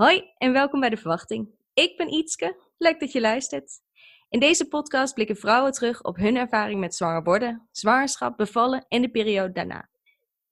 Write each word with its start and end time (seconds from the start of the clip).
Hoi 0.00 0.30
en 0.38 0.52
welkom 0.52 0.80
bij 0.80 0.88
De 0.88 0.96
Verwachting. 0.96 1.48
Ik 1.74 1.96
ben 1.96 2.12
Ietske, 2.12 2.56
leuk 2.78 3.00
dat 3.00 3.12
je 3.12 3.20
luistert. 3.20 3.80
In 4.28 4.40
deze 4.40 4.68
podcast 4.68 5.14
blikken 5.14 5.36
vrouwen 5.36 5.72
terug 5.72 6.02
op 6.02 6.16
hun 6.16 6.36
ervaring 6.36 6.80
met 6.80 6.94
zwanger 6.94 7.22
worden, 7.22 7.68
zwangerschap, 7.72 8.36
bevallen 8.36 8.84
en 8.88 9.02
de 9.02 9.10
periode 9.10 9.52
daarna. 9.52 9.90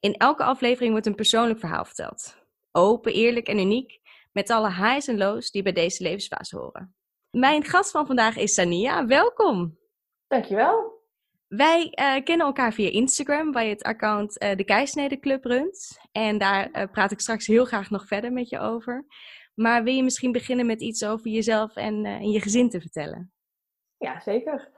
In 0.01 0.15
elke 0.15 0.45
aflevering 0.45 0.91
wordt 0.91 1.07
een 1.07 1.15
persoonlijk 1.15 1.59
verhaal 1.59 1.85
verteld. 1.85 2.37
Open, 2.73 3.13
eerlijk 3.13 3.47
en 3.47 3.59
uniek, 3.59 4.01
met 4.33 4.51
alle 4.51 4.73
highs 4.73 5.07
en 5.07 5.17
lows 5.17 5.51
die 5.51 5.63
bij 5.63 5.73
deze 5.73 6.03
levensfase 6.03 6.57
horen. 6.57 6.95
Mijn 7.31 7.65
gast 7.65 7.91
van 7.91 8.07
vandaag 8.07 8.37
is 8.37 8.55
Sania, 8.55 9.07
welkom! 9.07 9.79
Dankjewel. 10.27 10.98
Wij 11.49 11.93
uh, 12.01 12.25
kennen 12.25 12.47
elkaar 12.47 12.73
via 12.73 12.91
Instagram, 12.91 13.53
waar 13.53 13.65
je 13.65 13.71
het 13.71 13.83
account 13.83 14.43
uh, 14.43 14.57
de 14.57 14.65
Keisnede 14.65 15.19
Club 15.19 15.45
runt. 15.45 15.99
En 16.13 16.39
daar 16.39 16.69
uh, 16.73 16.83
praat 16.93 17.11
ik 17.11 17.21
straks 17.21 17.47
heel 17.47 17.65
graag 17.65 17.91
nog 17.91 18.07
verder 18.07 18.33
met 18.33 18.49
je 18.49 18.59
over. 18.59 19.07
Maar 19.55 19.83
wil 19.83 19.95
je 19.95 20.03
misschien 20.03 20.33
beginnen 20.33 20.67
met 20.67 20.81
iets 20.81 21.05
over 21.05 21.31
jezelf 21.31 21.77
en, 21.77 22.05
en 22.05 22.31
je 22.31 22.41
gezin 22.41 22.69
te 22.71 22.81
vertellen? 22.81 23.33
Ja, 23.97 24.21
zeker. 24.21 24.71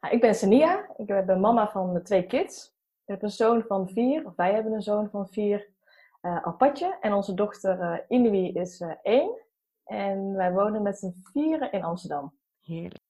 Nou, 0.00 0.14
ik 0.14 0.20
ben 0.20 0.34
Sania. 0.34 0.88
Ik 0.96 1.06
ben 1.06 1.40
mama 1.40 1.70
van 1.70 2.02
twee 2.02 2.26
kids. 2.26 2.66
Ik 3.04 3.14
heb 3.14 3.22
een 3.22 3.30
zoon 3.30 3.64
van 3.66 3.88
vier, 3.88 4.26
of 4.26 4.36
wij 4.36 4.52
hebben 4.52 4.72
een 4.72 4.82
zoon 4.82 5.10
van 5.10 5.28
vier, 5.28 5.70
Alpatje. 6.20 6.96
En 7.00 7.12
onze 7.12 7.34
dochter 7.34 8.04
Inui 8.08 8.52
is 8.52 8.84
één. 9.02 9.40
En 9.84 10.34
wij 10.34 10.52
wonen 10.52 10.82
met 10.82 10.98
z'n 10.98 11.22
vieren 11.32 11.72
in 11.72 11.82
Amsterdam. 11.82 12.34
Heerlijk. 12.60 13.01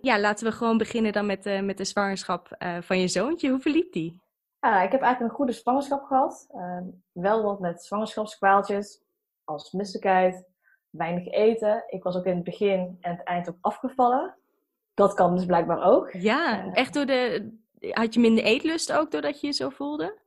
Ja, 0.00 0.20
laten 0.20 0.46
we 0.46 0.52
gewoon 0.52 0.78
beginnen 0.78 1.12
dan 1.12 1.26
met, 1.26 1.46
uh, 1.46 1.60
met 1.60 1.76
de 1.76 1.84
zwangerschap 1.84 2.56
uh, 2.58 2.76
van 2.80 3.00
je 3.00 3.08
zoontje. 3.08 3.50
Hoe 3.50 3.60
verliep 3.60 3.92
die? 3.92 4.20
Ja, 4.60 4.82
ik 4.82 4.92
heb 4.92 5.00
eigenlijk 5.00 5.32
een 5.32 5.38
goede 5.38 5.52
zwangerschap 5.52 6.04
gehad. 6.04 6.48
Uh, 6.54 6.78
wel 7.12 7.42
wat 7.42 7.60
met 7.60 7.82
zwangerschapskwaaltjes, 7.82 9.02
als 9.44 9.72
misselijkheid, 9.72 10.46
weinig 10.90 11.26
eten. 11.26 11.84
Ik 11.86 12.02
was 12.02 12.16
ook 12.16 12.24
in 12.24 12.34
het 12.34 12.44
begin 12.44 12.98
en 13.00 13.10
het 13.10 13.22
eind 13.22 13.48
ook 13.48 13.58
afgevallen. 13.60 14.34
Dat 14.94 15.14
kan 15.14 15.34
dus 15.34 15.46
blijkbaar 15.46 15.82
ook. 15.82 16.12
Ja, 16.12 16.72
echt 16.72 16.94
door 16.94 17.06
de... 17.06 17.50
Had 17.80 18.14
je 18.14 18.20
minder 18.20 18.44
eetlust 18.44 18.92
ook 18.92 19.10
doordat 19.10 19.40
je 19.40 19.46
je 19.46 19.52
zo 19.52 19.68
voelde? 19.68 20.18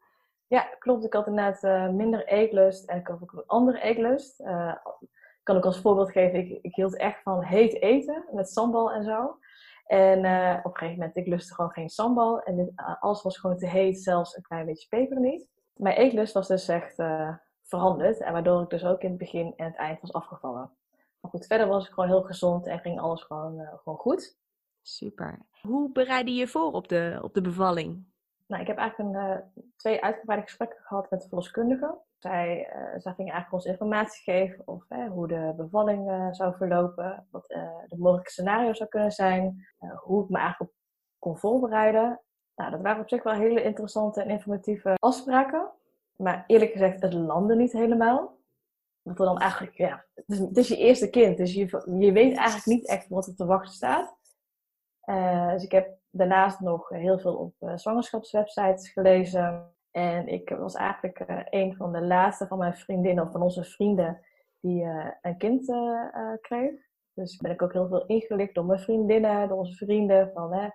Ja, 0.48 0.62
klopt. 0.80 1.06
Ik 1.06 1.14
had 1.14 1.28
inderdaad 1.28 1.92
minder 1.92 2.28
eetlust 2.28 2.90
en 2.90 2.98
ik 2.98 3.08
had 3.08 3.22
ook 3.22 3.32
een 3.32 3.44
andere 3.46 3.82
eetlust. 3.82 4.40
ik 4.40 5.42
kan 5.44 5.56
ook 5.56 5.66
als 5.66 5.82
voorbeeld 5.82 6.12
geven, 6.12 6.40
ik, 6.40 6.60
ik 6.62 6.76
hield 6.76 6.98
echt 6.98 7.22
van 7.22 7.44
heet 7.44 7.82
eten 7.82 8.26
met 8.32 8.50
sambal 8.50 8.92
en 8.92 9.04
zo. 9.04 9.40
En 9.92 10.24
uh, 10.24 10.60
op 10.64 10.72
een 10.72 10.78
gegeven 10.78 11.00
moment, 11.00 11.18
ik 11.18 11.28
lustte 11.28 11.54
gewoon 11.54 11.72
geen 11.72 11.90
sambal. 11.90 12.42
En 12.42 12.60
uh, 12.60 13.02
alles 13.02 13.22
was 13.22 13.38
gewoon 13.38 13.58
te 13.58 13.68
heet, 13.68 14.04
zelfs 14.04 14.36
een 14.36 14.44
klein 14.44 14.66
beetje 14.66 14.88
peper 14.88 15.20
niet. 15.20 15.50
Mijn 15.74 15.96
eetlust 15.96 16.34
was 16.34 16.48
dus 16.48 16.68
echt 16.68 17.00
uh, 17.00 17.36
veranderd. 17.64 18.20
En 18.20 18.34
waardoor 18.34 18.62
ik 18.62 18.70
dus 18.70 18.86
ook 18.86 19.02
in 19.02 19.10
het 19.10 19.18
begin 19.18 19.54
en 19.56 19.66
het 19.66 19.76
eind 19.76 20.02
was 20.02 20.14
afgevallen. 20.14 20.72
Maar 21.20 21.32
goed, 21.32 21.46
verder 21.46 21.68
was 21.68 21.88
ik 21.88 21.94
gewoon 21.94 22.10
heel 22.10 22.22
gezond 22.22 22.68
en 22.68 22.80
ging 22.80 23.00
alles 23.00 23.24
gewoon, 23.24 23.68
gewoon 23.84 24.00
goed. 24.00 24.38
Super. 24.82 25.40
Hoe 25.62 25.92
bereidde 25.92 26.32
je 26.32 26.40
je 26.40 26.48
voor 26.48 26.72
op 26.72 26.88
de, 26.88 27.20
op 27.22 27.34
de 27.34 27.42
bevalling? 27.42 28.11
Nou, 28.52 28.64
ik 28.64 28.70
heb 28.70 28.78
eigenlijk 28.78 29.16
een, 29.16 29.44
twee 29.76 30.04
uitgebreide 30.04 30.46
gesprekken 30.46 30.80
gehad 30.82 31.10
met 31.10 31.22
de 31.22 31.28
verloskundige. 31.28 31.98
Zij, 32.18 32.70
uh, 32.76 33.00
zij 33.00 33.14
ging 33.14 33.32
eigenlijk 33.32 33.54
ons 33.54 33.66
informatie 33.66 34.24
geven 34.24 34.68
over 34.68 35.08
hoe 35.08 35.28
de 35.28 35.54
bevalling 35.58 36.10
uh, 36.10 36.28
zou 36.32 36.56
verlopen, 36.56 37.28
wat 37.30 37.48
de 37.88 37.98
mogelijke 37.98 38.32
scenario's 38.32 38.78
zou 38.78 38.90
kunnen 38.90 39.12
zijn, 39.12 39.68
hoe 40.04 40.24
ik 40.24 40.30
me 40.30 40.38
eigenlijk 40.38 40.72
kon 41.20 41.38
voorbereiden. 41.38 42.22
Nou, 42.56 42.72
dat 42.72 42.82
waren 42.82 43.02
op 43.02 43.10
zich 43.10 43.24
wel 43.24 43.34
hele 43.34 43.64
interessante 43.64 44.22
en 44.22 44.30
informatieve 44.30 44.96
afspraken. 45.00 45.72
Maar 46.16 46.44
eerlijk 46.48 46.72
gezegd, 46.72 47.02
het 47.02 47.14
landde 47.14 47.56
niet 47.56 47.72
helemaal. 47.72 48.38
Want 49.02 49.18
dan 49.18 49.40
eigenlijk, 49.40 49.78
ja, 49.78 50.06
het 50.14 50.26
is, 50.28 50.40
het 50.40 50.58
is, 50.58 50.68
je 50.68 50.78
eerste 50.78 51.10
kind, 51.10 51.38
dus 51.38 51.54
je, 51.54 51.66
je 52.00 52.12
weet 52.12 52.38
eigenlijk 52.38 52.66
niet 52.66 52.88
echt 52.88 53.08
wat 53.08 53.28
er 53.28 53.36
te 53.36 53.46
wachten 53.46 53.74
staat. 53.74 54.18
dus 55.54 55.64
ik 55.64 55.72
heb 55.72 56.00
daarnaast 56.12 56.60
nog 56.60 56.90
heel 56.90 57.20
veel 57.20 57.36
op 57.36 57.54
zwangerschapswebsites 57.76 58.90
gelezen. 58.90 59.74
En 59.92 60.28
ik 60.28 60.50
was 60.50 60.74
eigenlijk 60.74 61.20
uh, 61.30 61.40
een 61.50 61.76
van 61.76 61.92
de 61.92 62.02
laatste 62.02 62.48
van 62.48 62.58
mijn 62.58 62.76
vriendinnen, 62.78 63.24
of 63.24 63.32
van 63.32 63.42
onze 63.42 63.64
vrienden, 63.64 64.22
die 64.60 64.84
uh, 64.84 65.08
een 65.22 65.38
kind 65.38 65.66
kreeg. 66.42 66.72
Dus 67.14 67.38
ben 67.38 67.52
ik 67.52 67.62
ook 67.62 67.74
heel 67.74 67.88
veel 67.88 68.06
ingelicht 68.06 68.54
door 68.54 68.66
mijn 68.66 68.80
vriendinnen, 68.80 69.48
door 69.48 69.58
onze 69.58 69.86
vrienden, 69.86 70.32
van 70.34 70.54
hè, 70.54 70.70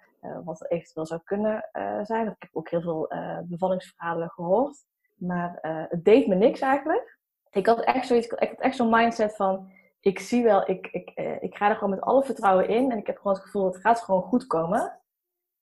wat 0.45 0.61
er 0.61 0.71
eventueel 0.71 1.07
zou 1.07 1.21
kunnen 1.25 1.69
zijn. 2.03 2.27
Ik 2.27 2.37
heb 2.39 2.51
ook 2.53 2.71
heel 2.71 2.81
veel 2.81 3.11
bevallingsverhalen 3.45 4.31
gehoord. 4.31 4.85
Maar 5.15 5.59
het 5.89 6.05
deed 6.05 6.27
me 6.27 6.35
niks 6.35 6.61
eigenlijk. 6.61 7.19
Ik 7.51 7.67
had 7.67 7.81
echt 7.81 8.07
zoiets, 8.07 8.27
ik 8.27 8.49
had 8.49 8.61
echt 8.61 8.77
zo'n 8.77 8.91
mindset 8.91 9.37
van, 9.37 9.71
ik 10.01 10.19
zie 10.19 10.43
wel, 10.43 10.71
ik, 10.71 10.87
ik, 10.87 11.11
ik 11.41 11.57
ga 11.57 11.69
er 11.69 11.75
gewoon 11.75 11.91
met 11.91 12.01
alle 12.01 12.23
vertrouwen 12.23 12.69
in. 12.69 12.91
En 12.91 12.99
ik 12.99 13.07
heb 13.07 13.17
gewoon 13.17 13.33
het 13.33 13.43
gevoel, 13.43 13.65
het 13.65 13.77
gaat 13.77 14.01
gewoon 14.01 14.23
goed 14.23 14.47
komen. 14.47 15.01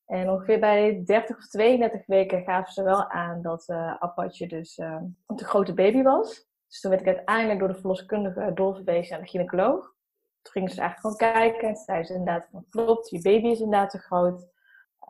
En 0.06 0.30
ongeveer 0.30 0.60
bij 0.60 1.02
30 1.04 1.36
of 1.36 1.48
32 1.48 2.06
weken 2.06 2.42
gaven 2.42 2.72
ze 2.72 2.82
wel 2.82 3.10
aan 3.10 3.42
dat 3.42 3.68
uh, 3.68 3.94
Apache 3.98 4.46
dus 4.46 4.78
uh, 4.78 5.00
een 5.26 5.36
te 5.36 5.44
grote 5.44 5.74
baby 5.74 6.02
was. 6.02 6.48
Dus 6.68 6.80
toen 6.80 6.90
werd 6.90 7.02
ik 7.02 7.14
uiteindelijk 7.14 7.58
door 7.58 7.68
de 7.68 7.80
verloskundige 7.80 8.52
doorverwezen 8.54 9.12
naar 9.12 9.24
de 9.24 9.30
gynaecoloog. 9.30 9.82
Toen 10.42 10.52
gingen 10.52 10.70
ze 10.70 10.80
eigenlijk 10.80 11.00
gewoon 11.20 11.32
kijken 11.32 11.68
en 11.68 11.76
zeiden 11.76 12.06
ze 12.06 12.14
inderdaad 12.14 12.48
van 12.50 12.66
klopt, 12.70 13.10
je 13.10 13.22
baby 13.22 13.46
is 13.46 13.60
inderdaad 13.60 13.90
te 13.90 13.98
groot. 13.98 14.48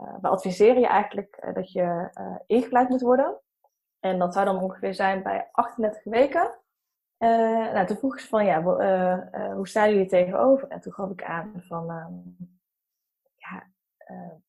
Uh, 0.00 0.14
we 0.20 0.28
adviseren 0.28 0.80
je 0.80 0.86
eigenlijk 0.86 1.50
dat 1.54 1.72
je 1.72 2.10
ingeleid 2.46 2.88
moet 2.88 3.00
worden. 3.00 3.40
En 4.00 4.18
dat 4.18 4.32
zou 4.32 4.44
dan 4.44 4.62
ongeveer 4.62 4.94
zijn 4.94 5.22
bij 5.22 5.48
38 5.52 6.04
weken. 6.04 6.58
nou, 7.18 7.86
toen 7.86 7.96
vroegen 7.96 8.20
ze 8.20 8.28
van 8.28 8.44
ja, 8.44 8.62
hoe 9.54 9.68
staan 9.68 9.90
jullie 9.90 10.06
tegenover? 10.06 10.68
En 10.68 10.80
toen 10.80 10.92
gaf 10.92 11.10
ik 11.10 11.24
aan 11.24 11.52
van 11.68 11.90
ehm, 11.90 12.52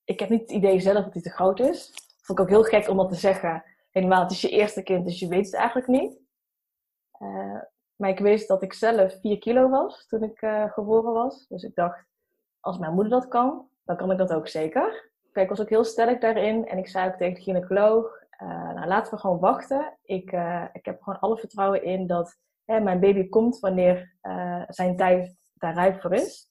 ik 0.03 0.19
heb 0.19 0.29
niet 0.29 0.41
het 0.41 0.51
idee 0.51 0.79
zelf 0.79 1.03
dat 1.03 1.13
hij 1.13 1.21
te 1.21 1.29
groot 1.29 1.59
is. 1.59 1.93
Vond 2.21 2.39
ik 2.39 2.45
ook 2.45 2.51
heel 2.51 2.63
gek 2.63 2.89
om 2.89 2.97
dat 2.97 3.09
te 3.09 3.15
zeggen. 3.15 3.63
Helemaal, 3.91 4.21
het 4.21 4.31
is 4.31 4.41
je 4.41 4.49
eerste 4.49 4.83
kind, 4.83 5.05
dus 5.05 5.19
je 5.19 5.27
weet 5.27 5.45
het 5.45 5.53
eigenlijk 5.53 5.87
niet. 5.87 6.19
Uh, 7.19 7.61
maar 7.95 8.09
ik 8.09 8.19
wist 8.19 8.47
dat 8.47 8.61
ik 8.63 8.73
zelf 8.73 9.19
4 9.21 9.39
kilo 9.39 9.69
was 9.69 10.07
toen 10.07 10.23
ik 10.23 10.41
uh, 10.41 10.71
geboren 10.71 11.13
was. 11.13 11.47
Dus 11.47 11.63
ik 11.63 11.75
dacht, 11.75 12.05
als 12.59 12.77
mijn 12.77 12.93
moeder 12.93 13.11
dat 13.11 13.27
kan, 13.27 13.69
dan 13.83 13.97
kan 13.97 14.11
ik 14.11 14.17
dat 14.17 14.33
ook 14.33 14.47
zeker. 14.47 15.11
Ik 15.33 15.49
was 15.49 15.61
ook 15.61 15.69
heel 15.69 15.83
sterk 15.83 16.21
daarin. 16.21 16.67
En 16.67 16.77
ik 16.77 16.87
zei 16.87 17.07
ook 17.09 17.17
tegen 17.17 17.35
de 17.35 17.41
gynaecoloog, 17.41 18.23
nou, 18.39 18.87
laten 18.87 19.13
we 19.13 19.19
gewoon 19.19 19.39
wachten. 19.39 19.97
Ik, 20.03 20.31
ik 20.73 20.85
heb 20.85 21.01
gewoon 21.01 21.19
alle 21.19 21.37
vertrouwen 21.37 21.83
in 21.83 22.07
dat 22.07 22.37
mijn 22.65 22.99
baby 22.99 23.29
komt 23.29 23.59
wanneer 23.59 24.15
zijn 24.67 24.95
tijd 24.95 25.37
daar 25.53 25.73
rijp 25.73 26.01
voor 26.01 26.13
is. 26.13 26.49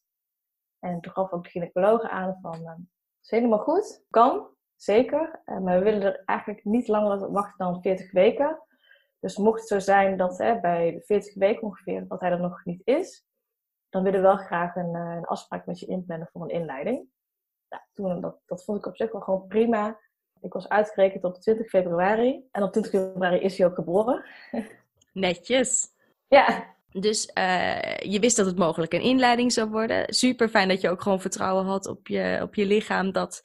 En 0.79 1.01
toen 1.01 1.13
gaf 1.13 1.33
ook 1.33 1.45
de 1.45 1.51
gynaecoloog 1.51 2.03
aan 2.03 2.39
van, 2.43 2.89
is 3.25 3.31
helemaal 3.31 3.59
goed. 3.59 4.05
Kan, 4.11 4.49
zeker. 4.77 5.43
Uh, 5.47 5.59
maar 5.59 5.79
we 5.79 5.85
willen 5.85 6.03
er 6.03 6.23
eigenlijk 6.25 6.65
niet 6.65 6.89
langer 6.89 7.31
wachten 7.31 7.59
dan 7.59 7.83
40 7.83 8.13
weken. 8.13 8.63
Dus 9.21 9.37
mocht 9.37 9.61
het 9.61 9.69
zo 9.69 9.79
zijn 9.79 10.17
dat 10.17 10.39
hè, 10.39 10.61
bij 10.61 10.93
de 10.93 11.01
40 11.01 11.35
weken 11.35 11.63
ongeveer 11.63 12.09
dat 12.09 12.21
hij 12.21 12.31
er 12.31 12.41
nog 12.41 12.65
niet 12.65 12.83
is, 12.85 13.25
dan 13.89 14.03
willen 14.03 14.21
we 14.21 14.27
wel 14.27 14.37
graag 14.37 14.77
een, 14.77 14.95
uh, 14.95 15.15
een 15.17 15.25
afspraak 15.25 15.67
met 15.67 15.81
je 15.81 15.87
inplannen 15.87 16.29
voor 16.33 16.43
een 16.43 16.49
inleiding. 16.49 17.09
Nou, 17.69 17.83
toen, 17.93 18.21
dat, 18.21 18.41
dat 18.47 18.65
vond 18.65 18.79
ik 18.79 18.87
op 18.87 18.97
zich 18.97 19.13
wel 19.13 19.21
gewoon 19.21 19.47
prima. 19.47 20.01
Ik 20.41 20.53
was 20.53 20.69
uitgerekend 20.69 21.25
op 21.25 21.35
20 21.35 21.69
februari. 21.69 22.49
En 22.51 22.63
op 22.63 22.73
20 22.73 22.93
februari 22.93 23.39
is 23.39 23.59
hij 23.59 23.67
ook 23.67 23.75
geboren. 23.75 24.25
Netjes. 25.13 25.93
Ja, 26.27 26.74
dus 27.01 27.31
uh, 27.39 27.97
je 27.97 28.19
wist 28.21 28.37
dat 28.37 28.47
het 28.47 28.59
mogelijk 28.59 28.93
een 28.93 29.01
inleiding 29.01 29.53
zou 29.53 29.71
worden. 29.71 30.15
Super 30.15 30.49
fijn 30.49 30.69
dat 30.69 30.81
je 30.81 30.91
ook 30.91 31.03
gewoon 31.03 31.21
vertrouwen 31.21 31.65
had 31.65 31.87
op 31.87 32.07
je, 32.07 32.39
op 32.43 32.55
je 32.55 32.67
lichaam 32.67 33.13
dat 33.13 33.41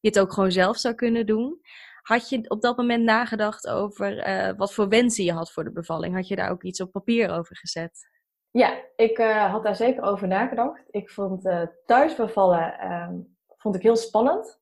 je 0.00 0.08
het 0.08 0.18
ook 0.18 0.32
gewoon 0.32 0.52
zelf 0.52 0.76
zou 0.76 0.94
kunnen 0.94 1.26
doen. 1.26 1.60
Had 2.02 2.28
je 2.28 2.50
op 2.50 2.60
dat 2.60 2.76
moment 2.76 3.04
nagedacht 3.04 3.68
over 3.68 4.28
uh, 4.28 4.56
wat 4.56 4.74
voor 4.74 4.88
wensen 4.88 5.24
je 5.24 5.32
had 5.32 5.52
voor 5.52 5.64
de 5.64 5.72
bevalling? 5.72 6.14
Had 6.14 6.28
je 6.28 6.36
daar 6.36 6.50
ook 6.50 6.62
iets 6.62 6.80
op 6.80 6.92
papier 6.92 7.30
over 7.30 7.56
gezet? 7.56 8.08
Ja, 8.50 8.78
ik 8.96 9.18
uh, 9.18 9.50
had 9.50 9.62
daar 9.62 9.76
zeker 9.76 10.02
over 10.02 10.28
nagedacht. 10.28 10.82
Ik 10.90 11.10
vond 11.10 11.68
thuis 11.86 12.16
bevallen 12.16 12.92
um, 12.92 13.36
vond 13.56 13.74
ik 13.74 13.82
heel 13.82 13.96
spannend. 13.96 14.60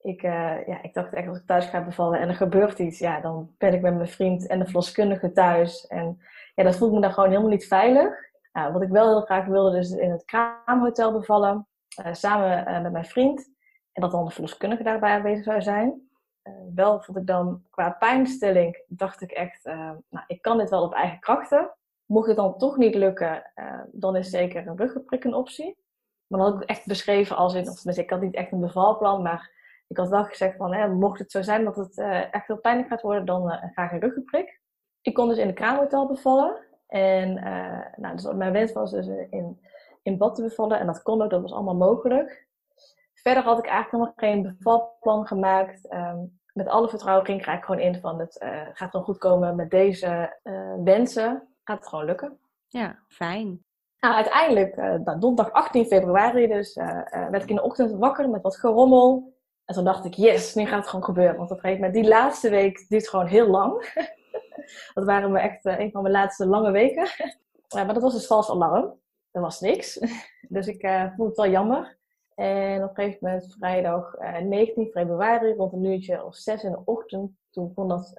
Ik, 0.00 0.22
ja, 0.22 0.82
ik 0.82 0.94
dacht 0.94 1.12
echt 1.12 1.28
als 1.28 1.38
ik 1.38 1.46
thuis 1.46 1.66
ga 1.66 1.84
bevallen 1.84 2.20
en 2.20 2.28
er 2.28 2.34
gebeurt 2.34 2.78
iets, 2.78 2.98
ja, 2.98 3.20
dan 3.20 3.54
ben 3.58 3.74
ik 3.74 3.80
met 3.80 3.94
mijn 3.94 4.08
vriend 4.08 4.46
en 4.46 4.58
de 4.58 4.64
verloskundige 4.64 5.32
thuis. 5.32 5.86
En 5.86 6.20
ja, 6.56 6.64
dat 6.64 6.76
voelt 6.76 6.92
me 6.92 7.00
dan 7.00 7.12
gewoon 7.12 7.28
helemaal 7.28 7.50
niet 7.50 7.66
veilig. 7.66 8.14
Nou, 8.52 8.72
wat 8.72 8.82
ik 8.82 8.88
wel 8.88 9.08
heel 9.08 9.20
graag 9.20 9.46
wilde, 9.46 9.76
dus 9.76 9.90
in 9.90 10.10
het 10.10 10.24
kraamhotel 10.24 11.12
bevallen. 11.12 11.68
Uh, 12.06 12.12
samen 12.12 12.68
uh, 12.68 12.80
met 12.80 12.92
mijn 12.92 13.04
vriend. 13.04 13.54
En 13.92 14.02
dat 14.02 14.10
dan 14.10 14.24
de 14.24 14.30
verloskundige 14.30 14.82
daarbij 14.82 15.10
aanwezig 15.10 15.44
zou 15.44 15.62
zijn. 15.62 16.08
Uh, 16.42 16.54
wel 16.74 17.00
vond 17.00 17.18
ik 17.18 17.26
dan 17.26 17.62
qua 17.70 17.90
pijnstilling, 17.90 18.84
dacht 18.86 19.20
ik 19.20 19.30
echt, 19.30 19.64
nou, 19.64 20.24
ik 20.26 20.42
kan 20.42 20.58
dit 20.58 20.70
wel 20.70 20.82
op 20.82 20.94
eigen 20.94 21.20
krachten. 21.20 21.74
Mocht 22.06 22.26
het 22.26 22.36
dan 22.36 22.58
toch 22.58 22.76
niet 22.76 22.94
lukken, 22.94 23.50
dan 23.92 24.16
is 24.16 24.30
zeker 24.30 24.66
een 24.66 24.76
ruggenprik 24.76 25.24
een 25.24 25.34
optie. 25.34 25.76
Maar 26.26 26.40
dan 26.40 26.52
had 26.52 26.62
ik 26.62 26.68
echt 26.68 26.86
beschreven 26.86 27.36
als 27.36 27.54
in, 27.54 27.68
of 27.68 27.84
ik 27.84 28.10
had 28.10 28.20
niet 28.20 28.34
echt 28.34 28.52
een 28.52 28.60
bevalplan, 28.60 29.22
maar 29.22 29.50
ik 29.86 29.96
had 29.96 30.08
wel 30.08 30.24
gezegd 30.24 30.56
van, 30.56 30.74
hè, 30.74 30.88
mocht 30.88 31.18
het 31.18 31.30
zo 31.30 31.42
zijn 31.42 31.64
dat 31.64 31.76
het 31.76 31.98
echt 32.30 32.46
heel 32.46 32.60
pijnlijk 32.60 32.88
gaat 32.88 33.02
worden, 33.02 33.24
dan 33.24 33.70
graag 33.72 33.92
een 33.92 34.00
ruggenprik. 34.00 34.60
Ik 35.06 35.14
kon 35.14 35.28
dus 35.28 35.38
in 35.38 35.46
de 35.46 35.52
kraamhotel 35.52 36.06
bevallen. 36.06 36.56
En 36.86 37.34
nou, 37.96 38.16
dus 38.16 38.32
mijn 38.32 38.52
wens 38.52 38.72
was 38.72 38.90
dus 38.90 39.06
in, 39.30 39.60
in 40.02 40.18
bad 40.18 40.34
te 40.34 40.42
bevallen. 40.42 40.78
En 40.78 40.86
dat 40.86 41.02
kon 41.02 41.22
ook, 41.22 41.30
dat 41.30 41.42
was 41.42 41.52
allemaal 41.52 41.74
mogelijk. 41.74 42.46
Verder 43.14 43.42
had 43.42 43.58
ik 43.58 43.66
eigenlijk 43.66 44.04
nog 44.04 44.12
geen 44.16 44.42
bevalplan 44.42 45.26
gemaakt. 45.26 45.88
Ehm, 45.88 46.18
met 46.52 46.68
alle 46.68 46.88
vertrouwen 46.88 47.26
ging 47.26 47.40
ik 47.40 47.46
eigenlijk 47.46 47.80
gewoon 47.80 47.94
in 47.94 48.00
van 48.00 48.18
het 48.18 48.44
gaat 48.74 48.90
gewoon 48.90 49.06
goed 49.06 49.18
komen 49.18 49.56
met 49.56 49.70
deze 49.70 50.36
wensen. 50.84 51.48
Gaat 51.64 51.78
het 51.78 51.88
gewoon 51.88 52.04
lukken. 52.04 52.38
Ja, 52.66 52.98
fijn. 53.08 53.64
Nou, 54.00 54.14
uiteindelijk, 54.14 54.76
uh, 54.76 54.94
donderdag 55.20 55.52
18 55.52 55.86
februari, 55.86 56.46
dus 56.46 56.76
uh, 56.76 57.00
werd 57.30 57.42
ik 57.42 57.48
in 57.48 57.56
de 57.56 57.62
ochtend 57.62 57.90
wakker 57.90 58.28
met 58.28 58.42
wat 58.42 58.56
gerommel. 58.56 59.34
En 59.64 59.74
toen 59.74 59.84
dacht 59.84 60.04
ik, 60.04 60.14
yes, 60.14 60.54
nu 60.54 60.66
gaat 60.66 60.78
het 60.78 60.88
gewoon 60.88 61.04
gebeuren. 61.04 61.36
Want 61.36 61.50
op 61.50 61.56
een 61.56 61.62
gegeven 61.62 61.84
moment, 61.84 62.02
die 62.02 62.12
laatste 62.12 62.50
week 62.50 62.86
duurt 62.88 63.08
gewoon 63.08 63.26
heel 63.26 63.46
lang. 63.46 63.94
dat 64.94 65.04
waren 65.04 65.32
me 65.32 65.38
echt 65.38 65.64
een 65.64 65.90
van 65.90 66.02
mijn 66.02 66.14
laatste 66.14 66.46
lange 66.46 66.70
weken. 66.70 67.08
maar 67.74 67.94
dat 67.94 68.02
was 68.02 68.12
dus 68.12 68.26
vals 68.26 68.50
alarm. 68.50 69.00
Er 69.30 69.40
was 69.40 69.60
niks. 69.60 69.98
dus 70.48 70.66
ik 70.66 70.80
vond 71.16 71.28
het 71.28 71.36
wel 71.36 71.50
jammer. 71.50 71.98
En 72.34 72.82
op 72.82 72.88
een 72.88 72.94
gegeven 72.94 73.18
moment, 73.20 73.54
vrijdag 73.58 74.16
19 74.42 74.86
februari, 74.86 75.54
rond 75.54 75.72
een 75.72 75.84
uurtje 75.84 76.24
of 76.24 76.36
zes 76.36 76.64
in 76.64 76.70
de 76.70 76.82
ochtend, 76.84 77.32
toen 77.50 77.68
begon 77.68 77.88
dat 77.88 78.12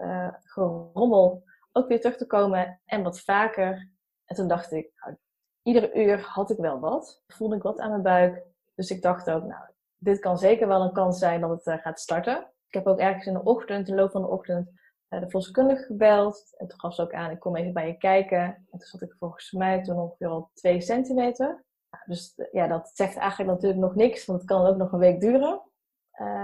gerommel 0.43 1.43
ook 1.71 1.87
weer 1.87 2.01
terug 2.01 2.17
te 2.17 2.27
komen 2.27 2.81
en 2.85 3.03
wat 3.03 3.19
vaker. 3.19 3.89
En 4.25 4.35
toen 4.35 4.47
dacht 4.47 4.71
ik, 4.71 4.91
nou, 4.95 5.17
iedere 5.63 5.93
uur 5.93 6.19
had 6.19 6.49
ik 6.49 6.57
wel 6.57 6.79
wat. 6.79 7.23
Voelde 7.27 7.55
ik 7.55 7.61
wat 7.61 7.79
aan 7.79 7.89
mijn 7.89 8.01
buik. 8.01 8.43
Dus 8.75 8.89
ik 8.89 9.01
dacht 9.01 9.29
ook, 9.29 9.43
nou, 9.43 9.63
dit 9.97 10.19
kan 10.19 10.37
zeker 10.37 10.67
wel 10.67 10.81
een 10.81 10.93
kans 10.93 11.19
zijn 11.19 11.41
dat 11.41 11.49
het 11.49 11.65
uh, 11.65 11.77
gaat 11.77 11.99
starten. 11.99 12.37
Ik 12.67 12.73
heb 12.73 12.87
ook 12.87 12.99
ergens 12.99 13.25
in 13.25 13.33
de 13.33 13.43
ochtend, 13.43 13.87
in 13.87 13.95
de 13.95 14.01
loop 14.01 14.11
van 14.11 14.21
de 14.21 14.27
ochtend, 14.27 14.67
uh, 14.67 14.73
de 15.09 15.29
verloskundige 15.29 15.83
gebeld. 15.83 16.53
En 16.57 16.67
toen 16.67 16.79
gaf 16.79 16.93
ze 16.93 17.01
ook 17.01 17.13
aan, 17.13 17.31
ik 17.31 17.39
kom 17.39 17.55
even 17.55 17.73
bij 17.73 17.87
je 17.87 17.97
kijken. 17.97 18.39
En 18.39 18.65
toen 18.69 18.79
zat 18.79 19.01
ik 19.01 19.15
volgens 19.19 19.51
mij 19.51 19.83
toen 19.83 19.99
ongeveer 19.99 20.27
al 20.27 20.51
2 20.53 20.81
centimeter. 20.81 21.65
Nou, 21.89 22.03
dus 22.05 22.35
eh, 22.35 22.47
ja, 22.51 22.67
dat 22.67 22.91
zegt 22.93 23.15
eigenlijk 23.15 23.51
natuurlijk 23.51 23.81
nog 23.81 23.95
niks, 23.95 24.25
want 24.25 24.39
het 24.39 24.49
kan 24.49 24.65
ook 24.65 24.77
nog 24.77 24.91
een 24.91 24.99
week 24.99 25.21
duren. 25.21 25.61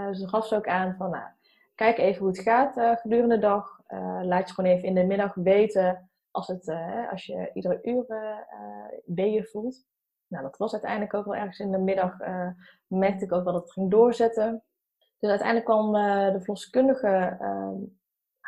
dus 0.07 0.19
toen 0.19 0.29
gaf 0.29 0.47
ze 0.47 0.55
ook 0.55 0.67
aan 0.67 0.95
van, 0.95 1.09
nou, 1.09 1.25
kijk 1.75 1.97
even 1.97 2.19
hoe 2.19 2.27
het 2.27 2.39
gaat 2.39 2.99
gedurende 2.99 3.35
de 3.35 3.41
dag. 3.41 3.81
laat 4.21 4.47
je 4.47 4.53
gewoon 4.53 4.71
even 4.71 4.87
in 4.87 4.95
de 4.95 5.03
middag 5.03 5.33
weten 5.33 6.09
als, 6.31 6.47
het, 6.47 6.75
als 7.11 7.25
je 7.25 7.49
iedere 7.53 7.79
uur 7.83 8.05
weeën 9.05 9.45
voelt. 9.45 9.85
Nou, 10.27 10.43
dat 10.43 10.57
was 10.57 10.71
uiteindelijk 10.71 11.13
ook 11.13 11.25
wel 11.25 11.35
ergens 11.35 11.59
in 11.59 11.71
de 11.71 11.77
middag, 11.77 12.17
merkte 12.87 13.25
ik 13.25 13.31
ook 13.31 13.43
wel 13.43 13.53
dat 13.53 13.61
het 13.61 13.71
ging 13.71 13.91
doorzetten. 13.91 14.63
Dus 15.19 15.29
uiteindelijk 15.29 15.69
kwam 15.69 15.93
de 16.33 16.39
verloskundige, 16.39 17.37
ehm, 17.39 17.75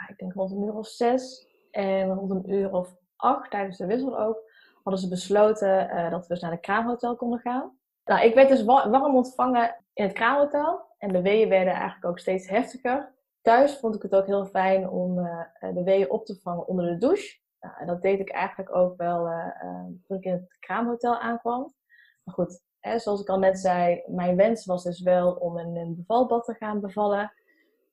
ik 0.07 0.17
denk 0.17 0.33
rond 0.33 0.51
een 0.51 0.63
uur 0.63 0.75
of 0.75 0.87
zes 0.87 1.47
en 1.71 2.13
rond 2.13 2.31
een 2.31 2.51
uur 2.51 2.71
of 2.71 2.95
acht 3.15 3.51
tijdens 3.51 3.77
de 3.77 3.85
wissel 3.85 4.19
ook, 4.19 4.51
hadden 4.83 5.01
ze 5.01 5.09
besloten 5.09 6.09
dat 6.11 6.27
we 6.27 6.33
dus 6.33 6.41
naar 6.41 6.51
de 6.51 6.59
kraamhotel 6.59 7.15
konden 7.15 7.39
gaan. 7.39 7.77
Nou, 8.05 8.25
ik 8.25 8.35
werd 8.35 8.49
dus 8.49 8.63
warm 8.63 9.15
ontvangen 9.15 9.75
in 9.93 10.03
het 10.03 10.13
kraamhotel 10.13 10.85
en 10.97 11.11
de 11.11 11.21
weeën 11.21 11.49
werden 11.49 11.73
eigenlijk 11.73 12.05
ook 12.05 12.19
steeds 12.19 12.49
heftiger. 12.49 13.13
Thuis 13.41 13.77
vond 13.77 13.95
ik 13.95 14.01
het 14.01 14.15
ook 14.15 14.25
heel 14.25 14.45
fijn 14.45 14.89
om 14.89 15.15
de 15.59 15.83
weeën 15.83 16.09
op 16.09 16.25
te 16.25 16.39
vangen 16.41 16.67
onder 16.67 16.85
de 16.85 16.97
douche. 16.97 17.39
Nou, 17.59 17.77
en 17.77 17.87
dat 17.87 18.01
deed 18.01 18.19
ik 18.19 18.29
eigenlijk 18.29 18.75
ook 18.75 18.97
wel 18.97 19.27
uh, 19.27 19.47
toen 20.03 20.17
ik 20.17 20.23
in 20.23 20.31
het 20.31 20.57
kraamhotel 20.59 21.19
aankwam. 21.19 21.73
Maar 22.23 22.33
goed, 22.33 22.61
hè, 22.79 22.99
zoals 22.99 23.21
ik 23.21 23.29
al 23.29 23.39
net 23.39 23.59
zei, 23.59 24.03
mijn 24.05 24.35
wens 24.35 24.65
was 24.65 24.83
dus 24.83 25.01
wel 25.01 25.33
om 25.33 25.57
een 25.57 25.95
bevalbad 25.95 26.45
te 26.45 26.53
gaan 26.53 26.79
bevallen. 26.79 27.33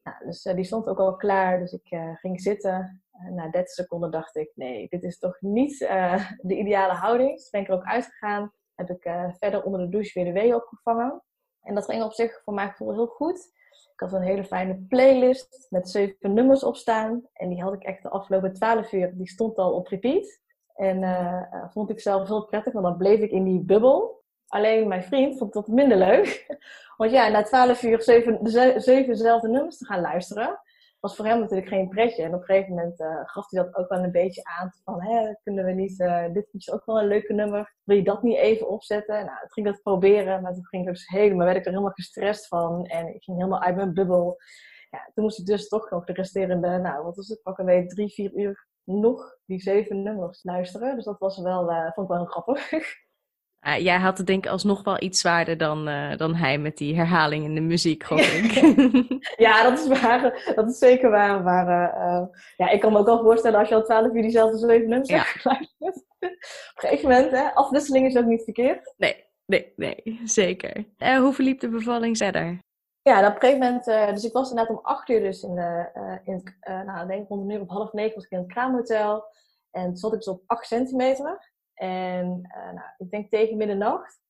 Nou, 0.02 0.16
dus 0.24 0.44
uh, 0.44 0.54
die 0.54 0.64
stond 0.64 0.86
ook 0.86 0.98
al 0.98 1.16
klaar, 1.16 1.58
dus 1.58 1.72
ik 1.72 2.16
ging 2.20 2.40
zitten. 2.40 3.02
na 3.30 3.50
30 3.50 3.68
seconden 3.68 4.10
dacht 4.10 4.36
ik, 4.36 4.52
nee, 4.54 4.88
dit 4.88 5.02
is 5.02 5.18
toch 5.18 5.40
niet 5.40 5.78
de 6.50 6.56
ideale 6.56 6.92
houding. 6.92 7.36
Dus 7.36 7.50
ben 7.50 7.60
ik 7.60 7.68
er 7.68 7.74
ook 7.74 7.84
uitgegaan. 7.84 8.52
Heb 8.74 8.90
ik 8.90 9.02
verder 9.38 9.62
onder 9.62 9.80
de 9.80 9.88
douche 9.88 10.10
weer 10.14 10.32
de 10.32 10.40
wee 10.40 10.54
opgevangen. 10.54 11.22
En 11.60 11.74
dat 11.74 11.84
ging 11.84 12.02
op 12.02 12.12
zich 12.12 12.42
voor 12.44 12.54
mij 12.54 12.68
gevoel 12.68 12.92
heel 12.92 13.06
goed. 13.06 13.50
Ik 13.92 14.00
had 14.00 14.12
een 14.12 14.22
hele 14.22 14.44
fijne 14.44 14.84
playlist 14.88 15.66
met 15.70 15.90
zeven 15.90 16.34
nummers 16.34 16.64
op 16.64 16.76
staan. 16.76 17.28
En 17.32 17.48
die 17.48 17.62
had 17.62 17.72
ik 17.72 17.82
echt 17.82 18.02
de 18.02 18.08
afgelopen 18.08 18.52
twaalf 18.52 18.92
uur, 18.92 19.16
die 19.16 19.28
stond 19.28 19.56
al 19.56 19.72
op 19.72 19.86
repeat. 19.86 20.40
En 20.74 21.68
vond 21.70 21.90
ik 21.90 22.00
zelf 22.00 22.28
heel 22.28 22.46
prettig, 22.46 22.72
want 22.72 22.84
dan 22.84 22.96
bleef 22.96 23.20
ik 23.20 23.30
in 23.30 23.44
die 23.44 23.60
bubbel. 23.60 24.21
Alleen 24.52 24.88
mijn 24.88 25.02
vriend 25.02 25.38
vond 25.38 25.52
dat 25.52 25.66
minder 25.68 25.98
leuk. 25.98 26.46
Want 26.96 27.10
ja, 27.10 27.28
na 27.28 27.42
twaalf 27.42 27.82
uur 27.82 28.02
zeven, 28.02 28.38
zeven 28.82 29.06
dezelfde 29.06 29.48
nummers 29.48 29.78
te 29.78 29.84
gaan 29.84 30.00
luisteren, 30.00 30.60
was 31.00 31.16
voor 31.16 31.26
hem 31.26 31.40
natuurlijk 31.40 31.68
geen 31.68 31.88
pretje. 31.88 32.22
En 32.22 32.34
op 32.34 32.40
een 32.40 32.46
gegeven 32.46 32.74
moment 32.74 33.00
uh, 33.00 33.20
gaf 33.24 33.50
hij 33.50 33.62
dat 33.62 33.76
ook 33.76 33.88
wel 33.88 33.98
een 33.98 34.10
beetje 34.10 34.44
aan. 34.44 34.72
Van, 34.84 35.02
hè, 35.02 35.34
kunnen 35.42 35.64
we 35.64 35.72
niet, 35.72 36.00
uh, 36.00 36.24
dit 36.32 36.48
is 36.52 36.70
ook 36.70 36.86
wel 36.86 37.00
een 37.00 37.08
leuke 37.08 37.32
nummer. 37.32 37.74
Wil 37.84 37.96
je 37.96 38.02
dat 38.02 38.22
niet 38.22 38.36
even 38.36 38.68
opzetten? 38.68 39.14
Nou, 39.24 39.38
ik 39.44 39.52
ging 39.52 39.66
dat 39.66 39.82
proberen. 39.82 40.42
Maar 40.42 40.54
toen 40.54 40.66
ging 40.66 40.82
ik 40.82 40.92
dus 40.92 41.08
helemaal, 41.08 41.44
werd 41.44 41.56
ik 41.56 41.64
er 41.64 41.70
helemaal 41.70 41.92
gestrest 41.92 42.48
van. 42.48 42.86
En 42.86 43.14
ik 43.14 43.22
ging 43.22 43.36
helemaal 43.36 43.62
uit 43.62 43.76
mijn 43.76 43.94
bubbel. 43.94 44.38
Ja, 44.90 45.10
toen 45.14 45.24
moest 45.24 45.38
ik 45.38 45.46
dus 45.46 45.68
toch 45.68 45.90
nog 45.90 46.04
de 46.04 46.12
resterende, 46.12 46.78
nou, 46.78 47.04
wat 47.04 47.16
was 47.16 47.28
het, 47.28 47.42
pakken 47.42 47.64
we 47.64 47.86
drie, 47.86 48.12
vier 48.12 48.32
uur 48.34 48.66
nog 48.84 49.36
die 49.46 49.60
zeven 49.60 50.02
nummers 50.02 50.44
luisteren. 50.44 50.94
Dus 50.94 51.04
dat 51.04 51.18
was 51.18 51.38
wel, 51.38 51.70
uh, 51.70 51.92
vond 51.92 52.10
ik 52.10 52.16
wel 52.16 52.24
grappig. 52.24 52.70
Uh, 53.66 53.78
jij 53.78 53.98
had 53.98 54.18
het 54.18 54.26
denk 54.26 54.44
ik 54.44 54.50
alsnog 54.50 54.84
wel 54.84 55.02
iets 55.02 55.20
zwaarder 55.20 55.56
dan, 55.56 55.88
uh, 55.88 56.16
dan 56.16 56.34
hij 56.34 56.58
met 56.58 56.76
die 56.76 56.96
herhaling 56.96 57.44
in 57.44 57.54
de 57.54 57.60
muziek, 57.60 58.04
gok 58.04 58.18
ik. 58.38 58.52
ja, 59.36 59.62
dat 59.62 59.78
is 59.78 60.00
waar. 60.00 60.52
Dat 60.54 60.70
is 60.70 60.78
zeker 60.78 61.10
waar. 61.10 61.42
Maar 61.42 61.66
uh, 61.68 62.26
ja, 62.56 62.68
ik 62.68 62.80
kan 62.80 62.92
me 62.92 62.98
ook 62.98 63.06
wel 63.06 63.22
voorstellen 63.22 63.58
als 63.58 63.68
je 63.68 63.74
al 63.74 63.84
twaalf 63.84 64.12
uur 64.12 64.22
diezelfde 64.22 64.58
zeven 64.58 64.88
nummers 64.88 65.08
ja. 65.08 65.16
hebt 65.16 65.28
geluisterd. 65.28 65.96
Op 66.18 66.82
een 66.82 66.88
gegeven 66.88 67.08
moment, 67.08 67.30
hè, 67.30 67.54
afwisseling 67.54 68.06
is 68.06 68.16
ook 68.16 68.24
niet 68.24 68.44
verkeerd. 68.44 68.94
Nee, 68.96 69.24
nee, 69.46 69.72
nee, 69.76 70.20
zeker. 70.24 70.84
hoe 70.98 71.32
verliep 71.32 71.60
de 71.60 71.68
bevalling 71.68 72.16
verder? 72.16 72.58
Ja, 73.02 73.26
op 73.26 73.34
een 73.34 73.40
gegeven 73.40 73.58
moment, 73.58 73.84
dus 74.14 74.24
ik 74.24 74.32
was 74.32 74.50
inderdaad 74.50 74.76
om 74.76 74.82
acht 74.82 75.08
uur 75.08 75.20
dus 75.20 75.42
in, 75.42 75.54
de, 75.54 75.90
in 76.24 76.42
nou, 76.86 77.02
ik 77.02 77.08
denk 77.08 77.28
rond 77.28 77.50
een 77.50 77.56
uur 77.56 77.64
half 77.66 77.92
negen 77.92 78.14
was 78.14 78.24
ik 78.24 78.30
in 78.30 78.38
het 78.38 78.52
kraamhotel. 78.52 79.24
En 79.70 79.84
toen 79.84 79.96
zat 79.96 80.12
ik 80.12 80.18
dus 80.18 80.28
op 80.28 80.42
acht 80.46 80.66
centimeter. 80.66 81.51
En 81.74 82.26
uh, 82.56 82.72
nou, 82.72 82.88
ik 82.98 83.10
denk 83.10 83.30
tegen 83.30 83.56
middernacht, 83.56 84.20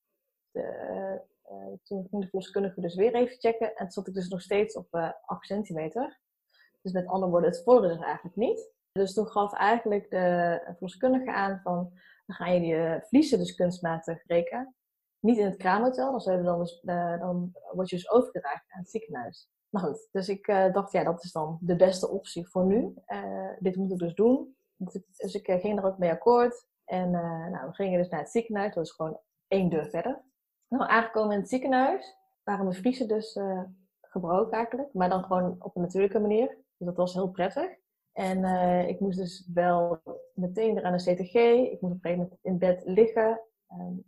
de, 0.51 1.21
uh, 1.51 1.73
toen 1.83 2.07
ging 2.11 2.23
de 2.23 2.29
verloskundige 2.29 2.81
dus 2.81 2.95
weer 2.95 3.15
even 3.15 3.39
checken. 3.39 3.69
En 3.69 3.77
toen 3.77 3.91
zat 3.91 4.09
ik 4.09 4.15
dus 4.15 4.29
nog 4.29 4.41
steeds 4.41 4.77
op 4.77 4.95
uh, 4.95 5.11
8 5.25 5.47
centimeter. 5.47 6.21
Dus 6.83 6.93
met 6.93 7.07
andere 7.07 7.31
woorden, 7.31 7.51
het 7.51 7.63
vorderde 7.63 7.99
er 7.99 8.05
eigenlijk 8.05 8.37
niet. 8.37 8.71
Dus 8.93 9.15
toen 9.15 9.27
gaf 9.27 9.53
eigenlijk 9.53 10.11
de 10.11 10.61
verloskundige 10.65 11.33
aan 11.33 11.61
van, 11.63 11.93
dan 12.27 12.37
ga 12.37 12.47
je 12.47 12.61
die 12.61 13.07
vliezen 13.09 13.39
dus 13.39 13.55
kunstmatig 13.55 14.23
breken. 14.23 14.75
Niet 15.19 15.39
in 15.39 15.45
het 15.45 15.57
kraamhotel, 15.57 16.11
dan, 16.11 16.21
zullen 16.21 16.45
dan, 16.45 16.59
dus, 16.59 16.81
dan 16.81 17.53
word 17.73 17.91
je 17.91 17.97
dus 17.97 18.11
overgedragen 18.11 18.65
aan 18.69 18.81
het 18.81 18.91
ziekenhuis. 18.91 19.49
Maar 19.69 19.83
goed, 19.83 20.09
dus 20.13 20.29
ik 20.29 20.47
dacht, 20.47 20.93
ja, 20.93 21.05
dat 21.05 21.25
is 21.25 21.33
dan 21.33 21.59
de 21.61 21.77
beste 21.77 22.09
optie 22.09 22.49
voor 22.49 22.67
nu. 22.67 22.95
dit 23.59 23.77
moet 23.77 23.93
ik 23.93 23.99
dus 23.99 24.15
doen. 24.15 24.57
Dus 24.77 25.35
ik 25.35 25.47
ging 25.61 25.79
er 25.79 25.85
ook 25.85 25.99
mee 25.99 26.11
akkoord. 26.11 26.67
En 26.93 27.13
uh, 27.13 27.47
nou, 27.47 27.67
we 27.67 27.73
gingen 27.73 27.99
dus 27.99 28.09
naar 28.09 28.21
het 28.21 28.31
ziekenhuis. 28.31 28.75
Dat 28.75 28.85
was 28.85 28.93
gewoon 28.93 29.19
één 29.49 29.71
deur 29.71 29.87
verder. 29.87 30.23
Nou, 30.69 30.91
aangekomen 30.91 31.33
in 31.33 31.41
het 31.41 31.49
ziekenhuis 31.49 32.17
waren 32.45 32.65
mijn 32.65 32.77
vriezen 32.77 33.09
dus 33.09 33.37
uh, 33.37 33.63
gebroken 34.01 34.53
eigenlijk. 34.53 34.93
Maar 34.93 35.09
dan 35.09 35.25
gewoon 35.25 35.57
op 35.59 35.77
een 35.77 35.83
natuurlijke 35.83 36.19
manier. 36.19 36.47
Dus 36.49 36.87
dat 36.87 36.97
was 36.97 37.15
heel 37.15 37.31
prettig. 37.31 37.71
En 38.13 38.39
uh, 38.39 38.89
ik 38.89 39.01
moest 39.01 39.19
dus 39.19 39.49
wel 39.55 40.01
meteen 40.35 40.75
weer 40.75 40.85
aan 40.85 40.97
de 40.97 41.13
CTG. 41.13 41.35
Ik 41.73 41.81
moest 41.81 41.95
op 41.95 42.05
een 42.05 42.11
gegeven 42.11 42.19
moment 42.19 42.39
in 42.43 42.59
bed 42.59 42.83
liggen. 42.85 43.41
Um, 43.71 44.05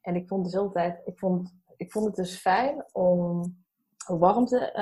en 0.00 0.16
ik 0.16 0.28
vond 0.28 0.44
dus 0.44 0.56
altijd, 0.56 1.00
ik 1.04 1.18
vond, 1.18 1.54
ik 1.76 1.92
vond 1.92 2.06
het 2.06 2.14
dus 2.14 2.36
fijn 2.36 2.84
om 2.92 3.56
warmte, 4.06 4.72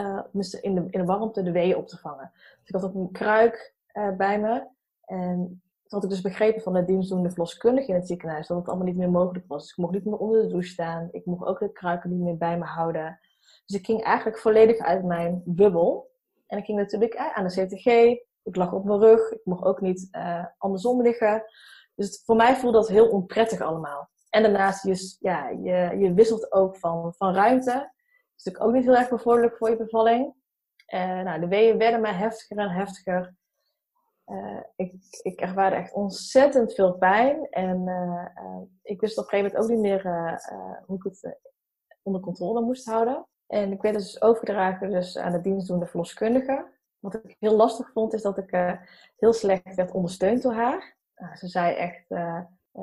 in, 0.61 0.75
de, 0.75 0.87
in 0.91 1.07
warmte 1.07 1.43
de 1.43 1.53
weeën 1.53 1.77
op 1.77 1.89
te 1.89 1.99
vangen. 1.99 2.31
Dus 2.33 2.69
ik 2.69 2.75
had 2.75 2.85
ook 2.85 2.95
een 2.95 3.13
kruik 3.13 3.75
bij 4.17 4.41
me. 4.41 4.67
En 5.05 5.63
had 5.93 6.05
ik 6.05 6.11
dus 6.11 6.21
begrepen 6.21 6.63
van 6.63 6.73
de 6.73 6.85
dienstdoende 6.85 7.31
verloskundige 7.31 7.89
in 7.89 7.95
het 7.95 8.07
ziekenhuis 8.07 8.47
dat 8.47 8.57
het 8.57 8.69
allemaal 8.69 8.87
niet 8.87 8.97
meer 8.97 9.11
mogelijk 9.11 9.45
was. 9.49 9.71
Ik 9.71 9.77
mocht 9.77 9.93
niet 9.93 10.05
meer 10.05 10.17
onder 10.17 10.43
de 10.43 10.49
douche 10.49 10.69
staan. 10.69 11.09
Ik 11.13 11.27
mocht 11.27 11.47
ook 11.47 11.59
de 11.59 11.73
kruiken 11.73 12.11
niet 12.11 12.21
meer 12.21 12.37
bij 12.37 12.59
me 12.59 12.65
houden. 12.65 13.21
Dus 13.67 13.77
ik 13.77 13.87
ging 13.87 14.03
eigenlijk 14.03 14.39
volledig 14.39 14.79
uit 14.79 15.05
mijn 15.05 15.43
bubbel. 15.45 16.11
En 16.47 16.59
ik 16.59 16.65
ging 16.65 16.79
natuurlijk 16.79 17.15
eh, 17.15 17.37
aan 17.37 17.47
de 17.47 17.67
CTG. 17.67 17.87
Ik 18.43 18.57
lag 18.57 18.73
op 18.73 18.85
mijn 18.85 19.01
rug. 19.01 19.31
Ik 19.31 19.41
mocht 19.45 19.65
ook 19.65 19.81
niet 19.81 20.09
uh, 20.13 20.45
andersom 20.59 21.03
liggen. 21.03 21.45
Dus 21.95 22.23
voor 22.25 22.37
mij 22.37 22.57
voelde 22.57 22.79
dat 22.79 22.89
heel 22.89 23.09
onprettig 23.09 23.61
allemaal. 23.61 24.11
En 24.31 24.43
daarnaast, 24.43 24.85
je, 24.85 25.17
ja, 25.21 25.49
je, 25.49 25.99
je 25.99 26.15
wisselt 26.15 26.53
ook 26.53 26.77
van, 26.77 27.15
van 27.15 27.35
ruimte. 27.35 27.73
Dat 27.73 27.91
is 28.37 28.45
natuurlijk 28.45 28.65
ook 28.65 28.73
niet 28.73 28.85
heel 28.85 28.97
erg 28.97 29.09
bevorderlijk 29.09 29.57
voor 29.57 29.71
je 29.71 29.77
bevalling. 29.77 30.35
Uh, 30.95 31.21
nou, 31.23 31.41
de 31.41 31.49
weeën 31.49 31.79
werden 31.79 32.01
maar 32.01 32.19
heftiger 32.19 32.59
en 32.59 32.71
heftiger. 32.71 33.35
Uh, 34.27 34.61
ik, 34.77 34.95
ik 35.23 35.41
ervaarde 35.41 35.77
echt 35.77 35.93
ontzettend 35.93 36.75
veel 36.75 36.93
pijn. 36.93 37.47
En 37.51 37.87
uh, 37.87 38.27
uh, 38.45 38.63
ik 38.83 39.01
wist 39.01 39.19
op 39.19 39.25
een 39.25 39.31
gegeven 39.31 39.53
moment 39.53 39.57
ook 39.57 39.77
niet 39.77 39.91
meer 39.91 40.03
hoe 40.87 40.97
ik 40.97 41.03
het 41.03 41.39
onder 42.03 42.21
controle 42.21 42.61
moest 42.61 42.87
houden. 42.87 43.27
En 43.47 43.73
ik 43.73 43.83
werd 43.83 43.95
dus 43.95 44.23
overgedragen 44.23 44.91
dus 44.91 45.19
aan 45.19 45.33
de 45.33 45.41
dienstdoende 45.41 45.87
verloskundige. 45.87 46.67
Wat 46.99 47.15
ik 47.15 47.37
heel 47.39 47.57
lastig 47.57 47.93
vond, 47.93 48.13
is 48.13 48.23
dat 48.23 48.39
ik 48.39 48.79
heel 49.17 49.33
slecht 49.33 49.75
werd 49.75 49.93
ondersteund 49.93 50.43
door 50.43 50.55
haar. 50.55 50.97
Nou, 51.17 51.37
ze 51.37 51.49
zei 51.49 51.75
echt 51.75 52.07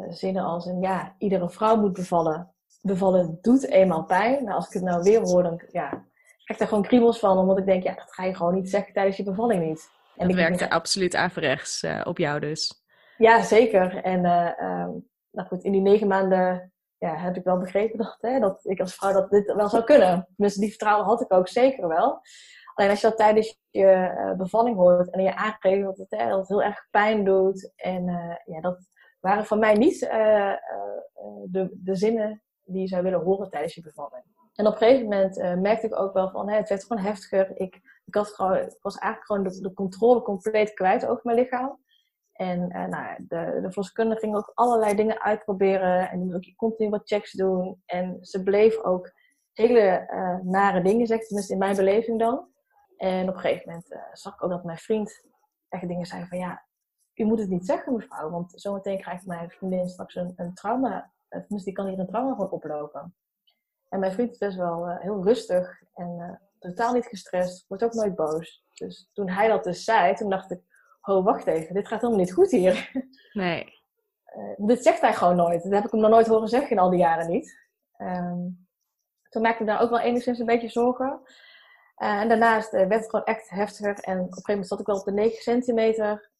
zinnen 0.09 0.43
als 0.43 0.65
een 0.65 0.81
ja, 0.81 1.15
iedere 1.17 1.49
vrouw 1.49 1.75
moet 1.75 1.93
bevallen. 1.93 2.53
Bevallen 2.81 3.37
doet 3.41 3.67
eenmaal 3.67 4.05
pijn. 4.05 4.43
Nou, 4.43 4.55
als 4.55 4.67
ik 4.67 4.73
het 4.73 4.83
nou 4.83 5.03
weer 5.03 5.21
hoor, 5.21 5.43
dan 5.43 5.61
ja, 5.71 5.89
krijg 5.89 6.47
ik 6.47 6.57
daar 6.57 6.67
gewoon 6.67 6.83
kriebels 6.83 7.19
van. 7.19 7.37
Omdat 7.37 7.57
ik 7.57 7.65
denk, 7.65 7.83
ja, 7.83 7.93
dat 7.93 8.13
ga 8.13 8.23
je 8.23 8.35
gewoon 8.35 8.53
niet 8.53 8.69
zeggen 8.69 8.93
tijdens 8.93 9.17
je 9.17 9.23
bevalling 9.23 9.65
niet. 9.65 9.89
En 10.19 10.27
dat 10.27 10.37
werkte 10.37 10.69
absoluut 10.69 11.15
averechts 11.15 11.85
op 12.03 12.17
jou 12.17 12.39
dus. 12.39 12.83
Ja, 13.17 13.41
zeker. 13.41 14.03
En 14.03 14.19
uh, 14.25 14.87
nou 15.31 15.47
goed, 15.47 15.63
in 15.63 15.71
die 15.71 15.81
negen 15.81 16.07
maanden 16.07 16.73
ja, 16.97 17.15
heb 17.15 17.35
ik 17.35 17.43
wel 17.43 17.57
begrepen 17.57 17.97
dat, 17.97 18.17
hè, 18.19 18.39
dat 18.39 18.65
ik 18.65 18.79
als 18.79 18.95
vrouw 18.95 19.13
dat 19.13 19.29
dit 19.29 19.53
wel 19.53 19.69
zou 19.69 19.83
kunnen. 19.83 20.27
Dus 20.35 20.55
die 20.55 20.69
vertrouwen 20.69 21.05
had 21.05 21.21
ik 21.21 21.33
ook 21.33 21.47
zeker 21.47 21.87
wel. 21.87 22.21
Alleen 22.73 22.89
als 22.89 23.01
je 23.01 23.07
dat 23.07 23.17
tijdens 23.17 23.59
je 23.69 24.15
uh, 24.17 24.33
bevalling 24.37 24.75
hoort 24.75 25.11
en 25.11 25.23
je 25.23 25.35
aangeeft 25.35 25.83
dat 25.83 25.97
het, 25.97 26.11
hè, 26.11 26.29
dat 26.29 26.39
het 26.39 26.47
heel 26.47 26.63
erg 26.63 26.87
pijn 26.91 27.25
doet. 27.25 27.71
En 27.75 28.07
uh, 28.07 28.35
ja, 28.45 28.61
dat 28.61 28.87
waren 29.19 29.45
van 29.45 29.59
mij 29.59 29.73
niet 29.73 30.01
uh, 30.01 30.53
de, 31.45 31.69
de 31.83 31.95
zinnen 31.95 32.43
die 32.63 32.81
je 32.81 32.87
zou 32.87 33.03
willen 33.03 33.21
horen 33.21 33.49
tijdens 33.49 33.75
je 33.75 33.81
bevalling. 33.81 34.23
En 34.53 34.67
op 34.67 34.71
een 34.71 34.77
gegeven 34.77 35.03
moment 35.03 35.61
merkte 35.61 35.85
ik 35.85 35.99
ook 35.99 36.13
wel 36.13 36.29
van, 36.29 36.49
hè, 36.49 36.55
het 36.55 36.69
werd 36.69 36.83
gewoon 36.85 37.03
heftiger. 37.03 37.51
Ik, 37.55 37.98
ik, 38.09 38.15
had 38.15 38.35
gewoon, 38.35 38.73
was 38.81 38.97
eigenlijk 38.97 39.25
gewoon 39.25 39.43
de, 39.43 39.61
de 39.61 39.73
controle 39.73 40.21
compleet 40.21 40.73
kwijt 40.73 41.05
over 41.05 41.21
mijn 41.23 41.37
lichaam. 41.37 41.79
En 42.31 42.59
uh, 42.59 42.85
nou, 42.85 43.15
de, 43.17 43.59
de 43.61 43.71
verloskundige 43.71 44.19
ging 44.19 44.35
ook 44.35 44.51
allerlei 44.53 44.95
dingen 44.95 45.21
uitproberen. 45.21 46.09
En 46.09 46.23
die 46.23 46.35
ook 46.35 46.55
continu 46.55 46.89
wat 46.89 47.07
checks 47.07 47.31
doen. 47.31 47.81
En 47.85 48.17
ze 48.21 48.43
bleef 48.43 48.77
ook 48.77 49.11
hele 49.53 50.07
uh, 50.13 50.37
nare 50.51 50.81
dingen 50.81 51.07
zeggen, 51.07 51.27
tenminste 51.27 51.53
in 51.53 51.59
mijn 51.59 51.75
beleving 51.75 52.19
dan. 52.19 52.47
En 52.97 53.29
op 53.29 53.35
een 53.35 53.39
gegeven 53.39 53.63
moment 53.65 53.91
uh, 53.91 53.99
zag 54.13 54.33
ik 54.33 54.43
ook 54.43 54.49
dat 54.49 54.63
mijn 54.63 54.77
vriend 54.77 55.25
echt 55.69 55.87
dingen 55.87 56.05
zei 56.05 56.25
van 56.25 56.37
ja, 56.37 56.65
u 57.13 57.23
moet 57.23 57.39
het 57.39 57.49
niet 57.49 57.65
zeggen 57.65 57.93
mevrouw, 57.93 58.29
want 58.29 58.51
zometeen 58.55 59.01
krijgt 59.01 59.25
mijn 59.25 59.49
vriendin 59.49 59.89
straks 59.89 60.15
een, 60.15 60.33
een 60.35 60.53
trauma. 60.53 61.11
Tenminste, 61.29 61.63
die 61.63 61.73
kan 61.73 61.87
hier 61.87 61.99
een 61.99 62.07
trauma 62.07 62.35
van 62.35 62.49
oplopen. 62.49 63.15
En 63.89 63.99
mijn 63.99 64.11
vriend 64.11 64.31
is 64.31 64.37
best 64.37 64.57
wel 64.57 64.87
heel 64.87 65.23
rustig 65.23 65.83
en 65.93 66.41
totaal 66.59 66.93
niet 66.93 67.05
gestrest, 67.05 67.67
wordt 67.67 67.83
ook 67.83 67.93
nooit 67.93 68.15
boos. 68.15 68.63
Dus 68.73 69.09
toen 69.13 69.29
hij 69.29 69.47
dat 69.47 69.63
dus 69.63 69.83
zei, 69.83 70.15
toen 70.15 70.29
dacht 70.29 70.51
ik, 70.51 70.61
oh 71.01 71.25
wacht 71.25 71.47
even, 71.47 71.73
dit 71.73 71.87
gaat 71.87 72.01
helemaal 72.01 72.23
niet 72.23 72.33
goed 72.33 72.51
hier. 72.51 72.89
Nee. 73.33 73.77
Uh, 74.37 74.67
dit 74.67 74.83
zegt 74.83 75.01
hij 75.01 75.13
gewoon 75.13 75.35
nooit. 75.35 75.63
Dat 75.63 75.71
heb 75.71 75.85
ik 75.85 75.91
hem 75.91 75.99
nog 75.99 76.09
nooit 76.09 76.27
horen 76.27 76.47
zeggen 76.47 76.69
in 76.69 76.79
al 76.79 76.89
die 76.89 76.99
jaren 76.99 77.29
niet. 77.29 77.67
Um, 77.97 78.67
toen 79.29 79.41
maakte 79.41 79.61
ik 79.61 79.67
daar 79.67 79.81
ook 79.81 79.89
wel 79.89 79.99
enigszins 79.99 80.39
een 80.39 80.45
beetje 80.45 80.69
zorgen. 80.69 81.21
Uh, 81.97 82.19
en 82.19 82.27
daarnaast 82.27 82.73
uh, 82.73 82.79
werd 82.79 83.01
het 83.01 83.09
gewoon 83.09 83.25
echt 83.25 83.49
heftiger. 83.49 83.93
En 83.93 84.19
op 84.19 84.25
een 84.25 84.33
gegeven 84.33 84.43
moment 84.45 84.67
zat 84.67 84.79
ik 84.79 84.85
wel 84.85 84.97
op 84.97 85.05
de 85.05 85.11
9 85.11 85.41
centimeter. 85.41 86.31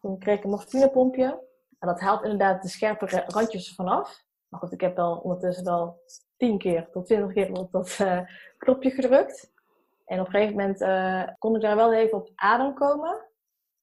toen 0.00 0.18
kreeg 0.18 0.38
ik 0.38 0.44
een 0.44 0.50
morfinepompje. 0.50 1.44
En 1.78 1.88
dat 1.88 2.00
haalt 2.00 2.22
inderdaad 2.22 2.62
de 2.62 2.68
scherpe 2.68 3.24
randjes 3.26 3.74
vanaf. 3.74 4.24
Maar 4.60 4.72
ik 4.72 4.80
heb 4.80 4.96
wel 4.96 5.16
ondertussen 5.16 5.64
wel 5.64 6.00
10 6.36 6.58
keer 6.58 6.88
tot 6.90 7.06
20 7.06 7.32
keer 7.32 7.52
op 7.52 7.72
dat 7.72 8.06
knopje 8.58 8.90
gedrukt. 8.90 9.54
En 10.04 10.20
op 10.20 10.26
een 10.26 10.32
gegeven 10.32 10.56
moment 10.56 10.80
uh, 10.80 11.22
kon 11.38 11.54
ik 11.54 11.60
daar 11.60 11.76
wel 11.76 11.94
even 11.94 12.18
op 12.18 12.30
adem 12.34 12.74
komen. 12.74 13.24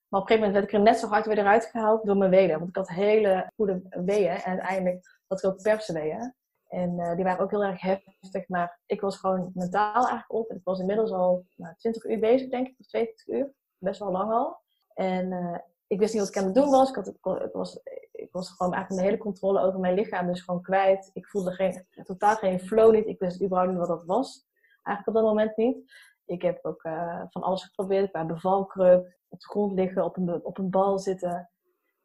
Maar 0.07 0.21
op 0.21 0.29
een 0.29 0.35
gegeven 0.35 0.39
moment 0.39 0.53
werd 0.53 0.65
ik 0.65 0.73
er 0.73 0.81
net 0.81 0.99
zo 0.99 1.07
hard 1.07 1.25
weer 1.25 1.37
eruit 1.37 1.65
gehaald 1.65 2.05
door 2.05 2.17
mijn 2.17 2.29
weeën. 2.29 2.57
Want 2.57 2.69
ik 2.69 2.75
had 2.75 2.89
hele 2.89 3.51
goede 3.55 3.81
weeën. 3.89 4.29
En 4.29 4.45
uiteindelijk 4.45 5.19
had 5.27 5.43
ik 5.43 5.49
ook 5.49 5.61
persweeën. 5.61 6.33
En 6.67 6.99
uh, 6.99 7.15
die 7.15 7.23
waren 7.23 7.43
ook 7.43 7.51
heel 7.51 7.63
erg 7.63 7.81
heftig. 7.81 8.47
Maar 8.47 8.79
ik 8.85 9.01
was 9.01 9.17
gewoon 9.17 9.51
mentaal 9.53 9.93
eigenlijk 9.93 10.33
op. 10.33 10.49
En 10.49 10.55
ik 10.55 10.63
was 10.63 10.79
inmiddels 10.79 11.11
al 11.11 11.45
nou, 11.55 11.75
20 11.77 12.03
uur 12.03 12.19
bezig, 12.19 12.49
denk 12.49 12.67
ik. 12.67 12.75
Of 12.79 12.85
22 12.85 13.27
uur. 13.27 13.53
Best 13.77 13.99
wel 13.99 14.11
lang 14.11 14.31
al. 14.31 14.61
En 14.93 15.31
uh, 15.31 15.57
ik 15.93 15.99
wist 15.99 16.13
niet 16.13 16.21
wat 16.21 16.31
ik 16.31 16.37
aan 16.37 16.45
het 16.45 16.55
doen 16.55 16.69
was. 16.69 16.89
Ik, 16.89 16.95
had, 16.95 17.51
was. 17.51 17.79
ik 18.11 18.31
was 18.31 18.49
gewoon 18.49 18.73
eigenlijk 18.73 19.05
hele 19.05 19.17
controle 19.17 19.59
over 19.59 19.79
mijn 19.79 19.93
lichaam 19.93 20.27
dus 20.27 20.41
gewoon 20.41 20.61
kwijt. 20.61 21.09
Ik 21.13 21.27
voelde 21.27 21.51
geen, 21.51 21.85
totaal 22.03 22.35
geen 22.35 22.59
flow 22.59 22.93
niet. 22.93 23.05
Ik 23.05 23.19
wist 23.19 23.41
überhaupt 23.41 23.69
niet 23.69 23.79
wat 23.79 23.87
dat 23.87 24.05
was. 24.05 24.47
Eigenlijk 24.83 25.07
op 25.07 25.13
dat 25.13 25.33
moment 25.33 25.57
niet. 25.57 25.91
Ik 26.25 26.41
heb 26.41 26.65
ook 26.65 26.83
uh, 26.83 27.21
van 27.29 27.41
alles 27.41 27.63
geprobeerd. 27.63 28.11
Bij 28.11 28.25
bevalkruk, 28.25 29.17
op 29.27 29.39
de 29.39 29.45
grond 29.45 29.73
liggen, 29.73 30.03
op 30.03 30.17
een, 30.17 30.45
op 30.45 30.57
een 30.57 30.69
bal 30.69 30.99
zitten. 30.99 31.49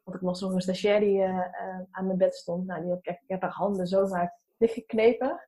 Want 0.03 0.17
ik 0.17 0.23
was 0.23 0.41
nog 0.41 0.53
een 0.53 0.61
stagiair 0.61 0.99
die 0.99 1.19
uh, 1.19 1.39
aan 1.91 2.05
mijn 2.05 2.17
bed 2.17 2.35
stond. 2.35 2.65
Nou, 2.65 2.81
die 2.81 2.89
heb, 2.89 2.99
ik, 2.99 3.21
ik 3.21 3.29
heb 3.29 3.41
haar 3.41 3.51
handen 3.51 3.87
zo 3.87 4.07
vaak 4.07 4.33
dichtgeknepen. 4.57 5.47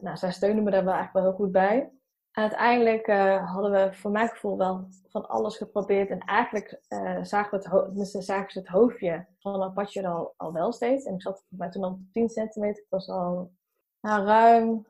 Nou, 0.00 0.16
zij 0.16 0.32
steunde 0.32 0.62
me 0.62 0.70
daar 0.70 0.84
wel 0.84 0.94
eigenlijk 0.94 1.24
wel 1.24 1.34
heel 1.34 1.44
goed 1.44 1.52
bij. 1.52 1.90
Uiteindelijk 2.30 3.06
hadden 3.46 3.70
we 3.70 3.92
voor 3.92 4.10
mijn 4.10 4.28
gevoel 4.28 4.58
wel 4.58 4.88
van 5.08 5.28
alles 5.28 5.56
geprobeerd. 5.56 6.10
En 6.10 6.18
eigenlijk 6.18 6.80
zagen, 7.22 7.60
we 7.60 8.00
het 8.00 8.24
zagen 8.24 8.50
ze 8.50 8.58
het 8.58 8.68
hoofdje 8.68 9.26
van 9.38 9.62
een 9.62 9.72
padje 9.72 10.08
al, 10.08 10.34
al 10.36 10.52
wel 10.52 10.72
steeds. 10.72 11.04
En 11.04 11.14
ik 11.14 11.22
zat 11.22 11.44
toen 11.70 11.84
al 11.84 11.98
10 12.12 12.28
centimeter. 12.28 12.82
Ik 12.82 12.90
was 12.90 13.08
al 13.08 13.52
nou, 14.00 14.24
ruim 14.24 14.86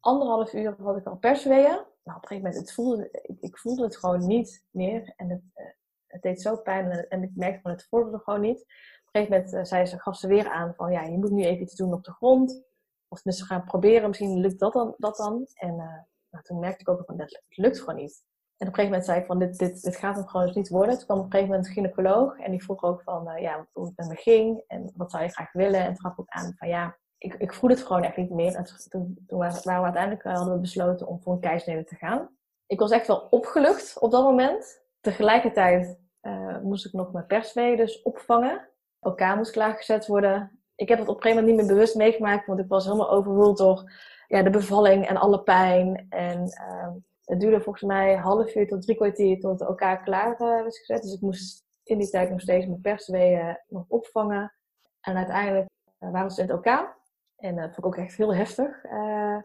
anderhalf 0.00 0.52
uur 0.52 0.74
had 0.82 0.96
ik 0.96 1.06
al 1.06 1.16
persweeën 1.16 1.84
nou, 2.04 2.16
op 2.16 2.22
een 2.22 2.28
gegeven 2.28 2.50
moment, 2.50 2.56
het 2.56 2.74
voelde, 2.74 3.08
ik, 3.22 3.40
ik, 3.40 3.58
voelde 3.58 3.82
het 3.82 3.96
gewoon 3.96 4.26
niet 4.26 4.64
meer. 4.70 5.12
En 5.16 5.28
het, 5.28 5.42
uh, 5.56 5.66
het 6.06 6.22
deed 6.22 6.42
zo 6.42 6.56
pijn 6.56 6.90
en, 7.08 7.22
ik 7.22 7.30
merkte 7.34 7.60
van 7.60 7.70
het 7.70 7.86
vorderde 7.88 8.18
gewoon 8.18 8.40
niet. 8.40 8.60
Op 8.60 8.66
een 9.12 9.26
gegeven 9.26 9.46
moment 9.46 9.68
zei 9.68 9.86
ze, 9.86 10.00
gaf 10.00 10.16
ze 10.16 10.26
weer 10.26 10.48
aan 10.48 10.74
van, 10.74 10.92
ja, 10.92 11.02
je 11.02 11.18
moet 11.18 11.30
nu 11.30 11.44
even 11.44 11.62
iets 11.62 11.74
doen 11.74 11.92
op 11.92 12.04
de 12.04 12.12
grond. 12.12 12.64
Of 13.08 13.20
tenminste 13.20 13.46
gaan 13.46 13.64
proberen, 13.64 14.08
misschien 14.08 14.40
lukt 14.40 14.58
dat 14.58 14.72
dan. 14.72 14.94
Dat 14.96 15.16
dan. 15.16 15.46
En 15.54 16.06
uh, 16.32 16.40
nou, 16.40 16.44
toen 16.44 16.58
merkte 16.58 16.80
ik 16.80 16.88
ook 16.88 17.02
van, 17.06 17.20
het 17.20 17.42
lukt 17.48 17.80
gewoon 17.80 18.00
niet. 18.00 18.24
En 18.56 18.68
op 18.68 18.78
een 18.78 18.80
gegeven 18.80 18.90
moment 18.90 19.04
zei 19.04 19.20
ik 19.20 19.26
van, 19.26 19.38
dit, 19.38 19.82
dit, 19.82 19.96
gaat 19.96 20.16
hem 20.16 20.26
gewoon 20.26 20.46
dus 20.46 20.54
niet 20.54 20.68
worden. 20.68 20.96
Toen 20.96 21.04
kwam 21.04 21.18
op 21.18 21.24
een 21.24 21.30
gegeven 21.30 21.50
moment 21.50 21.68
een 21.68 21.74
gynaecoloog 21.74 22.38
en 22.38 22.50
die 22.50 22.62
vroeg 22.62 22.82
ook 22.82 23.02
van, 23.02 23.40
ja, 23.40 23.66
hoe 23.72 23.86
het 23.86 23.96
met 23.96 24.08
me 24.08 24.14
ging 24.14 24.64
en 24.66 24.92
wat 24.96 25.10
zou 25.10 25.22
je 25.22 25.28
graag 25.28 25.52
willen. 25.52 25.80
En 25.80 25.94
toen 25.94 26.12
ook 26.16 26.28
aan 26.28 26.54
van, 26.56 26.68
ja, 26.68 26.96
ik, 27.18 27.34
ik 27.34 27.54
voelde 27.54 27.74
het 27.74 27.84
gewoon 27.84 28.02
echt 28.02 28.16
niet 28.16 28.30
meer. 28.30 28.54
En 28.54 28.64
toen, 28.88 29.24
toen 29.26 29.38
waren 29.38 29.62
we 29.62 29.70
uiteindelijk 29.70 30.24
eh, 30.24 30.34
hadden 30.34 30.54
we 30.54 30.60
besloten 30.60 31.06
om 31.06 31.20
voor 31.20 31.32
een 31.32 31.40
keizersnede 31.40 31.84
te 31.84 31.94
gaan. 31.94 32.28
Ik 32.66 32.78
was 32.78 32.90
echt 32.90 33.06
wel 33.06 33.26
opgelucht 33.30 33.98
op 33.98 34.10
dat 34.10 34.22
moment. 34.22 34.82
Tegelijkertijd 35.00 35.98
uh, 36.22 36.58
moest 36.58 36.86
ik 36.86 36.92
nog 36.92 37.12
mijn 37.12 37.26
perswee 37.26 37.76
dus 37.76 38.02
opvangen. 38.02 38.68
OK 39.00 39.34
moest 39.36 39.50
klaargezet 39.50 40.06
worden. 40.06 40.60
Ik 40.74 40.88
heb 40.88 40.98
het 40.98 41.08
op 41.08 41.16
een 41.16 41.22
gegeven 41.22 41.44
moment 41.44 41.58
niet 41.58 41.66
meer 41.66 41.76
bewust 41.76 41.96
meegemaakt, 41.96 42.46
want 42.46 42.58
ik 42.58 42.68
was 42.68 42.84
helemaal 42.84 43.10
overroeld 43.10 43.58
door 43.58 43.92
ja, 44.32 44.42
de 44.42 44.50
bevalling 44.50 45.06
en 45.06 45.16
alle 45.16 45.42
pijn. 45.42 46.06
En 46.08 46.40
uh, 46.40 46.88
het 47.24 47.40
duurde 47.40 47.60
volgens 47.60 47.84
mij 47.84 48.16
half 48.16 48.54
uur 48.54 48.68
tot 48.68 48.82
drie 48.82 48.96
kwartier 48.96 49.40
tot 49.40 49.66
OK 49.68 50.00
klaar 50.04 50.32
uh, 50.32 50.62
was 50.62 50.78
gezet. 50.78 51.02
Dus 51.02 51.14
ik 51.14 51.20
moest 51.20 51.64
in 51.82 51.98
die 51.98 52.10
tijd 52.10 52.30
nog 52.30 52.40
steeds 52.40 52.66
mijn 52.66 52.80
persweeën 52.80 53.58
nog 53.68 53.84
opvangen. 53.88 54.52
En 55.00 55.16
uiteindelijk 55.16 55.68
waren 55.98 56.30
ze 56.30 56.42
in 56.42 56.48
het 56.48 56.56
OK. 56.56 56.96
En 57.36 57.56
dat 57.56 57.64
vond 57.64 57.76
ik 57.76 57.84
ook 57.84 57.96
echt 57.96 58.16
heel 58.16 58.34
heftig. 58.34 58.84
Uh, 58.84 59.36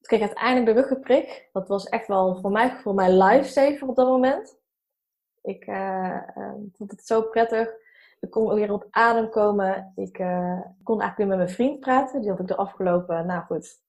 kreeg 0.00 0.20
uiteindelijk 0.20 0.66
de 0.66 0.80
ruggenprik. 0.80 1.48
Dat 1.52 1.68
was 1.68 1.88
echt 1.88 2.06
wel 2.06 2.40
voor 2.40 2.50
mij 2.50 2.70
voor 2.70 2.94
mijn 2.94 3.16
lifesaver 3.16 3.88
op 3.88 3.96
dat 3.96 4.08
moment. 4.08 4.58
Ik 5.42 5.66
uh, 5.66 6.22
vond 6.72 6.90
het 6.90 7.06
zo 7.06 7.22
prettig. 7.22 7.70
Ik 8.20 8.30
kon 8.30 8.54
weer 8.54 8.72
op 8.72 8.86
adem 8.90 9.30
komen. 9.30 9.92
Ik 9.96 10.12
kon 10.82 11.00
eigenlijk 11.00 11.16
weer 11.16 11.26
met 11.26 11.36
mijn 11.36 11.48
vriend 11.48 11.80
praten. 11.80 12.20
Die 12.20 12.30
had 12.30 12.40
ik 12.40 12.46
de 12.46 12.56
afgelopen, 12.56 13.26
nou 13.26 13.44
goed, 13.44 13.86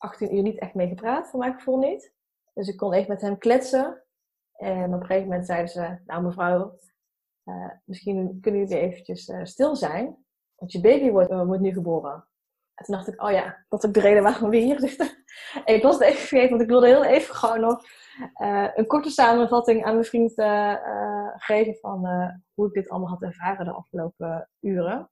18 0.00 0.34
uur 0.36 0.42
niet 0.42 0.58
echt 0.58 0.74
mee 0.74 0.88
gepraat, 0.88 1.28
voor 1.28 1.38
mijn 1.38 1.54
gevoel 1.54 1.78
niet. 1.78 2.12
Dus 2.54 2.68
ik 2.68 2.76
kon 2.76 2.92
even 2.92 3.08
met 3.08 3.20
hem 3.20 3.38
kletsen. 3.38 4.02
En 4.56 4.94
op 4.94 5.00
een 5.00 5.06
gegeven 5.06 5.28
moment 5.28 5.46
zeiden 5.46 5.68
ze, 5.68 5.98
nou 6.06 6.22
mevrouw, 6.22 6.78
misschien 7.84 8.38
kunnen 8.40 8.60
jullie 8.60 8.78
eventjes 8.78 9.32
stil 9.42 9.76
zijn. 9.76 10.24
Want 10.54 10.72
je 10.72 10.80
baby 10.80 11.10
wordt, 11.10 11.30
wordt 11.30 11.62
nu 11.62 11.72
geboren. 11.72 12.28
En 12.74 12.84
toen 12.84 12.94
dacht 12.94 13.08
ik, 13.08 13.22
oh 13.22 13.30
ja, 13.30 13.64
dat 13.68 13.82
is 13.82 13.88
ook 13.88 13.94
de 13.94 14.00
reden 14.00 14.22
waarom 14.22 14.50
we 14.50 14.56
hier 14.56 14.80
zitten. 14.80 15.24
ik 15.64 15.82
was 15.82 15.94
het 15.94 16.04
even 16.04 16.20
vergeten, 16.26 16.50
want 16.50 16.62
ik 16.62 16.68
wilde 16.68 16.86
heel 16.86 17.04
even 17.04 17.34
gewoon 17.34 17.60
nog 17.60 17.84
een 18.74 18.86
korte 18.86 19.10
samenvatting 19.10 19.84
aan 19.84 19.92
mijn 19.92 20.04
vriend 20.04 20.32
geven 21.36 21.74
van 21.74 22.06
hoe 22.54 22.66
ik 22.66 22.72
dit 22.72 22.88
allemaal 22.88 23.08
had 23.08 23.22
ervaren 23.22 23.64
de 23.64 23.72
afgelopen 23.72 24.48
uren. 24.60 25.10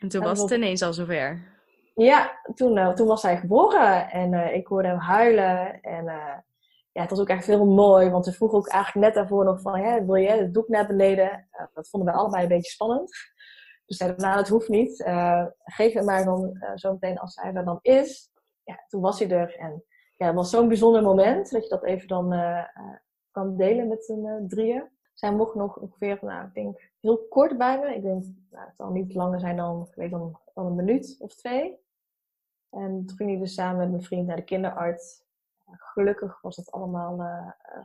En 0.00 0.08
toen 0.08 0.22
was 0.22 0.40
het 0.40 0.50
ineens 0.50 0.82
al 0.82 0.92
zover. 0.92 1.50
Ja, 1.94 2.40
toen, 2.54 2.94
toen 2.94 3.06
was 3.06 3.22
hij 3.22 3.36
geboren 3.36 4.10
en 4.10 4.54
ik 4.54 4.66
hoorde 4.66 4.88
hem 4.88 4.98
huilen. 4.98 5.80
En 5.80 6.04
ja, 6.92 7.00
het 7.00 7.10
was 7.10 7.20
ook 7.20 7.28
echt 7.28 7.46
heel 7.46 7.66
mooi, 7.66 8.10
want 8.10 8.24
ze 8.24 8.32
vroegen 8.32 8.58
ook 8.58 8.68
eigenlijk 8.68 9.06
net 9.06 9.14
daarvoor 9.14 9.44
nog 9.44 9.60
van, 9.60 10.06
wil 10.06 10.14
je 10.14 10.28
het 10.28 10.54
doek 10.54 10.68
naar 10.68 10.86
beneden? 10.86 11.48
dat 11.74 11.88
vonden 11.88 12.12
wij 12.12 12.20
allebei 12.20 12.42
een 12.42 12.48
beetje 12.48 12.70
spannend. 12.70 13.10
Dus 13.86 13.96
zeiden, 13.96 14.20
nou, 14.20 14.36
dat 14.36 14.48
hoeft 14.48 14.68
niet. 14.68 15.02
Geef 15.64 15.92
het 15.92 16.04
maar 16.04 16.24
dan 16.24 16.64
zo 16.74 16.92
meteen 16.92 17.18
als 17.18 17.36
hij 17.36 17.54
er 17.54 17.64
dan 17.64 17.78
is. 17.82 18.30
Ja, 18.64 18.84
toen 18.88 19.00
was 19.00 19.18
hij 19.18 19.30
er. 19.30 19.56
En 19.56 19.84
ja, 20.16 20.26
het 20.26 20.34
was 20.34 20.50
zo'n 20.50 20.68
bijzonder 20.68 21.02
moment 21.02 21.50
dat 21.50 21.62
je 21.62 21.68
dat 21.68 21.84
even 21.84 22.08
dan 22.08 22.34
kan 23.30 23.56
delen 23.56 23.88
met 23.88 24.04
z'n 24.04 24.44
drieën. 24.48 24.90
Zij 25.14 25.32
mocht 25.32 25.54
nog 25.54 25.76
ongeveer, 25.76 26.18
nou, 26.20 26.46
ik 26.46 26.54
denk 26.54 26.90
heel 27.00 27.26
kort 27.28 27.58
bij 27.58 27.78
me. 27.78 27.94
Ik 27.94 28.02
denk, 28.02 28.24
nou, 28.50 28.66
het 28.66 28.76
zal 28.76 28.90
niet 28.90 29.14
langer 29.14 29.40
zijn 29.40 29.56
dan, 29.56 29.88
ik 29.94 30.10
dan, 30.10 30.38
dan 30.54 30.66
een 30.66 30.74
minuut 30.74 31.16
of 31.18 31.34
twee. 31.34 31.80
En 32.72 33.04
toen 33.06 33.16
ging 33.16 33.30
hij 33.30 33.38
dus 33.38 33.54
samen 33.54 33.78
met 33.78 33.90
mijn 33.90 34.02
vriend 34.02 34.26
naar 34.26 34.36
de 34.36 34.44
kinderarts. 34.44 35.22
Gelukkig 35.66 36.40
was 36.40 36.56
het 36.56 36.70
allemaal 36.70 37.16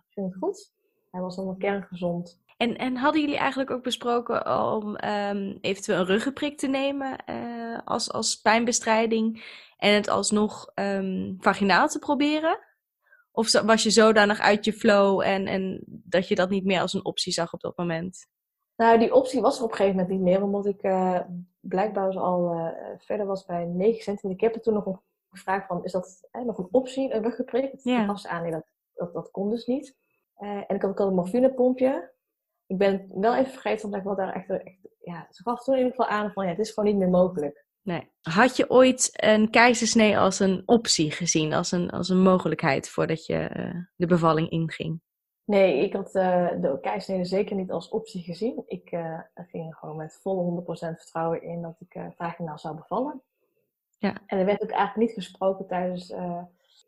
ging 0.10 0.26
het 0.28 0.38
goed. 0.38 0.74
Hij 1.12 1.22
was 1.22 1.38
allemaal 1.38 1.56
kerngezond. 1.56 2.42
En, 2.58 2.78
en 2.78 2.96
hadden 2.96 3.22
jullie 3.22 3.38
eigenlijk 3.38 3.72
ook 3.72 3.84
besproken 3.84 4.72
om 4.74 4.88
um, 4.88 5.58
eventueel 5.62 6.00
een 6.00 6.06
ruggenprik 6.06 6.58
te 6.58 6.68
nemen 6.68 7.16
uh, 7.30 7.78
als, 7.86 8.12
als 8.12 8.36
pijnbestrijding 8.36 9.44
en 9.78 9.94
het 9.94 10.10
alsnog 10.10 10.72
um, 10.76 11.38
vaginaal 11.40 11.88
te 11.88 12.00
proberen? 12.00 12.60
Of 13.32 13.62
was 13.62 13.84
je 13.84 13.90
zodanig 13.90 14.40
uit 14.40 14.66
je 14.66 14.74
flow 14.74 15.22
en, 15.22 15.48
en 15.48 15.84
dat 15.88 16.28
je 16.28 16.36
dat 16.36 16.50
niet 16.50 16.66
meer 16.66 16.82
als 16.82 16.94
een 16.94 17.06
optie 17.06 17.34
zag 17.34 17.54
op 17.54 17.62
dat 17.62 17.78
moment? 17.78 18.28
Nou, 18.78 19.00
die 19.00 19.14
optie 19.14 19.42
was 19.42 19.58
er 19.58 19.64
op 19.64 19.70
een 19.70 19.76
gegeven 19.76 20.00
moment 20.00 20.16
niet 20.16 20.24
meer, 20.28 20.44
omdat 20.44 20.66
ik 20.66 20.84
uh, 20.84 21.20
blijkbaar 21.60 22.18
al 22.18 22.54
uh, 22.54 22.70
verder 22.98 23.26
was 23.26 23.46
bij 23.46 23.66
9 23.66 24.02
centimeter. 24.02 24.32
Ik 24.32 24.42
heb 24.42 24.56
er 24.56 24.62
toen 24.62 24.74
nog 24.74 25.02
gevraagd 25.30 25.68
van, 25.68 25.84
is 25.84 25.92
dat 25.92 26.30
nog 26.46 26.58
een 26.58 26.68
optie, 26.72 27.14
een 27.14 27.24
ruggeprik? 27.24 27.72
Ja. 27.84 28.02
Ik 28.02 28.08
gaf 28.08 28.26
aan, 28.26 28.42
nee, 28.42 28.52
dat, 28.52 28.66
dat, 28.94 29.14
dat 29.14 29.32
kon 29.32 29.50
dus 29.50 29.66
niet. 29.66 29.96
Uh, 30.40 30.50
en 30.50 30.76
ik 30.76 30.82
had 30.82 30.92
ook 30.92 31.00
al 31.00 31.08
een 31.08 31.16
morfinepompje. 31.16 32.14
Ik 32.66 32.78
ben 32.78 33.12
wel 33.14 33.36
even 33.36 33.52
vergeten, 33.52 33.86
omdat 33.86 34.00
ik 34.00 34.06
wel 34.06 34.16
daar 34.16 34.34
echt, 34.34 34.50
echt 34.50 34.88
ja, 35.00 35.28
ze 35.30 35.44
gaf 35.44 35.64
toen 35.64 35.76
in 35.76 35.84
ieder 35.84 35.96
geval 35.96 36.18
aan 36.18 36.32
van, 36.32 36.44
ja, 36.44 36.50
het 36.50 36.60
is 36.60 36.72
gewoon 36.72 36.90
niet 36.90 37.00
meer 37.00 37.10
mogelijk. 37.10 37.66
Nee. 37.82 38.12
Had 38.22 38.58
je 38.58 38.70
ooit 38.70 39.10
een 39.14 39.50
keizersnee 39.50 40.18
als 40.18 40.40
een 40.40 40.64
optie 40.66 41.12
gezien, 41.12 41.54
als 41.54 41.72
een, 41.72 41.90
als 41.90 42.10
een 42.10 42.22
mogelijkheid 42.22 42.90
voordat 42.90 43.26
je 43.26 43.50
de 43.96 44.06
bevalling 44.06 44.50
inging? 44.50 45.02
Nee, 45.48 45.84
ik 45.84 45.94
had 45.94 46.16
uh, 46.16 46.50
de 46.62 46.78
keizersnede 46.82 47.26
zeker 47.26 47.56
niet 47.56 47.72
als 47.72 47.90
optie 47.90 48.24
gezien. 48.24 48.64
Ik 48.66 48.92
uh, 48.92 49.20
ging 49.34 49.76
gewoon 49.76 49.96
met 49.96 50.20
volle 50.22 50.62
100% 50.62 50.66
vertrouwen 50.66 51.42
in 51.42 51.62
dat 51.62 51.76
ik 51.80 51.96
uh, 51.96 52.08
vaginaal 52.16 52.58
zou 52.58 52.76
bevallen. 52.76 53.22
Ja. 53.98 54.18
En 54.26 54.38
er 54.40 54.46
werd 54.46 54.62
ook 54.62 54.70
eigenlijk 54.70 55.08
niet 55.08 55.26
gesproken 55.26 55.68
tijdens 55.68 56.08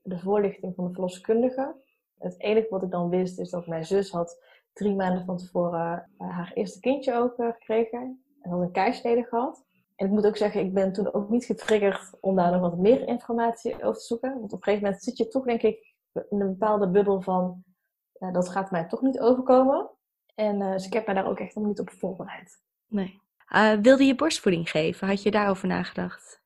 de 0.03 0.19
voorlichting 0.19 0.75
van 0.75 0.87
de 0.87 0.93
verloskundige. 0.93 1.75
Het 2.17 2.39
enige 2.39 2.67
wat 2.69 2.83
ik 2.83 2.91
dan 2.91 3.09
wist 3.09 3.39
is 3.39 3.49
dat 3.49 3.67
mijn 3.67 3.85
zus 3.85 4.11
had 4.11 4.43
drie 4.73 4.95
maanden 4.95 5.25
van 5.25 5.37
tevoren 5.37 6.09
haar 6.17 6.51
eerste 6.53 6.79
kindje 6.79 7.15
ook 7.15 7.33
gekregen. 7.35 8.23
En 8.41 8.51
had 8.51 8.61
een 8.61 8.71
keisnede 8.71 9.23
gehad. 9.23 9.65
En 9.95 10.05
ik 10.05 10.11
moet 10.11 10.27
ook 10.27 10.37
zeggen, 10.37 10.61
ik 10.61 10.73
ben 10.73 10.93
toen 10.93 11.13
ook 11.13 11.29
niet 11.29 11.45
getriggerd 11.45 12.17
om 12.19 12.35
daar 12.35 12.51
nog 12.51 12.61
wat 12.61 12.77
meer 12.77 13.07
informatie 13.07 13.83
over 13.83 13.99
te 13.99 14.05
zoeken. 14.05 14.29
Want 14.39 14.53
op 14.53 14.57
een 14.57 14.63
gegeven 14.63 14.83
moment 14.83 15.03
zit 15.03 15.17
je 15.17 15.27
toch, 15.27 15.45
denk 15.45 15.61
ik, 15.61 15.95
in 16.29 16.41
een 16.41 16.57
bepaalde 16.57 16.89
bubbel 16.89 17.21
van, 17.21 17.63
uh, 18.19 18.33
dat 18.33 18.49
gaat 18.49 18.71
mij 18.71 18.87
toch 18.87 19.01
niet 19.01 19.19
overkomen. 19.19 19.89
En 20.35 20.61
uh, 20.61 20.71
dus 20.71 20.85
ik 20.85 20.93
heb 20.93 21.05
mij 21.05 21.15
daar 21.15 21.27
ook 21.27 21.39
echt 21.39 21.55
nog 21.55 21.65
niet 21.65 21.79
op 21.79 21.89
voorbereid. 21.89 22.61
Nee. 22.87 23.21
Uh, 23.55 23.73
wilde 23.73 24.03
je 24.03 24.15
borstvoeding 24.15 24.69
geven? 24.69 25.07
Had 25.07 25.23
je 25.23 25.31
daarover 25.31 25.67
nagedacht? 25.67 26.41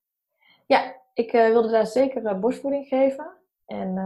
Ja, 0.66 0.96
ik 1.14 1.32
wilde 1.32 1.70
daar 1.70 1.88
zeker 1.88 2.40
borstvoeding 2.40 2.88
geven. 2.88 3.38
En 3.66 3.98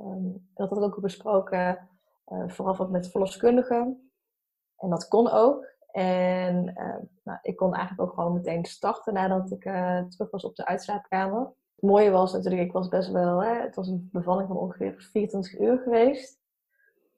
um, 0.00 0.48
dat 0.54 0.68
had 0.68 0.78
ik 0.78 0.84
ook 0.84 1.00
besproken, 1.00 1.88
vooral 2.46 2.76
wat 2.76 2.90
met 2.90 3.10
verloskundigen. 3.10 4.10
En 4.76 4.90
dat 4.90 5.08
kon 5.08 5.30
ook. 5.30 5.74
En 5.92 6.64
nou, 7.22 7.38
ik 7.42 7.56
kon 7.56 7.74
eigenlijk 7.74 8.08
ook 8.08 8.14
gewoon 8.14 8.32
meteen 8.32 8.64
starten 8.64 9.14
nadat 9.14 9.50
ik 9.50 9.62
terug 10.10 10.30
was 10.30 10.44
op 10.44 10.56
de 10.56 10.66
uitslaapkamer. 10.66 11.52
Het 11.76 11.84
mooie 11.84 12.10
was 12.10 12.32
natuurlijk, 12.32 12.62
ik 12.62 12.72
was 12.72 12.88
best 12.88 13.10
wel, 13.10 13.42
hè, 13.42 13.60
het 13.60 13.74
was 13.74 13.88
een 13.88 14.08
bevalling 14.12 14.48
van 14.48 14.56
ongeveer 14.56 14.94
24 15.12 15.58
uur 15.58 15.78
geweest. 15.78 16.38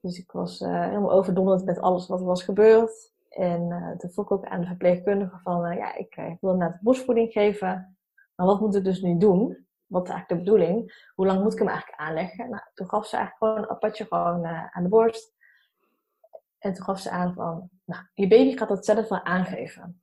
Dus 0.00 0.18
ik 0.18 0.32
was 0.32 0.60
uh, 0.60 0.84
helemaal 0.84 1.12
overdonderd 1.12 1.64
met 1.64 1.80
alles 1.80 2.06
wat 2.06 2.20
er 2.20 2.26
was 2.26 2.42
gebeurd. 2.42 3.12
En 3.28 3.94
toen 3.98 4.10
vroeg 4.10 4.24
ik 4.24 4.32
ook 4.32 4.46
aan 4.46 4.60
de 4.60 4.66
verpleegkundige 4.66 5.38
van, 5.42 5.76
ja, 5.76 5.94
ik, 5.94 6.36
wil 6.40 6.54
net 6.54 6.78
borstvoeding 6.80 7.32
geven. 7.32 7.96
Maar 8.34 8.46
wat 8.46 8.60
moet 8.60 8.74
ik 8.74 8.84
dus 8.84 9.00
nu 9.00 9.18
doen? 9.18 9.66
Wat 9.86 10.02
is 10.02 10.10
eigenlijk 10.10 10.28
de 10.28 10.50
bedoeling? 10.50 11.08
Hoe 11.14 11.26
lang 11.26 11.42
moet 11.42 11.52
ik 11.52 11.58
hem 11.58 11.68
eigenlijk 11.68 12.00
aanleggen? 12.00 12.50
Nou, 12.50 12.62
toen 12.74 12.88
gaf 12.88 13.06
ze 13.06 13.16
eigenlijk 13.16 13.44
gewoon 13.44 13.64
een 13.64 13.76
apatje 13.76 14.04
gewoon 14.04 14.46
aan 14.46 14.82
de 14.82 14.88
borst. 14.88 15.32
En 16.58 16.74
toen 16.74 16.84
gaf 16.84 17.00
ze 17.00 17.10
aan 17.10 17.34
van, 17.34 17.68
nou, 17.84 18.02
je 18.14 18.28
baby 18.28 18.56
gaat 18.56 18.68
dat 18.68 18.84
zelf 18.84 19.08
wel 19.08 19.24
aangeven. 19.24 20.02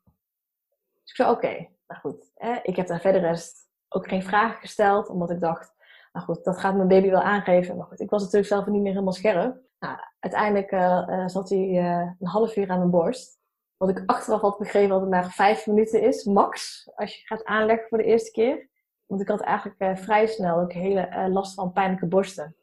Dus 1.02 1.10
ik 1.10 1.16
zei, 1.16 1.30
oké, 1.30 1.68
nou 1.88 2.02
goed. 2.02 2.32
Hè, 2.36 2.60
ik 2.64 2.75
heb 2.75 2.88
daar 2.88 3.00
verder 3.00 3.22
rest 3.22 3.70
ook 3.90 4.08
geen 4.08 4.24
vragen 4.24 4.60
gesteld, 4.60 5.10
omdat 5.10 5.30
ik 5.30 5.39
dacht, 5.39 5.74
nou 6.13 6.26
goed, 6.26 6.43
dat 6.43 6.60
gaat 6.60 6.76
mijn 6.76 6.88
baby 6.88 7.10
wel 7.10 7.22
aangeven. 7.22 7.78
Maar 7.78 7.86
goed, 7.86 8.00
ik 8.00 8.10
was 8.10 8.22
natuurlijk 8.22 8.52
zelf 8.52 8.65
niet 8.65 8.82
meer 8.82 8.91
helemaal 8.91 9.13
scherp. 9.13 9.58
Nou, 9.86 9.98
uiteindelijk 10.19 10.71
uh, 10.71 11.28
zat 11.28 11.50
hij 11.50 11.67
uh, 11.67 12.12
een 12.19 12.28
half 12.28 12.56
uur 12.56 12.69
aan 12.69 12.78
mijn 12.78 12.89
borst. 12.89 13.39
Wat 13.78 13.89
ik 13.89 14.04
achteraf 14.06 14.41
had 14.41 14.58
begrepen 14.58 14.89
dat 14.89 15.02
het 15.02 15.10
maar 15.10 15.32
vijf 15.32 15.67
minuten 15.67 16.02
is, 16.02 16.24
max, 16.24 16.84
als 16.95 17.15
je 17.15 17.26
gaat 17.26 17.43
aanleggen 17.43 17.88
voor 17.88 17.98
de 17.98 18.04
eerste 18.04 18.32
keer. 18.32 18.69
Want 19.06 19.21
ik 19.21 19.28
had 19.28 19.41
eigenlijk 19.41 19.98
vrij 20.00 20.28
snel 20.28 20.60
ook 20.60 20.74
hele 20.74 21.30
last 21.30 21.54
van 21.54 21.71
pijnlijke 21.71 22.06
borsten. 22.06 22.56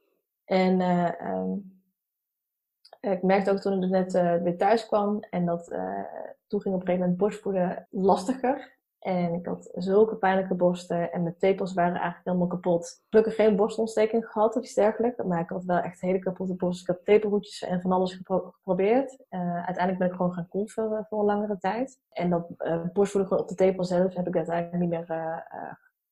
En 0.44 0.80
um, 1.26 1.80
ik 3.00 3.22
merkte 3.22 3.50
ook 3.50 3.58
toen 3.58 3.82
ik 3.82 3.90
net 3.90 4.12
weer 4.42 4.56
thuis 4.56 4.86
kwam 4.86 5.20
en 5.20 5.46
dat 5.46 5.64
toen 6.46 6.60
ging 6.60 6.74
op 6.74 6.80
een 6.80 6.86
gegeven 6.86 7.00
moment 7.00 7.16
borstvoeden 7.16 7.86
lastiger. 7.90 8.80
En 9.02 9.34
ik 9.34 9.46
had 9.46 9.68
zulke 9.74 10.16
pijnlijke 10.16 10.54
borsten 10.54 11.12
en 11.12 11.22
mijn 11.22 11.36
tepels 11.38 11.74
waren 11.74 11.94
eigenlijk 11.94 12.24
helemaal 12.24 12.46
kapot. 12.46 13.02
Gelukkig 13.10 13.34
geen 13.34 13.56
borstontsteking 13.56 14.26
gehad 14.26 14.56
of 14.56 14.62
iets 14.62 14.74
dergelijks, 14.74 15.22
maar 15.22 15.40
ik 15.40 15.48
had 15.48 15.64
wel 15.64 15.78
echt 15.78 16.00
hele 16.00 16.18
kapotte 16.18 16.54
borsten. 16.54 16.94
Ik 16.94 16.96
had 16.96 17.06
tepelhoedjes 17.06 17.62
en 17.62 17.80
van 17.80 17.92
alles 17.92 18.20
geprobeerd. 18.22 19.18
Uh, 19.30 19.54
uiteindelijk 19.54 19.98
ben 19.98 20.06
ik 20.06 20.14
gewoon 20.14 20.32
gaan 20.32 20.48
kolven 20.48 21.06
voor 21.08 21.18
een 21.18 21.24
langere 21.24 21.58
tijd. 21.58 21.98
En 22.10 22.30
dat 22.30 22.46
borstvoeden 22.92 23.30
gewoon 23.30 23.42
op 23.42 23.48
de 23.48 23.54
tepel 23.54 23.84
zelf 23.84 24.14
heb 24.14 24.26
ik 24.26 24.36
uiteindelijk 24.36 24.80
niet 24.80 24.90
meer, 24.90 25.00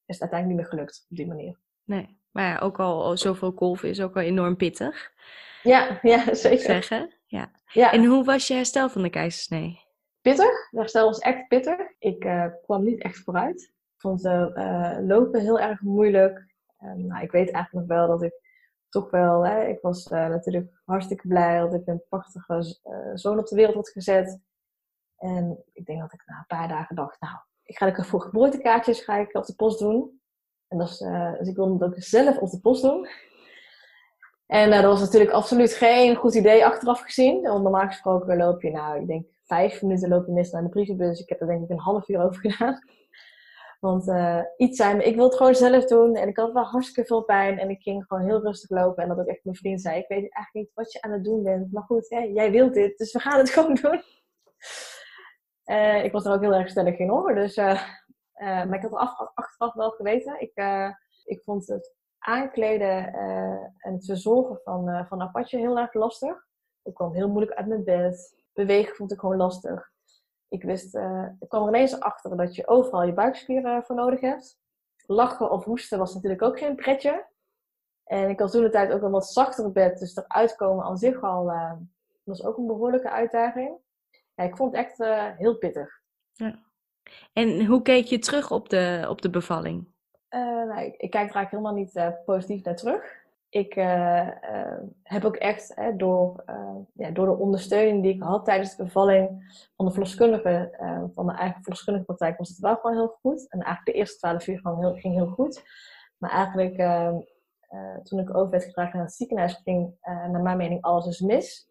is 0.07 0.19
het 0.19 0.21
uiteindelijk 0.21 0.47
niet 0.47 0.57
meer 0.57 0.67
gelukt 0.67 1.07
op 1.11 1.17
die 1.17 1.27
manier. 1.27 1.59
Nee, 1.85 2.21
maar 2.31 2.45
ja, 2.45 2.59
ook 2.59 2.79
al 2.79 3.17
zoveel 3.17 3.53
kolven 3.53 3.89
is 3.89 4.01
ook 4.01 4.17
al 4.17 4.23
enorm 4.23 4.57
pittig. 4.57 5.13
Ja, 5.63 5.99
ja 6.03 6.35
zeker. 6.35 6.65
Zeggen. 6.65 7.15
Ja. 7.27 7.51
ja. 7.73 7.93
En 7.93 8.05
hoe 8.05 8.25
was 8.25 8.47
je 8.47 8.55
herstel 8.55 8.89
van 8.89 9.03
de 9.03 9.11
keizersnee? 9.11 9.89
Pittig. 10.21 10.69
Het 10.71 10.81
herstel 10.81 11.07
was 11.07 11.19
echt 11.19 11.49
pittig. 11.49 11.79
Ik 11.99 12.25
uh, 12.25 12.47
kwam 12.63 12.85
niet 12.85 13.03
echt 13.03 13.19
vooruit. 13.19 13.63
Ik 13.63 14.01
vond 14.01 14.25
uh, 14.25 14.97
lopen 15.01 15.41
heel 15.41 15.61
erg 15.61 15.81
moeilijk. 15.81 16.55
nou, 16.79 17.23
ik 17.23 17.31
weet 17.31 17.51
eigenlijk 17.51 17.73
nog 17.73 17.99
wel 17.99 18.09
dat 18.09 18.23
ik 18.23 18.33
toch 18.89 19.11
wel... 19.11 19.47
Hè, 19.47 19.65
ik 19.65 19.81
was 19.81 20.09
natuurlijk 20.09 20.81
hartstikke 20.85 21.29
blij 21.29 21.59
dat 21.59 21.75
ik 21.75 21.87
een 21.87 22.03
prachtige 22.09 22.79
zoon 23.15 23.39
op 23.39 23.47
de 23.47 23.57
wereld 23.57 23.75
had 23.75 23.89
gezet. 23.89 24.41
En 25.17 25.65
ik 25.73 25.87
denk 25.87 26.01
dat 26.01 26.13
ik 26.13 26.23
na 26.27 26.39
een 26.39 26.57
paar 26.59 26.69
dagen 26.69 26.97
dacht... 26.97 27.21
Nou, 27.21 27.37
ik 27.63 27.77
ga 27.77 27.85
lekker 27.85 28.05
voor 28.05 28.21
geboortekaartjes 28.21 29.01
ga 29.01 29.17
ik 29.17 29.35
op 29.35 29.47
de 29.47 29.55
post 29.55 29.79
doen. 29.79 30.21
En 30.69 30.79
dat 30.79 30.89
is, 30.89 30.99
dus 31.39 31.49
ik 31.49 31.57
wilde 31.57 31.73
het 31.73 31.83
ook 31.83 32.03
zelf 32.03 32.39
op 32.39 32.51
de 32.51 32.61
post 32.61 32.83
doen. 32.83 33.09
En 34.51 34.71
dat 34.71 34.85
was 34.85 35.01
natuurlijk 35.01 35.31
absoluut 35.31 35.73
geen 35.73 36.17
goed 36.17 36.35
idee 36.35 36.67
achteraf 36.67 37.01
gezien. 37.01 37.43
Want 37.43 37.63
normaal 37.63 37.87
gesproken 37.87 38.37
loop 38.37 38.63
je, 38.63 38.71
nou, 38.71 39.01
ik 39.01 39.07
denk 39.07 39.27
vijf 39.51 39.83
minuten 39.83 40.09
loop 40.09 40.27
je 40.27 40.33
mis 40.33 40.51
naar 40.51 40.63
de 40.63 40.69
brievenbus. 40.69 41.21
Ik 41.21 41.29
heb 41.29 41.41
er 41.41 41.47
denk 41.47 41.63
ik 41.63 41.71
een 41.71 41.79
half 41.79 42.09
uur 42.09 42.23
over 42.23 42.41
gedaan. 42.41 42.79
Want 43.87 44.09
uh, 44.09 44.43
iets 44.57 44.77
zei 44.77 44.97
me, 44.97 45.05
ik 45.05 45.15
wil 45.15 45.25
het 45.25 45.35
gewoon 45.35 45.55
zelf 45.55 45.85
doen. 45.85 46.17
En 46.17 46.29
ik 46.29 46.37
had 46.37 46.53
wel 46.53 46.65
hartstikke 46.65 47.09
veel 47.09 47.23
pijn. 47.23 47.59
En 47.59 47.71
ik 47.71 47.83
ging 47.83 48.05
gewoon 48.07 48.25
heel 48.25 48.41
rustig 48.41 48.71
lopen. 48.71 49.03
En 49.03 49.09
dat 49.09 49.19
ook 49.19 49.27
echt 49.27 49.45
mijn 49.45 49.57
vriend 49.57 49.81
zei, 49.81 49.99
ik 49.99 50.09
weet 50.09 50.33
eigenlijk 50.33 50.53
niet 50.53 50.71
wat 50.75 50.93
je 50.93 51.03
aan 51.03 51.13
het 51.13 51.25
doen 51.25 51.43
bent. 51.43 51.73
Maar 51.73 51.83
goed, 51.83 52.09
hè, 52.09 52.19
jij 52.19 52.51
wilt 52.51 52.75
dit, 52.75 52.99
dus 52.99 53.13
we 53.13 53.19
gaan 53.19 53.39
het 53.39 53.51
gewoon 53.55 53.75
doen. 53.75 54.03
Uh, 55.65 56.05
ik 56.05 56.13
was 56.13 56.25
er 56.25 56.33
ook 56.33 56.41
heel 56.41 56.55
erg 56.55 56.69
stellig 56.69 56.99
in 56.99 57.09
hoor. 57.09 57.35
Dus, 57.35 57.57
maar 57.57 58.75
ik 58.75 58.83
had 58.83 58.93
er 58.93 59.31
achteraf 59.35 59.75
wel 59.75 59.91
geweten. 59.91 60.41
Ik, 60.41 60.53
ik 61.25 61.43
vond 61.43 61.67
het 61.67 61.95
aankleden 62.19 63.15
en 63.79 63.93
het 63.93 64.05
verzorgen 64.05 64.61
van, 64.65 65.07
van 65.09 65.23
Apache 65.23 65.59
heel 65.59 65.79
erg 65.79 65.95
lastig. 65.95 66.47
Ik 66.83 66.95
kwam 66.95 67.15
heel 67.15 67.29
moeilijk 67.29 67.57
uit 67.57 67.67
mijn 67.67 67.85
bed. 67.85 68.40
Bewegen 68.53 68.95
vond 68.95 69.13
ik 69.13 69.19
gewoon 69.19 69.37
lastig. 69.37 69.91
Ik 70.49 70.63
wist, 70.63 70.95
uh, 70.95 71.29
ik 71.39 71.49
kwam 71.49 71.63
er 71.63 71.69
ineens 71.69 72.01
achter 72.01 72.37
dat 72.37 72.55
je 72.55 72.69
overal 72.69 73.03
je 73.03 73.13
buikspieren 73.13 73.85
voor 73.85 73.97
nodig 73.97 74.21
hebt. 74.21 74.59
Lachen 75.07 75.51
of 75.51 75.65
hoesten 75.65 75.99
was 75.99 76.15
natuurlijk 76.15 76.43
ook 76.43 76.59
geen 76.59 76.77
pretje. 76.77 77.27
En 78.05 78.29
ik 78.29 78.41
had 78.41 78.51
toen 78.51 78.63
de 78.63 78.71
tijd 78.71 78.93
ook 78.93 79.03
een 79.03 79.11
wat 79.11 79.33
zachter 79.33 79.73
bed, 79.73 79.99
dus 79.99 80.17
eruit 80.17 80.57
komen 80.57 80.85
aan 80.85 80.99
zich 80.99 81.23
al 81.23 81.53
was 82.25 82.45
ook 82.45 82.57
een 82.57 82.67
behoorlijke 82.67 83.11
uitdaging. 83.11 83.79
Ja, 84.35 84.45
ik 84.45 84.57
vond 84.57 84.77
het 84.77 84.85
echt 84.87 84.99
heel 85.39 85.59
pittig. 85.59 86.01
Ja. 86.33 86.59
En 87.33 87.67
hoe 87.67 87.83
keek 87.83 88.05
je 88.05 88.19
terug 88.19 88.51
op 88.51 88.69
de, 88.69 89.07
op 89.09 89.23
de 89.23 89.31
bevalling? 89.31 89.89
Uh, 90.31 90.41
nou, 90.41 90.81
ik, 90.81 90.97
ik, 90.97 91.11
kijk 91.11 91.29
er 91.29 91.37
eigenlijk 91.37 91.51
helemaal 91.51 91.75
niet 91.75 91.97
uh, 91.97 92.09
positief 92.25 92.65
naar 92.65 92.77
terug. 92.77 93.20
Ik 93.51 93.77
uh, 93.77 94.29
heb 95.03 95.25
ook 95.25 95.37
echt 95.37 95.75
door, 95.97 96.45
ja, 96.93 97.11
door 97.11 97.27
de 97.27 97.37
ondersteuning 97.37 98.03
die 98.03 98.15
ik 98.15 98.23
had 98.23 98.45
tijdens 98.45 98.77
de 98.77 98.85
bevalling 98.85 99.55
van 99.77 99.87
de 99.87 99.93
verloskundige, 99.93 100.79
van 101.15 101.25
mijn 101.25 101.39
eigen 101.39 101.63
verloskundige 101.63 102.05
praktijk, 102.07 102.39
was 102.39 102.49
het 102.49 102.59
wel 102.59 102.77
gewoon 102.77 102.97
heel 102.97 103.19
goed. 103.21 103.51
En 103.51 103.61
eigenlijk 103.61 103.87
de 103.87 103.93
eerste 103.93 104.19
twaalf 104.19 104.47
uur 104.47 104.61
heel, 104.79 104.95
ging 104.95 105.15
heel 105.15 105.27
goed. 105.27 105.63
Maar 106.17 106.31
eigenlijk 106.31 106.77
toen 108.03 108.19
ik 108.19 108.35
over 108.37 108.51
werd 108.51 108.65
gedragen 108.65 108.97
naar 108.97 109.07
het 109.07 109.15
ziekenhuis, 109.15 109.61
ging 109.65 109.95
naar 110.03 110.43
mijn 110.43 110.57
mening 110.57 110.83
alles 110.83 111.05
dus 111.05 111.21
mis. 111.21 111.69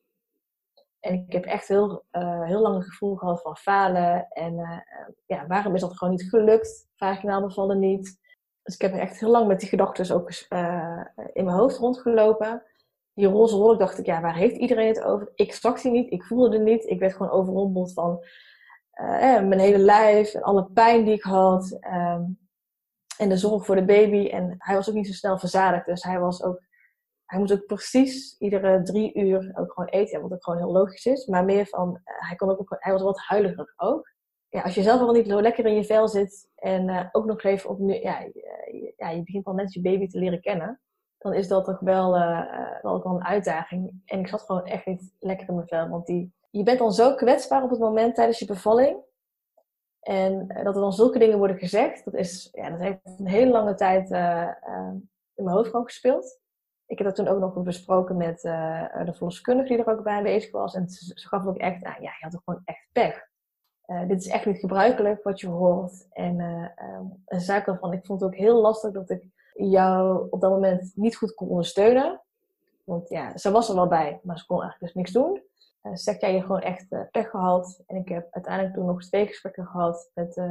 En 1.00 1.13
ik 1.13 1.34
heb 1.34 1.46
echt 1.46 1.68
heel, 1.68 2.06
heel 2.44 2.62
lang 2.62 2.76
het 2.76 2.86
gevoel 2.86 3.15
gehad 3.15 3.42
van 3.42 3.58
falen. 3.58 4.28
En 4.30 4.84
ja, 5.26 5.48
waarom 5.48 5.76
is 5.76 5.82
dat 5.82 5.98
gewoon 5.98 6.13
niet 6.13 6.30
gelukt? 6.30 6.88
Vaginaal 6.96 7.42
bevallen 7.42 7.80
niet. 7.80 8.20
Dus 8.63 8.76
ik 8.76 8.82
heb 8.82 8.93
echt 8.93 9.19
heel 9.19 9.30
lang 9.30 9.48
met 9.48 9.60
die 9.60 9.69
gedachten 9.69 10.15
ook 10.15 10.32
uh, 10.50 11.06
in 11.34 11.45
mijn 11.45 11.58
hoofd 11.58 11.78
rondgelopen. 11.78 12.63
die 13.13 13.28
roze 13.28 13.56
wolk 13.56 13.80
dacht 13.80 13.98
ik, 13.98 14.06
ja, 14.06 14.22
waar 14.22 14.36
heeft 14.36 14.56
iedereen 14.56 14.88
het 14.88 15.04
over? 15.04 15.32
Ik 15.36 15.54
zag 15.54 15.82
die 15.82 15.91
niet, 15.91 16.12
ik 16.12 16.24
voelde 16.24 16.56
het 16.56 16.65
niet. 16.65 16.86
Ik 16.86 17.00
werd 17.00 17.13
gewoon 17.15 17.32
overrompeld 17.32 17.93
van 17.93 18.24
eh, 19.00 19.41
mijn 19.41 19.60
hele 19.60 19.78
lijf 19.78 20.34
en 20.34 20.41
alle 20.41 20.65
pijn 20.65 21.06
die 21.06 21.13
ik 21.13 21.24
had. 21.24 21.78
Ehm, 21.80 22.24
en 23.17 23.30
de 23.30 23.38
zorg 23.38 23.65
voor 23.65 23.76
de 23.76 23.86
baby. 23.86 24.28
En 24.28 24.56
hij 24.58 24.76
was 24.76 24.89
ook 24.89 24.95
niet 24.95 25.08
zo 25.08 25.13
snel 25.13 25.39
verzadigd. 25.39 25.86
Dus 25.86 26.04
hij 26.04 26.19
was 26.19 26.43
ook, 26.43 26.62
hij 27.26 27.39
moest 27.39 27.52
ook 27.52 27.65
precies 27.65 28.38
iedere 28.38 28.84
drie 28.84 29.13
uur 29.13 29.52
ook 29.56 29.72
gewoon 29.74 29.89
eten. 29.89 30.22
Wat 30.22 30.32
ook 30.32 30.43
gewoon 30.43 30.60
heel 30.60 30.72
logisch 30.72 31.06
is. 31.06 31.26
Maar 31.26 31.45
meer 31.45 31.65
van, 31.65 32.02
eh, 32.04 32.28
hij, 32.28 32.36
kon 32.36 32.50
ook, 32.50 32.76
hij 32.80 32.91
was 32.91 33.02
wat 33.02 33.19
huiliger 33.19 33.74
ook. 33.76 34.17
Ja, 34.49 34.62
als 34.62 34.75
je 34.75 34.81
zelf 34.81 34.99
wel 34.99 35.12
niet 35.12 35.27
zo 35.27 35.41
lekker 35.41 35.65
in 35.65 35.75
je 35.75 35.83
vel 35.83 36.07
zit. 36.07 36.49
En 36.55 36.88
uh, 36.88 37.05
ook 37.12 37.25
nog 37.25 37.43
even 37.43 37.69
op, 37.69 37.79
ja, 37.79 38.29
ja, 38.97 39.09
je 39.09 39.23
begint 39.23 39.45
al 39.45 39.53
net 39.53 39.73
je 39.73 39.81
baby 39.81 40.07
te 40.07 40.19
leren 40.19 40.41
kennen 40.41 40.79
dan 41.19 41.33
is 41.33 41.47
dat 41.47 41.65
toch 41.65 41.79
wel, 41.79 42.15
uh, 42.15 42.81
wel 42.81 43.05
een 43.05 43.23
uitdaging. 43.23 44.01
En 44.05 44.19
ik 44.19 44.27
zat 44.27 44.41
gewoon 44.41 44.65
echt 44.65 44.85
niet 44.85 45.13
lekker 45.19 45.47
in 45.47 45.55
mijn 45.55 45.67
vel. 45.67 45.89
Want 45.89 46.05
die, 46.05 46.33
je 46.49 46.63
bent 46.63 46.79
dan 46.79 46.93
zo 46.93 47.15
kwetsbaar 47.15 47.63
op 47.63 47.69
het 47.69 47.79
moment 47.79 48.15
tijdens 48.15 48.39
je 48.39 48.45
bevalling. 48.45 48.97
En 49.99 50.47
eh, 50.47 50.63
dat 50.63 50.75
er 50.75 50.81
dan 50.81 50.93
zulke 50.93 51.19
dingen 51.19 51.38
worden 51.38 51.57
gezegd, 51.57 52.05
dat, 52.05 52.13
is, 52.13 52.49
ja, 52.51 52.69
dat 52.69 52.79
heeft 52.79 52.99
een 53.03 53.27
hele 53.27 53.51
lange 53.51 53.75
tijd 53.75 54.09
in 55.35 55.43
mijn 55.43 55.55
hoofd 55.55 55.69
gewoon 55.69 55.85
gespeeld. 55.85 56.39
Ik 56.85 56.97
heb 56.97 57.07
dat 57.07 57.15
toen 57.15 57.27
ook 57.27 57.39
nog 57.39 57.63
besproken 57.63 58.17
met 58.17 58.41
de 58.41 59.12
verloskundige 59.13 59.67
die 59.67 59.77
er 59.77 59.91
ook 59.91 60.03
bij 60.03 60.17
aanwezig 60.17 60.51
was. 60.51 60.75
En 60.75 60.89
ze 60.89 61.27
gaf 61.27 61.45
ook 61.45 61.57
echt 61.57 61.83
aan, 61.83 62.01
ja, 62.01 62.12
je 62.12 62.17
had 62.19 62.31
toch 62.31 62.41
gewoon 62.45 62.62
echt 62.65 62.88
pech. 62.91 63.29
Dit 64.08 64.21
is 64.21 64.28
echt 64.28 64.45
niet 64.45 64.60
gebruikelijk 64.60 65.23
wat 65.23 65.39
je 65.39 65.47
hoort. 65.47 66.08
En, 66.12 66.39
um, 66.39 67.23
en 67.25 67.41
zei 67.41 67.60
ik 67.60 67.78
van, 67.80 67.93
ik 67.93 68.06
vond 68.06 68.21
het 68.21 68.30
ook 68.30 68.36
heel 68.36 68.62
lastig 68.62 68.91
dat 68.91 69.10
ik 69.10 69.23
jou 69.54 70.28
op 70.30 70.41
dat 70.41 70.52
moment 70.52 70.91
niet 70.95 71.15
goed 71.15 71.34
kon 71.34 71.47
ondersteunen. 71.47 72.21
Want 72.84 73.10
ja, 73.10 73.38
ze 73.38 73.52
was 73.52 73.69
er 73.69 73.75
wel 73.75 73.88
bij, 73.88 74.19
maar 74.23 74.38
ze 74.38 74.45
kon 74.45 74.62
eigenlijk 74.62 74.93
dus 74.93 75.04
niks 75.04 75.12
doen. 75.12 75.41
Uh, 75.84 75.91
zeg 75.95 76.19
jij 76.19 76.34
je 76.34 76.41
gewoon 76.41 76.62
echt 76.62 76.86
uh, 76.89 77.02
pech 77.12 77.30
gehad. 77.30 77.84
En 77.88 77.95
ik 77.95 78.10
heb 78.10 78.28
uiteindelijk 78.32 78.75
toen 78.75 78.86
nog 78.86 79.04
twee 79.04 79.28
gesprekken 79.28 79.65
gehad. 79.65 80.12
Met, 80.13 80.41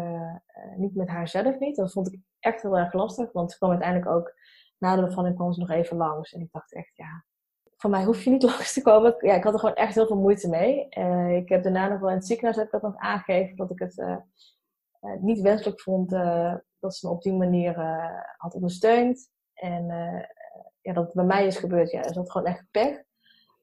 niet 0.77 0.95
met 0.95 1.09
haar 1.09 1.29
zelf 1.29 1.59
niet. 1.59 1.77
Dat 1.77 1.93
vond 1.93 2.13
ik 2.13 2.21
echt 2.41 2.63
heel 2.63 2.79
erg 2.79 2.93
lastig. 2.93 3.33
Want 3.33 3.51
ze 3.51 3.57
kwam 3.57 3.71
uiteindelijk 3.71 4.11
ook 4.11 4.35
na 4.79 4.97
de 4.97 5.05
bevalling 5.05 5.35
kwam 5.35 5.53
ze 5.53 5.61
nog 5.61 5.71
even 5.71 5.97
langs. 5.97 6.33
En 6.33 6.41
ik 6.41 6.53
dacht 6.53 6.75
echt, 6.75 6.97
ja, 6.97 7.25
voor 7.79 7.91
mij 7.91 8.05
hoef 8.05 8.23
je 8.23 8.31
niet 8.31 8.43
langs 8.51 8.73
te 8.73 8.83
komen. 8.83 9.15
Ja, 9.19 9.35
ik 9.35 9.45
had 9.45 9.53
er 9.53 9.59
gewoon 9.59 9.75
echt 9.75 9.95
heel 9.95 10.07
veel 10.07 10.17
moeite 10.17 10.49
mee. 10.49 10.89
ik 11.37 11.49
heb 11.49 11.63
daarna 11.63 11.89
nog 11.89 12.01
wel 12.01 12.09
in 12.09 12.17
het 12.17 12.27
ziekenhuis 12.27 12.57
heb 12.57 12.67
ik 12.67 12.73
dat 12.73 12.83
nog 12.83 12.97
aangegeven. 12.97 13.57
Dat 13.57 13.71
ik 13.71 13.79
het 13.79 14.23
niet 15.21 15.41
wenselijk 15.41 15.81
vond 15.81 16.11
dat 16.79 16.95
ze 16.95 17.07
me 17.07 17.13
op 17.13 17.23
die 17.23 17.33
manier 17.33 17.81
had 18.37 18.55
ondersteund. 18.55 19.31
En 19.55 19.87
ja, 20.81 20.93
dat 20.93 21.05
het 21.05 21.15
bij 21.15 21.25
mij 21.25 21.47
is 21.47 21.57
gebeurd, 21.57 21.91
ja, 21.91 22.05
is 22.05 22.13
dat 22.13 22.31
gewoon 22.31 22.47
echt 22.47 22.65
pech. 22.71 23.03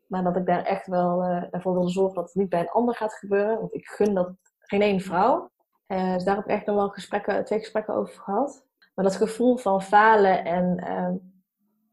Maar 0.07 0.23
dat 0.23 0.35
ik 0.35 0.45
daar 0.45 0.63
echt 0.63 0.87
wel 0.87 1.23
ervoor 1.51 1.73
wil 1.73 1.89
zorgen 1.89 2.15
dat 2.15 2.25
het 2.25 2.35
niet 2.35 2.49
bij 2.49 2.59
een 2.59 2.69
ander 2.69 2.95
gaat 2.95 3.13
gebeuren. 3.13 3.59
Want 3.59 3.73
ik 3.73 3.87
gun 3.87 4.13
dat 4.13 4.33
geen 4.59 4.81
één 4.81 4.99
vrouw. 4.99 5.51
Dus 5.87 6.23
daar 6.23 6.35
heb 6.35 6.45
ik 6.45 6.51
echt 6.51 6.65
nog 6.65 6.75
wel 6.75 6.89
gesprekken, 6.89 7.45
twee 7.45 7.59
gesprekken 7.59 7.93
over 7.93 8.21
gehad. 8.21 8.65
Maar 8.95 9.05
dat 9.05 9.15
gevoel 9.15 9.57
van 9.57 9.81
falen 9.81 10.45
en 10.45 10.83
uh, 10.87 11.09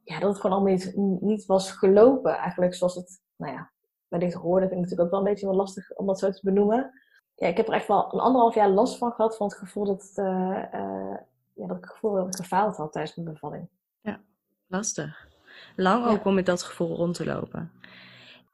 ja, 0.04 0.18
dat 0.18 0.28
het 0.28 0.40
gewoon 0.40 0.56
allemaal 0.56 0.74
niet, 0.74 1.20
niet 1.20 1.46
was 1.46 1.72
gelopen. 1.72 2.36
Eigenlijk 2.36 2.74
zoals 2.74 2.94
het, 2.94 3.20
nou 3.36 3.52
ja, 3.52 3.70
wellicht 4.08 4.34
hoorde, 4.34 4.68
vind 4.68 4.72
ik 4.72 4.80
natuurlijk 4.80 5.02
ook 5.02 5.10
wel 5.10 5.20
een 5.20 5.32
beetje 5.32 5.46
wel 5.46 5.56
lastig 5.56 5.92
om 5.92 6.06
dat 6.06 6.18
zo 6.18 6.30
te 6.30 6.40
benoemen. 6.42 7.00
Ja, 7.34 7.46
ik 7.46 7.56
heb 7.56 7.68
er 7.68 7.74
echt 7.74 7.86
wel 7.86 8.14
een 8.14 8.20
anderhalf 8.20 8.54
jaar 8.54 8.68
last 8.68 8.98
van 8.98 9.12
gehad. 9.12 9.36
Van 9.36 9.46
het 9.46 9.56
gevoel 9.56 9.84
dat, 9.84 10.02
het, 10.02 10.16
uh, 10.16 10.64
ja, 11.52 11.66
dat 11.66 11.76
ik 11.76 11.84
het 11.84 11.92
gevoel 11.92 12.14
dat 12.14 12.26
ik 12.26 12.36
gefaald 12.36 12.76
had 12.76 12.92
tijdens 12.92 13.16
mijn 13.16 13.32
bevalling. 13.32 13.68
Ja, 14.00 14.20
lastig. 14.66 15.28
Lang 15.76 16.06
ook 16.06 16.24
om 16.24 16.34
met 16.34 16.46
dat 16.46 16.62
gevoel 16.62 16.96
rond 16.96 17.14
te 17.14 17.24
lopen. 17.24 17.72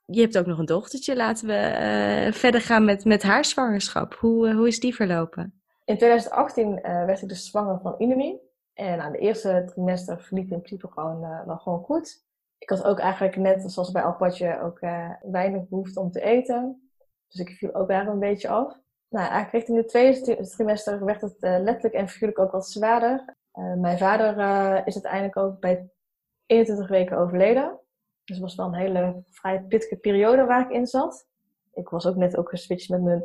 Je 0.05 0.21
hebt 0.21 0.39
ook 0.39 0.47
nog 0.47 0.59
een 0.59 0.65
dochtertje. 0.65 1.17
Laten 1.17 1.47
we 1.47 1.55
uh, 2.27 2.33
verder 2.33 2.61
gaan 2.61 2.85
met, 2.85 3.05
met 3.05 3.23
haar 3.23 3.45
zwangerschap. 3.45 4.15
Hoe, 4.15 4.49
uh, 4.49 4.55
hoe 4.55 4.67
is 4.67 4.81
die 4.81 4.95
verlopen? 4.95 5.61
In 5.85 5.97
2018 5.97 6.69
uh, 6.69 6.83
werd 6.83 7.23
ik 7.23 7.29
dus 7.29 7.47
zwanger 7.47 7.81
van 7.81 7.95
Inemi. 7.99 8.39
En 8.79 9.01
aan 9.01 9.13
de 9.13 9.19
eerste 9.19 9.63
trimester 9.67 10.21
verliep 10.21 10.51
in 10.51 10.61
principe 10.61 10.89
gewoon, 10.89 11.21
wel 11.47 11.59
gewoon 11.59 11.83
goed. 11.83 12.25
Ik 12.59 12.69
had 12.69 12.85
ook 12.85 12.99
eigenlijk 12.99 13.37
net, 13.37 13.73
zoals 13.73 13.91
bij 13.91 14.03
Alpatje, 14.03 14.61
ook 14.61 14.81
weinig 15.23 15.69
behoefte 15.69 16.01
om 16.01 16.11
te 16.11 16.21
eten. 16.21 16.91
Dus 17.29 17.41
ik 17.41 17.51
viel 17.51 17.75
ook 17.75 17.89
daar 17.89 18.07
een 18.07 18.19
beetje 18.19 18.49
af. 18.49 18.79
Nou, 19.09 19.29
eigenlijk 19.29 19.53
richting 19.53 19.79
het 19.79 19.89
tweede 19.89 20.49
trimester 20.49 21.05
werd 21.05 21.21
het 21.21 21.37
letterlijk 21.41 21.95
en 21.95 22.09
figuurlijk 22.09 22.39
ook 22.39 22.53
wat 22.53 22.69
zwaarder. 22.69 23.37
mijn 23.77 23.99
vader 23.99 24.33
is 24.87 24.95
uiteindelijk 24.95 25.37
ook 25.37 25.61
bij 25.61 25.91
21 26.47 26.89
weken 26.89 27.19
overleden. 27.19 27.81
Dus 28.25 28.37
het 28.37 28.45
was 28.45 28.55
wel 28.55 28.67
een 28.67 28.75
hele 28.75 29.23
vrij 29.31 29.61
pittige 29.63 29.97
periode 29.97 30.45
waar 30.45 30.61
ik 30.61 30.71
in 30.71 30.87
zat. 30.87 31.27
Ik 31.73 31.89
was 31.89 32.07
ook 32.07 32.17
net 32.17 32.37
ook 32.37 32.49
geswitcht 32.49 32.89
met 32.89 33.03
mijn, 33.03 33.23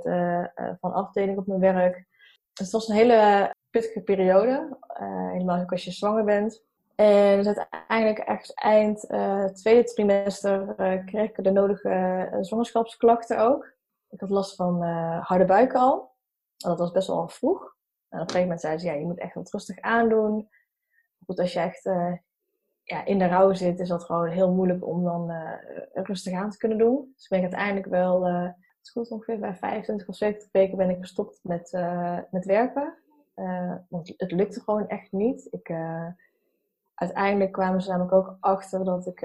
van 0.80 0.94
afdeling 0.94 1.38
op 1.38 1.48
mijn 1.48 1.60
werk. 1.60 2.06
Dus 2.54 2.66
het 2.66 2.72
was 2.72 2.88
een 2.88 2.96
hele 2.96 3.52
pittige 3.74 4.02
periode. 4.02 4.78
Uh, 5.02 5.32
helemaal 5.32 5.62
ook 5.62 5.72
als 5.72 5.84
je 5.84 5.92
zwanger 5.92 6.24
bent. 6.24 6.64
En 6.96 7.38
dus 7.38 7.58
uiteindelijk 7.58 8.20
echt 8.20 8.54
eind 8.54 9.12
uh, 9.12 9.46
tweede 9.46 9.84
trimester 9.84 10.74
kreeg 11.06 11.30
ik 11.30 11.44
de 11.44 11.52
nodige 11.52 12.38
zwangerschapsklachten 12.42 13.40
ook. 13.40 13.74
Ik 14.10 14.20
had 14.20 14.30
last 14.30 14.56
van 14.56 14.82
harde 15.22 15.46
buik 15.46 15.74
al. 15.74 16.12
Dat 16.58 16.80
was 16.80 16.92
best 16.92 17.08
wel 17.08 17.28
vroeg. 17.28 17.62
En 18.10 18.20
op 18.20 18.28
een 18.28 18.36
gegeven 18.36 18.42
moment 18.42 18.62
zei 18.62 18.78
ze, 18.78 18.86
ja, 18.86 18.94
je 18.94 19.06
moet 19.06 19.20
echt 19.20 19.34
wat 19.34 19.52
rustig 19.52 19.80
aandoen. 19.80 20.50
Goed, 21.26 21.40
als 21.40 21.54
je 21.54 21.60
echt 21.60 21.90
ja, 22.84 23.06
in 23.06 23.18
de 23.18 23.28
rouw 23.28 23.54
zit, 23.54 23.80
is 23.80 23.88
dat 23.88 24.04
gewoon 24.04 24.28
heel 24.28 24.52
moeilijk 24.52 24.88
om 24.88 25.04
dan 25.04 25.32
uh, 25.32 25.54
rustig 25.94 26.34
aan 26.34 26.50
te 26.50 26.58
kunnen 26.58 26.78
doen. 26.78 27.12
Dus 27.16 27.28
ben 27.28 27.38
ik 27.38 27.44
uiteindelijk 27.44 27.88
wel, 27.88 28.28
uh, 28.28 28.44
het 28.44 28.56
is 28.82 28.90
goed 28.90 29.12
ongeveer 29.12 29.40
bij 29.40 29.56
25 29.56 30.08
of 30.08 30.16
70 30.16 30.52
weken 30.52 30.78
ben 30.78 30.90
ik 30.90 31.00
gestopt 31.00 31.40
met, 31.44 31.74
uh, 31.74 32.20
met 32.32 32.46
werken. 32.46 32.98
Want 33.90 34.14
het 34.18 34.32
lukte 34.32 34.60
gewoon 34.60 34.88
echt 34.88 35.12
niet. 35.12 35.48
Ik, 35.52 35.74
uiteindelijk 36.94 37.52
kwamen 37.52 37.82
ze 37.82 37.90
namelijk 37.90 38.14
ook 38.14 38.38
achter 38.40 38.86
dat, 38.86 39.08
ik, 39.08 39.22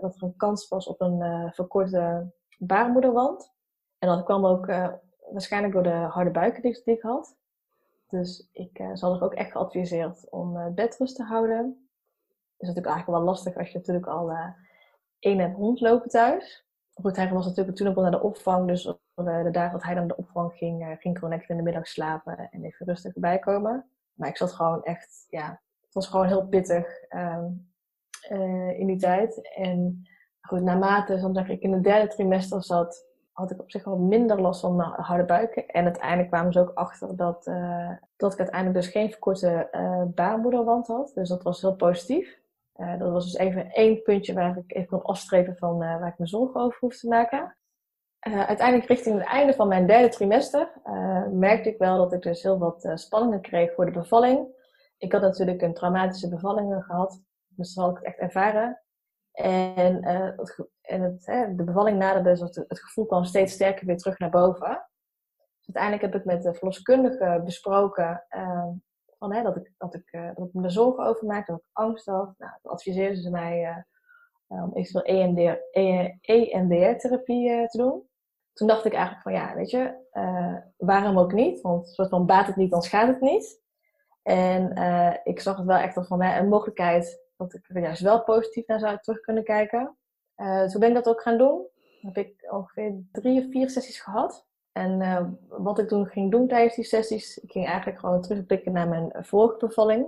dat 0.00 0.16
er 0.16 0.22
een 0.22 0.36
kans 0.36 0.68
was 0.68 0.86
op 0.86 1.00
een 1.00 1.50
verkorte 1.54 2.32
baarmoederwand. 2.58 3.52
En 3.98 4.08
dat 4.08 4.24
kwam 4.24 4.46
ook 4.46 4.66
waarschijnlijk 5.30 5.72
door 5.74 5.82
de 5.82 5.88
harde 5.90 6.30
buiken 6.30 6.62
die, 6.62 6.82
ik 6.84 7.02
had. 7.02 7.36
Dus 8.08 8.48
ik 8.52 8.76
ze 8.76 9.04
hadden 9.06 9.22
ook 9.22 9.34
echt 9.34 9.50
geadviseerd 9.50 10.30
om 10.30 10.74
bedrust 10.74 11.16
te 11.16 11.22
houden 11.22 11.86
is 12.58 12.66
natuurlijk 12.66 12.94
eigenlijk 12.94 13.18
wel 13.18 13.34
lastig 13.34 13.56
als 13.56 13.68
je 13.68 13.78
natuurlijk 13.78 14.06
al 14.06 14.32
één 15.18 15.38
hebt 15.38 15.56
rondlopen 15.56 16.08
thuis. 16.08 16.65
Goed, 17.00 17.16
hij 17.16 17.32
was 17.32 17.46
natuurlijk 17.46 17.76
toen 17.76 17.86
ook 17.86 17.96
al 17.96 18.02
naar 18.02 18.10
de 18.10 18.22
opvang, 18.22 18.66
dus 18.68 18.82
de 19.14 19.48
dagen 19.50 19.72
dat 19.72 19.82
hij 19.82 19.94
naar 19.94 20.06
de 20.06 20.16
opvang 20.16 20.52
ging, 20.52 20.82
uh, 20.82 20.86
ging 20.86 21.14
ik 21.14 21.14
gewoon 21.14 21.30
lekker 21.30 21.50
in 21.50 21.56
de 21.56 21.62
middag 21.62 21.86
slapen 21.86 22.48
en 22.50 22.64
even 22.64 22.86
rustig 22.86 23.14
erbij 23.14 23.38
komen. 23.38 23.84
Maar 24.12 24.28
ik 24.28 24.36
zat 24.36 24.52
gewoon 24.52 24.82
echt, 24.82 25.26
ja, 25.28 25.60
het 25.80 25.94
was 25.94 26.06
gewoon 26.06 26.26
heel 26.26 26.46
pittig 26.46 26.86
um, 27.10 27.70
in 28.76 28.86
die 28.86 28.96
tijd. 28.96 29.54
En 29.54 30.06
goed, 30.40 30.62
naarmate 30.62 31.44
ik 31.46 31.60
in 31.60 31.72
het 31.72 31.84
derde 31.84 32.06
trimester 32.06 32.62
zat, 32.62 33.06
had 33.32 33.50
ik 33.50 33.60
op 33.60 33.70
zich 33.70 33.84
wel 33.84 33.98
minder 33.98 34.40
last 34.40 34.60
van 34.60 34.76
mijn 34.76 34.90
harde 34.90 35.24
buiken. 35.24 35.66
En 35.66 35.84
uiteindelijk 35.84 36.28
kwamen 36.28 36.52
ze 36.52 36.60
ook 36.60 36.72
achter 36.74 37.16
dat, 37.16 37.44
dat 38.16 38.32
ik 38.32 38.38
uiteindelijk 38.38 38.80
dus 38.80 38.92
geen 38.92 39.10
verkorte 39.10 39.68
baarmoederwand 40.14 40.86
had. 40.86 41.12
Dus 41.14 41.28
dat 41.28 41.42
was 41.42 41.60
heel 41.60 41.76
positief. 41.76 42.38
Uh, 42.76 42.98
dat 42.98 43.12
was 43.12 43.24
dus 43.24 43.36
even 43.36 43.70
één 43.70 44.02
puntje 44.02 44.34
waar 44.34 44.56
ik 44.56 44.76
even 44.76 44.88
kon 44.88 45.02
afstrepen 45.02 45.56
van 45.56 45.82
uh, 45.82 46.00
waar 46.00 46.08
ik 46.08 46.18
me 46.18 46.26
zorgen 46.26 46.60
over 46.60 46.78
hoef 46.78 46.98
te 46.98 47.08
maken. 47.08 47.56
Uh, 48.28 48.46
uiteindelijk 48.46 48.88
richting 48.88 49.18
het 49.18 49.26
einde 49.26 49.54
van 49.54 49.68
mijn 49.68 49.86
derde 49.86 50.08
trimester 50.08 50.72
merkte 51.30 51.68
ik 51.68 51.78
wel 51.78 51.96
dat 51.96 52.12
ik 52.12 52.22
dus 52.22 52.42
heel 52.42 52.58
wat 52.58 52.90
spanningen 52.94 53.40
kreeg 53.40 53.74
voor 53.74 53.84
de 53.84 53.90
bevalling. 53.90 54.54
Ik 54.98 55.12
had 55.12 55.20
natuurlijk 55.20 55.62
een 55.62 55.74
traumatische 55.74 56.28
bevalling 56.28 56.84
gehad, 56.84 57.22
dus 57.48 57.74
dat 57.74 57.84
had 57.84 57.96
ik 57.96 57.98
het 57.98 58.06
echt 58.06 58.18
ervaren. 58.18 58.82
En, 59.32 60.02
en 60.82 61.02
het, 61.02 61.24
de 61.56 61.64
bevalling 61.64 61.98
naderde, 61.98 62.30
dus 62.30 62.40
het, 62.40 62.80
gevoel 62.80 63.06
kwam 63.06 63.24
steeds 63.24 63.52
sterker 63.52 63.86
weer 63.86 63.96
terug 63.96 64.18
naar 64.18 64.30
boven. 64.30 64.88
Uiteindelijk 65.66 66.02
heb 66.02 66.14
ik 66.14 66.24
met 66.24 66.42
de 66.42 66.54
verloskundige 66.54 67.40
besproken 67.44 68.24
ehm, 68.28 68.68
van, 69.18 69.34
hè, 69.34 69.42
dat, 69.42 69.56
ik, 69.56 69.72
dat, 69.78 69.94
ik, 69.94 70.12
uh, 70.12 70.30
dat 70.34 70.46
ik 70.46 70.54
me 70.54 70.62
er 70.62 70.70
zorgen 70.70 71.06
over 71.06 71.26
maakte, 71.26 71.50
dat 71.50 71.60
ik 71.60 71.68
angst 71.72 72.06
had. 72.06 72.34
Nou, 72.38 72.52
toen 72.62 72.72
adviseerden 72.72 73.22
ze 73.22 73.30
mij 73.30 73.84
uh, 74.48 74.62
om 74.62 74.72
eventueel 74.72 75.60
EMDR-therapie 76.20 77.50
e 77.50 77.66
te 77.66 77.78
doen. 77.78 78.08
Toen 78.52 78.68
dacht 78.68 78.84
ik 78.84 78.92
eigenlijk 78.92 79.22
van, 79.22 79.32
ja, 79.32 79.54
weet 79.54 79.70
je, 79.70 79.94
waarom 80.76 81.18
ook 81.18 81.32
niet? 81.32 81.60
Want 81.60 81.88
soort 81.88 82.08
van 82.08 82.26
baat 82.26 82.46
het 82.46 82.56
niet, 82.56 82.70
dan 82.70 82.82
schaadt 82.82 83.08
het 83.08 83.20
niet. 83.20 83.62
En 84.22 84.70
ik 85.24 85.40
zag 85.40 85.56
het 85.56 85.66
wel 85.66 85.76
echt 85.76 85.96
als 85.96 86.06
van 86.06 86.22
hè, 86.22 86.38
een 86.38 86.48
mogelijkheid 86.48 87.24
dat 87.36 87.54
ik 87.54 87.68
er 87.68 87.80
juist 87.80 88.02
wel 88.02 88.24
positief 88.24 88.66
naar 88.66 88.78
zou 88.78 88.98
terug 89.00 89.20
kunnen 89.20 89.44
kijken. 89.44 89.96
toen 90.70 90.80
ben 90.80 90.88
ik 90.88 90.94
dat 90.94 91.08
ook 91.08 91.22
gaan 91.22 91.38
doen. 91.38 91.66
Dan 92.00 92.12
heb 92.12 92.16
ik 92.16 92.52
ongeveer 92.52 92.94
drie 93.12 93.44
of 93.44 93.50
vier 93.50 93.70
sessies 93.70 94.00
gehad. 94.00 94.45
En 94.76 95.00
uh, 95.00 95.20
wat 95.48 95.78
ik 95.78 95.88
toen 95.88 96.06
ging 96.06 96.30
doen 96.30 96.48
tijdens 96.48 96.74
die 96.74 96.84
sessies, 96.84 97.38
ik 97.38 97.50
ging 97.50 97.66
eigenlijk 97.66 97.98
gewoon 97.98 98.22
terugblikken 98.22 98.72
naar 98.72 98.88
mijn 98.88 99.12
vorige 99.20 99.56
bevalling. 99.66 100.06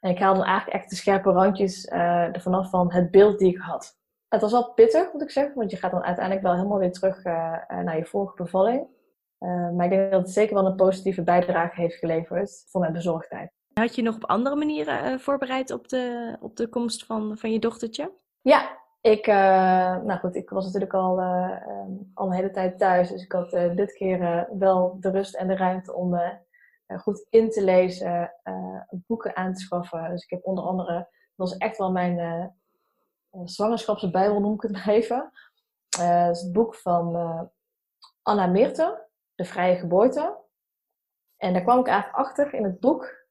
En 0.00 0.10
ik 0.10 0.18
haalde 0.18 0.42
eigenlijk 0.42 0.76
echt 0.76 0.90
de 0.90 0.96
scherpe 0.96 1.30
randjes 1.30 1.86
uh, 1.86 2.34
ervan 2.34 2.54
af 2.54 2.70
van 2.70 2.92
het 2.92 3.10
beeld 3.10 3.38
die 3.38 3.48
ik 3.48 3.58
had. 3.58 3.98
Het 4.28 4.40
was 4.40 4.52
wel 4.52 4.72
pittig, 4.72 5.12
moet 5.12 5.22
ik 5.22 5.30
zeggen, 5.30 5.54
want 5.54 5.70
je 5.70 5.76
gaat 5.76 5.90
dan 5.90 6.02
uiteindelijk 6.02 6.44
wel 6.44 6.54
helemaal 6.54 6.78
weer 6.78 6.92
terug 6.92 7.24
naar 7.24 7.96
je 7.96 8.04
vorige 8.04 8.42
bevalling. 8.42 8.86
maar 9.76 9.84
ik 9.84 9.90
denk 9.90 10.10
dat 10.10 10.20
het 10.20 10.30
zeker 10.30 10.54
wel 10.54 10.66
een 10.66 10.76
positieve 10.76 11.22
bijdrage 11.22 11.80
heeft 11.80 11.96
geleverd 11.96 12.64
voor 12.68 12.80
mijn 12.80 12.92
bezorgdheid. 12.92 13.50
Had 13.74 13.94
je 13.94 14.02
nog 14.02 14.14
op 14.14 14.24
andere 14.24 14.56
manieren 14.56 15.20
voorbereid 15.20 15.70
op 15.70 15.88
de, 15.88 16.36
op 16.40 16.56
de 16.56 16.68
komst 16.68 17.06
van, 17.06 17.38
van 17.38 17.52
je 17.52 17.58
dochtertje? 17.58 18.12
Ja, 18.40 18.78
ik, 19.04 19.26
uh, 19.26 19.96
nou 19.96 20.18
goed, 20.18 20.34
ik 20.34 20.50
was 20.50 20.64
natuurlijk 20.64 20.94
al, 20.94 21.20
uh, 21.20 21.56
al 22.14 22.26
een 22.26 22.32
hele 22.32 22.50
tijd 22.50 22.78
thuis. 22.78 23.08
Dus 23.08 23.22
ik 23.22 23.32
had 23.32 23.52
uh, 23.52 23.76
dit 23.76 23.92
keer 23.92 24.48
wel 24.58 24.96
de 25.00 25.10
rust 25.10 25.34
en 25.34 25.48
de 25.48 25.56
ruimte 25.56 25.94
om 25.94 26.20
goed 26.98 27.26
in 27.30 27.50
te 27.50 27.64
lezen, 27.64 28.32
boeken 28.90 29.36
aan 29.36 29.54
te 29.54 29.60
schaffen. 29.60 30.10
Dus 30.10 30.22
ik 30.22 30.30
heb 30.30 30.46
onder 30.46 30.64
andere, 30.64 30.94
dat 30.94 31.08
was 31.48 31.56
echt 31.56 31.76
wel 31.76 31.92
mijn 31.92 32.54
zwangerschapsbijbel, 33.44 34.40
noem 34.40 34.54
ik 34.54 34.62
het 34.62 34.72
maar 34.76 34.88
even. 34.88 35.32
dat 35.88 36.36
is 36.36 36.42
het 36.42 36.52
boek 36.52 36.74
van 36.74 37.14
Anna 38.22 38.46
Meerte, 38.46 39.06
De 39.34 39.44
Vrije 39.44 39.76
Geboorte. 39.76 40.36
En 41.36 41.52
daar 41.52 41.62
kwam 41.62 41.78
ik 41.78 41.86
eigenlijk 41.86 42.26
achter 42.26 42.54
in 42.54 42.64
het 42.64 42.80
boek 42.80 43.26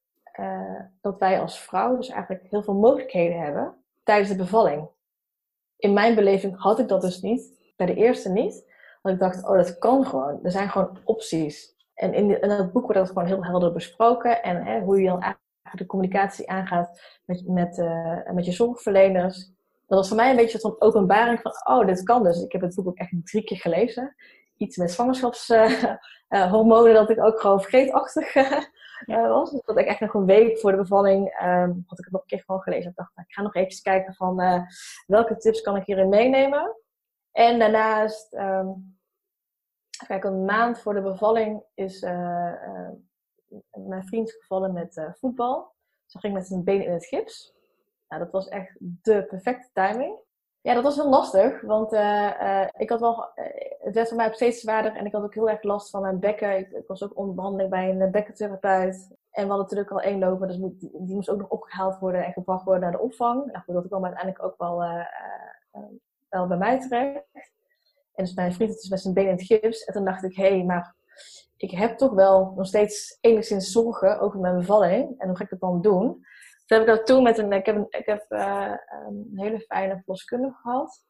dat 1.02 1.20
wij 1.20 1.42
als 1.42 1.60
vrouw 1.60 1.96
dus 1.96 2.10
eigenlijk 2.10 2.50
heel 2.50 2.64
veel 2.64 2.76
mogelijkheden 2.76 3.40
hebben 3.40 3.84
tijdens 4.04 4.30
de 4.30 4.36
bevalling 4.36 4.93
in 5.84 5.94
mijn 5.94 6.16
beleving 6.16 6.62
had 6.62 6.80
ik 6.80 6.88
dat 6.88 7.02
dus 7.02 7.22
niet. 7.22 7.62
Bij 7.76 7.86
de 7.86 7.96
eerste 7.96 8.30
niet. 8.30 8.72
Want 9.02 9.16
ik 9.16 9.22
dacht, 9.22 9.48
oh, 9.48 9.56
dat 9.56 9.78
kan 9.78 10.06
gewoon. 10.06 10.40
Er 10.44 10.52
zijn 10.52 10.70
gewoon 10.70 10.98
opties. 11.04 11.76
En 11.94 12.14
in, 12.14 12.42
in 12.42 12.50
dat 12.50 12.72
boek 12.72 12.84
wordt 12.84 13.00
dat 13.00 13.08
gewoon 13.08 13.26
heel 13.26 13.46
helder 13.46 13.72
besproken. 13.72 14.44
En 14.44 14.66
hè, 14.66 14.80
hoe 14.80 15.02
je 15.02 15.08
dan 15.08 15.22
eigenlijk 15.22 15.78
de 15.78 15.86
communicatie 15.86 16.50
aangaat 16.50 17.02
met, 17.26 17.48
met, 17.48 17.78
uh, 17.78 18.32
met 18.32 18.46
je 18.46 18.52
zorgverleners. 18.52 19.52
Dat 19.88 19.98
was 19.98 20.08
voor 20.08 20.18
mij 20.18 20.30
een 20.30 20.36
beetje 20.36 20.60
zo'n 20.60 20.82
openbaring 20.82 21.40
van, 21.42 21.52
oh, 21.64 21.86
dit 21.86 22.04
kan 22.04 22.24
dus. 22.24 22.44
Ik 22.44 22.52
heb 22.52 22.62
het 22.62 22.76
boek 22.76 22.88
ook 22.88 22.98
echt 22.98 23.12
drie 23.24 23.44
keer 23.44 23.58
gelezen. 23.58 24.16
Iets 24.58 24.78
met 24.78 24.92
zwangerschapshormonen 24.92 26.90
uh, 26.90 26.92
uh, 26.92 26.94
dat 26.94 27.10
ik 27.10 27.24
ook 27.24 27.40
gewoon 27.40 27.62
vergeetachtig 27.62 28.34
uh, 29.06 29.28
was. 29.28 29.52
Dus 29.52 29.62
dat 29.62 29.78
ik 29.78 29.86
echt 29.86 30.00
nog 30.00 30.14
een 30.14 30.26
week 30.26 30.60
voor 30.60 30.72
de 30.72 30.78
bevalling 30.78 31.42
um, 31.42 31.84
had 31.88 32.00
ik 32.00 32.04
het 32.04 32.14
nog 32.14 32.22
een 32.22 32.28
keer 32.28 32.44
gewoon 32.46 32.62
gelezen. 32.62 32.90
Ik 32.90 32.96
dacht, 32.96 33.16
nou, 33.16 33.28
ik 33.28 33.34
ga 33.34 33.42
nog 33.42 33.56
even 33.56 33.82
kijken 33.82 34.14
van 34.14 34.42
uh, 34.42 34.62
welke 35.08 35.38
tips 35.38 35.62
kan 35.62 35.76
ik 35.76 35.86
hierin 35.86 36.10
meenemen. 36.10 36.78
En 37.32 37.60
daarnaast, 37.60 38.34
um, 38.34 39.00
kijk, 40.08 40.24
een 40.24 40.46
maand 40.46 40.80
voor 40.80 40.94
de 40.94 41.02
bevalling 41.02 41.64
is 41.74 42.02
uh, 42.02 42.90
mijn 43.72 44.04
vriend 44.06 44.32
gevallen 44.32 44.74
met 44.74 45.12
voetbal. 45.20 45.74
Ze 46.06 46.20
ging 46.20 46.34
met 46.34 46.48
zijn 46.48 46.64
benen 46.64 46.86
in 46.86 46.94
het 46.94 47.06
gips. 47.06 47.54
Nou, 48.08 48.24
dat 48.24 48.32
was 48.32 48.48
echt 48.48 48.76
de 48.80 49.26
perfecte 49.26 49.70
timing. 49.74 50.18
Ja, 50.64 50.74
dat 50.74 50.84
was 50.84 50.96
heel 50.96 51.10
lastig, 51.10 51.62
want 51.62 51.94
uh, 51.94 52.32
uh, 52.42 52.66
ik 52.78 52.90
had 52.90 53.00
wel, 53.00 53.30
uh, 53.36 53.46
het 53.80 53.96
werd 53.96 54.08
voor 54.08 54.18
mij 54.18 54.34
steeds 54.34 54.62
zwaarder 54.62 54.96
en 54.96 55.06
ik 55.06 55.12
had 55.12 55.24
ook 55.24 55.34
heel 55.34 55.50
erg 55.50 55.64
last 55.64 55.90
van 55.90 56.02
mijn 56.02 56.20
bekken. 56.20 56.58
Ik, 56.58 56.72
ik 56.72 56.88
was 56.88 57.04
ook 57.04 57.18
onder 57.18 57.36
behandeling 57.36 57.70
bij 57.70 57.90
een 57.90 58.12
bekkentherapeut. 58.12 59.08
En 59.32 59.44
we 59.44 59.50
hadden 59.50 59.58
natuurlijk 59.58 59.92
al 59.92 60.02
één 60.02 60.20
lopen, 60.20 60.48
dus 60.48 60.58
die, 60.58 60.92
moest 61.16 61.30
ook 61.30 61.40
nog 61.40 61.50
opgehaald 61.50 62.00
worden 62.00 62.26
en 62.26 62.34
gebracht 62.34 62.64
worden 62.64 62.82
naar 62.82 62.92
de 62.92 63.00
opvang. 63.00 63.46
Nou 63.46 63.64
goed, 63.64 63.74
dat 63.74 63.88
kwam 63.88 64.06
uiteindelijk 64.06 64.44
ook 64.44 64.58
wel, 64.58 64.84
wel 66.30 66.48
bij 66.48 66.58
mij 66.58 66.80
terecht. 66.80 67.52
En 68.16 68.24
dus 68.24 68.34
mijn 68.34 68.54
vriend 68.54 68.70
had 68.70 68.80
dus 68.80 68.90
met 68.90 69.02
zijn 69.02 69.14
benen 69.14 69.30
in 69.30 69.38
het 69.38 69.46
gips. 69.46 69.84
En 69.84 69.94
toen 69.94 70.06
dacht 70.06 70.24
ik, 70.24 70.36
hé, 70.36 70.50
hey, 70.50 70.64
maar 70.64 70.96
ik 71.58 71.72
heb 71.72 71.98
toch 71.98 72.12
wel 72.12 72.54
nog 72.56 72.68
steeds 72.68 73.18
enigszins 73.22 73.72
zorgen 73.72 74.20
over 74.20 74.40
mijn 74.40 74.58
bevalling. 74.58 75.20
En 75.20 75.28
hoe 75.28 75.38
ga 75.38 75.44
ik 75.44 75.50
dat 75.50 75.60
dan 75.60 75.82
doen? 75.82 76.26
Heb 76.74 76.82
ik 76.82 76.88
dat 76.88 77.06
toen 77.06 77.24
met 77.24 77.38
een, 77.38 77.52
ik 77.52 77.66
heb, 77.66 77.76
een, 77.76 77.88
ik 77.90 78.06
heb 78.06 78.26
uh, 78.30 78.74
een 79.06 79.32
hele 79.36 79.60
fijne 79.60 79.98
verloskundige 79.98 80.56
gehad. 80.62 81.04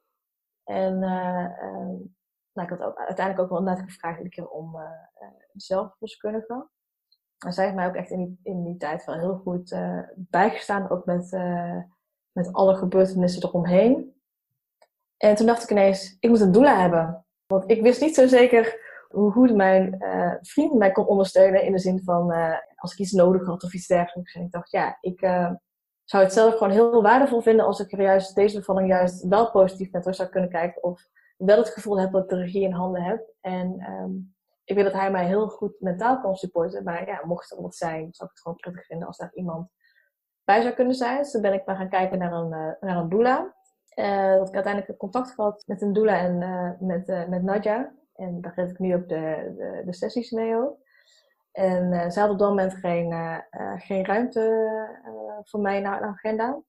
En 0.64 1.02
uh, 1.02 1.64
um, 1.64 2.16
nou, 2.54 2.68
ik 2.68 2.70
had 2.70 2.82
ook, 2.82 2.98
uiteindelijk 2.98 3.40
ook 3.40 3.60
wel 3.60 3.74
net 3.74 3.80
gevraagd 3.80 4.18
iedere 4.18 4.36
keer 4.36 4.50
om 4.50 4.76
uh, 4.76 4.82
zelf 5.54 5.92
verloskundige. 5.92 6.70
En 7.46 7.54
zij 7.54 7.64
heeft 7.64 7.76
mij 7.76 7.88
ook 7.88 7.96
echt 7.96 8.10
in 8.10 8.26
die, 8.26 8.40
in 8.44 8.64
die 8.64 8.78
tijd 8.78 9.06
wel 9.06 9.20
heel 9.20 9.36
goed 9.36 9.76
bijgestaan, 10.16 10.90
ook 10.90 11.06
met, 11.06 11.32
met 12.32 12.54
alle 12.54 12.76
gebeurtenissen 12.76 13.44
eromheen. 13.44 14.22
En 15.18 15.36
toen 15.36 15.46
dacht 15.46 15.64
ik 15.64 15.70
ineens, 15.70 16.18
ik 16.20 16.30
moet 16.30 16.40
een 16.40 16.52
doula 16.52 16.80
hebben. 16.80 17.26
Want 17.46 17.70
ik 17.70 17.82
wist 17.82 18.02
niet 18.02 18.16
zo 18.16 18.28
zeker 18.28 18.80
hoe 19.10 19.32
goed 19.32 19.56
mijn 19.56 19.98
vriend 20.42 20.74
mij 20.74 20.92
kon 20.92 21.06
ondersteunen 21.06 21.64
in 21.64 21.72
de 21.72 21.80
zin 21.80 22.04
van 22.04 22.34
als 22.84 22.92
ik 22.94 23.00
iets 23.00 23.12
nodig 23.12 23.46
had 23.46 23.64
of 23.64 23.74
iets 23.74 23.88
dergelijks. 23.88 24.36
En 24.36 24.42
ik 24.42 24.52
dacht, 24.52 24.72
ja, 24.72 24.98
ik 25.02 25.22
uh, 25.22 25.52
zou 26.04 26.24
het 26.24 26.34
zelf 26.34 26.54
gewoon 26.54 26.74
heel 26.74 27.02
waardevol 27.02 27.42
vinden 27.42 27.66
als 27.66 27.80
ik 27.80 27.92
er 27.92 28.02
juist 28.02 28.36
deze 28.36 28.58
bevalling 28.58 28.88
juist 28.88 29.28
wel 29.28 29.52
positief 29.52 29.92
naar 29.92 30.02
terug 30.02 30.18
zou 30.18 30.30
kunnen 30.30 30.50
kijken. 30.50 30.84
Of 30.84 31.08
wel 31.38 31.58
het 31.58 31.70
gevoel 31.70 32.00
heb 32.00 32.12
dat 32.12 32.24
ik 32.24 32.30
de 32.30 32.36
regie 32.36 32.64
in 32.64 32.72
handen 32.72 33.04
heb. 33.04 33.34
En 33.42 33.92
um, 33.92 34.36
ik 34.64 34.76
weet 34.76 34.84
dat 34.84 34.94
hij 34.94 35.12
mij 35.12 35.26
heel 35.26 35.48
goed 35.48 35.76
mentaal 35.80 36.22
kan 36.22 36.36
supporten. 36.36 36.84
Maar 36.84 37.08
ja, 37.08 37.22
mocht 37.26 37.52
er 37.52 37.62
wat 37.62 37.76
zijn, 37.76 38.00
zou 38.00 38.30
ik 38.30 38.36
het 38.36 38.40
gewoon 38.40 38.58
prettig 38.58 38.86
vinden 38.86 39.08
als 39.08 39.18
daar 39.18 39.34
iemand 39.34 39.70
bij 40.44 40.62
zou 40.62 40.74
kunnen 40.74 40.96
zijn. 40.96 41.18
Dus 41.18 41.32
toen 41.32 41.42
ben 41.42 41.54
ik 41.54 41.66
maar 41.66 41.76
gaan 41.76 41.90
kijken 41.90 42.18
naar 42.18 42.34
een, 42.34 42.50
naar 42.80 42.98
een 42.98 43.10
doula. 43.10 43.56
dat 44.38 44.48
ik 44.48 44.56
uiteindelijk 44.56 44.98
contact 44.98 45.32
gehad 45.32 45.64
met 45.68 45.82
een 45.82 45.94
doula 45.94 46.18
en 46.18 46.38
met, 46.80 47.08
met 47.30 47.44
Nadja. 47.44 47.94
En 48.16 48.42
daar 48.42 48.52
geef 48.52 48.70
ik 48.70 48.80
nu 48.80 48.96
ook 48.96 49.10
de, 49.10 49.54
de, 49.58 49.82
de 49.86 49.94
sessies 49.94 50.32
mee 50.32 50.56
ook. 50.56 50.83
En 51.54 51.92
uh, 51.92 52.10
ze 52.10 52.20
had 52.20 52.30
op 52.30 52.40
dat 52.40 52.50
moment 52.50 52.74
geen, 52.74 53.12
uh, 53.12 53.40
geen 53.76 54.06
ruimte 54.06 54.42
voor 55.44 55.60
mij 55.60 55.80
naar 55.80 56.00
de 56.00 56.06
agenda. 56.06 56.62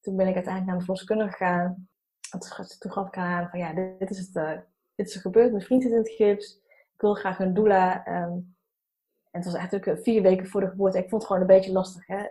Toen 0.00 0.16
ben 0.16 0.28
ik 0.28 0.34
uiteindelijk 0.34 0.66
naar 0.66 0.78
de 0.78 0.84
verloskundige 0.84 1.30
gegaan. 1.30 1.88
Toen 2.78 2.92
gaf 2.92 3.06
ik 3.06 3.16
aan 3.16 3.48
van 3.48 3.58
ja, 3.58 3.72
dit, 3.98 4.10
is 4.10 4.18
het, 4.18 4.64
dit 4.94 5.08
is 5.08 5.16
gebeurd. 5.16 5.50
Mijn 5.50 5.64
vriend 5.64 5.82
zit 5.82 5.92
in 5.92 5.98
het 5.98 6.10
gips. 6.10 6.60
Ik 6.66 7.00
wil 7.00 7.14
graag 7.14 7.38
een 7.38 7.54
doula. 7.54 8.06
Um, 8.06 8.56
en 9.30 9.40
het 9.40 9.44
was 9.44 9.54
eigenlijk 9.54 10.02
vier 10.02 10.22
weken 10.22 10.46
voor 10.46 10.60
de 10.60 10.68
geboorte. 10.68 10.98
Ik 10.98 11.08
vond 11.08 11.22
het 11.22 11.30
gewoon 11.30 11.40
een 11.40 11.56
beetje 11.56 11.72
lastig. 11.72 12.06
Hè? 12.06 12.26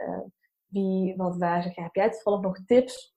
wie, 0.67 1.15
wat, 1.17 1.37
waar. 1.37 1.63
Zeg, 1.63 1.75
heb 1.75 1.95
jij 1.95 2.11
toevallig 2.11 2.41
nog 2.41 2.57
tips 2.65 3.15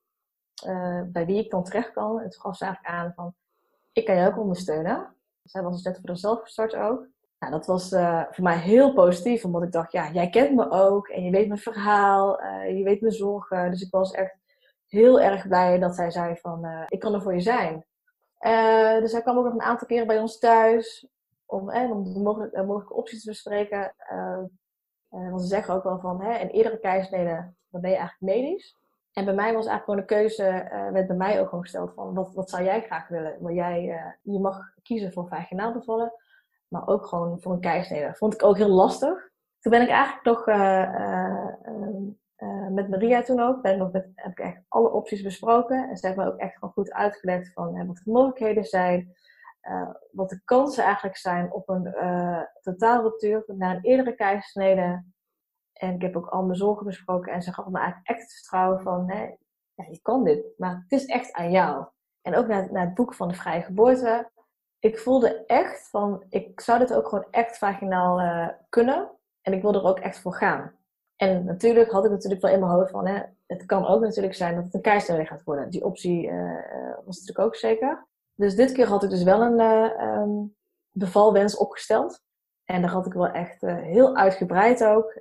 bij 1.06 1.26
wie 1.26 1.44
ik 1.44 1.50
dan 1.50 1.64
terecht 1.64 1.92
kan? 1.92 2.20
En 2.20 2.30
toen 2.30 2.40
gaf 2.40 2.56
ze 2.56 2.64
eigenlijk 2.64 2.94
aan 2.94 3.12
van 3.14 3.34
ik 3.92 4.04
kan 4.04 4.16
je 4.16 4.26
ook 4.26 4.38
ondersteunen. 4.38 5.14
Zij 5.42 5.62
was 5.62 5.72
dus 5.72 5.82
net 5.82 5.96
voor 5.96 6.08
zichzelf 6.08 6.40
gestart 6.40 6.74
ook. 6.74 7.08
Nou, 7.38 7.52
dat 7.52 7.66
was 7.66 7.92
uh, 7.92 8.22
voor 8.30 8.44
mij 8.44 8.58
heel 8.58 8.92
positief, 8.92 9.44
omdat 9.44 9.62
ik 9.62 9.72
dacht, 9.72 9.92
ja, 9.92 10.10
jij 10.10 10.30
kent 10.30 10.54
me 10.54 10.70
ook 10.70 11.08
en 11.08 11.24
je 11.24 11.30
weet 11.30 11.48
mijn 11.48 11.60
verhaal, 11.60 12.42
uh, 12.42 12.78
je 12.78 12.84
weet 12.84 13.00
mijn 13.00 13.12
zorgen. 13.12 13.70
Dus 13.70 13.82
ik 13.82 13.90
was 13.90 14.10
echt 14.10 14.36
heel 14.86 15.20
erg 15.20 15.48
blij 15.48 15.78
dat 15.78 15.94
zij 15.94 16.10
zei 16.10 16.36
van, 16.36 16.64
uh, 16.64 16.82
ik 16.88 17.00
kan 17.00 17.14
er 17.14 17.22
voor 17.22 17.34
je 17.34 17.40
zijn. 17.40 17.84
dus 19.00 19.10
zij 19.10 19.22
kwam 19.22 19.38
ook 19.38 19.44
nog 19.44 19.52
een 19.52 19.62
aantal 19.62 19.86
keren 19.86 20.06
bij 20.06 20.18
ons 20.18 20.38
thuis 20.38 21.08
om, 21.46 21.70
om 21.70 22.14
de 22.14 22.20
mogelijke, 22.20 22.62
mogelijke 22.62 22.94
opties 22.94 23.22
te 23.22 23.30
bespreken. 23.30 23.94
want 25.08 25.40
ze 25.40 25.46
zeggen 25.46 25.74
ook 25.74 25.82
wel 25.82 26.00
van, 26.00 26.22
hè, 26.22 26.38
in 26.38 26.48
eerdere 26.48 26.78
keizersnede, 26.78 27.52
dan 27.70 27.80
ben 27.80 27.90
je 27.90 27.96
eigenlijk 27.96 28.36
medisch. 28.36 28.76
En 29.12 29.24
bij 29.24 29.34
mij 29.34 29.54
was 29.54 29.66
eigenlijk 29.66 29.84
gewoon 29.84 30.00
de 30.00 30.14
keuze, 30.14 30.68
uh, 30.72 30.90
werd 30.92 31.06
bij 31.06 31.16
mij 31.16 31.40
ook 31.40 31.48
gewoon 31.48 31.64
gesteld 31.64 31.92
van, 31.94 32.14
wat, 32.14 32.34
wat 32.34 32.50
zou 32.50 32.64
jij 32.64 32.82
graag 32.82 33.08
willen? 33.08 33.36
Maar 33.40 33.52
jij, 33.52 33.82
je 34.22 34.38
mag 34.38 34.74
kiezen 34.82 35.12
voor 35.12 35.28
vaginaal 35.28 35.72
bevallen, 35.72 36.12
maar 36.68 36.88
ook 36.88 37.06
gewoon 37.06 37.40
voor 37.40 37.52
een 37.52 37.60
keizersnede. 37.60 38.14
Vond 38.14 38.34
ik 38.34 38.42
ook 38.42 38.56
heel 38.56 38.68
lastig. 38.68 39.30
Toen 39.60 39.72
ben 39.72 39.82
ik 39.82 39.88
eigenlijk 39.88 40.24
nog 40.24 40.46
uh, 40.46 41.46
met 42.70 42.88
Maria 42.88 43.22
toen 43.22 43.40
ook, 43.40 43.62
ben 43.62 43.72
ik 43.72 43.78
nog 43.78 43.92
heb 43.92 44.30
ik 44.30 44.38
echt 44.38 44.62
alle 44.68 44.90
opties 44.90 45.22
besproken. 45.22 45.88
En 45.88 45.96
ze 45.96 46.06
heeft 46.06 46.18
me 46.18 46.26
ook 46.26 46.38
echt 46.38 46.54
gewoon 46.54 46.72
goed 46.72 46.92
uitgelegd 46.92 47.52
van 47.52 47.86
wat 47.86 47.96
de 47.96 48.10
mogelijkheden 48.10 48.64
zijn, 48.64 49.16
wat 50.10 50.28
de 50.28 50.40
kansen 50.44 50.84
eigenlijk 50.84 51.16
zijn 51.16 51.52
op 51.52 51.68
een 51.68 51.94
totaalruptuur 52.60 53.44
naar 53.46 53.76
een 53.76 53.84
eerdere 53.84 54.14
keizersnede. 54.14 55.04
En 55.72 55.94
ik 55.94 56.02
heb 56.02 56.16
ook 56.16 56.28
al 56.28 56.42
mijn 56.42 56.58
zorgen 56.58 56.86
besproken. 56.86 57.32
En 57.32 57.42
ze 57.42 57.52
gaf 57.52 57.66
me 57.66 57.78
eigenlijk 57.78 58.08
echt 58.08 58.20
het 58.20 58.32
vertrouwen 58.32 58.80
van, 58.80 59.10
hè, 59.10 59.22
ja, 59.74 59.84
je 59.90 60.00
kan 60.02 60.24
dit, 60.24 60.44
maar 60.56 60.84
het 60.88 61.00
is 61.00 61.06
echt 61.06 61.32
aan 61.32 61.50
jou. 61.50 61.86
En 62.22 62.36
ook 62.36 62.46
naar, 62.46 62.72
naar 62.72 62.84
het 62.84 62.94
boek 62.94 63.14
van 63.14 63.28
de 63.28 63.34
vrije 63.34 63.62
geboorte. 63.62 64.30
Ik 64.78 64.98
voelde 64.98 65.44
echt 65.46 65.88
van, 65.88 66.24
ik 66.28 66.60
zou 66.60 66.78
dit 66.78 66.94
ook 66.94 67.08
gewoon 67.08 67.26
echt 67.30 67.58
vaginaal 67.58 68.20
uh, 68.20 68.48
kunnen. 68.68 69.10
En 69.42 69.52
ik 69.52 69.62
wil 69.62 69.74
er 69.74 69.84
ook 69.84 69.98
echt 69.98 70.20
voor 70.20 70.34
gaan. 70.34 70.72
En 71.16 71.44
natuurlijk 71.44 71.90
had 71.90 72.04
ik 72.04 72.10
natuurlijk 72.10 72.42
wel 72.42 72.52
in 72.52 72.60
mijn 72.60 72.72
hoofd 72.72 72.90
van, 72.90 73.06
hè, 73.06 73.22
het 73.46 73.66
kan 73.66 73.86
ook 73.86 74.00
natuurlijk 74.00 74.34
zijn 74.34 74.54
dat 74.54 74.64
het 74.64 74.74
een 74.74 74.80
keizersnede 74.80 75.26
gaat 75.26 75.44
worden. 75.44 75.70
Die 75.70 75.84
optie 75.84 76.26
uh, 76.26 76.60
was 77.04 77.18
natuurlijk 77.18 77.46
ook 77.46 77.56
zeker. 77.56 78.06
Dus 78.34 78.54
dit 78.54 78.72
keer 78.72 78.86
had 78.86 79.02
ik 79.02 79.10
dus 79.10 79.22
wel 79.22 79.42
een 79.42 79.60
um, 80.00 80.56
bevalwens 80.90 81.56
opgesteld. 81.56 82.22
En 82.64 82.80
daar 82.80 82.90
had 82.90 83.06
ik 83.06 83.12
wel 83.12 83.28
echt 83.28 83.60
heel 83.60 84.16
uitgebreid 84.16 84.84
ook 84.84 85.20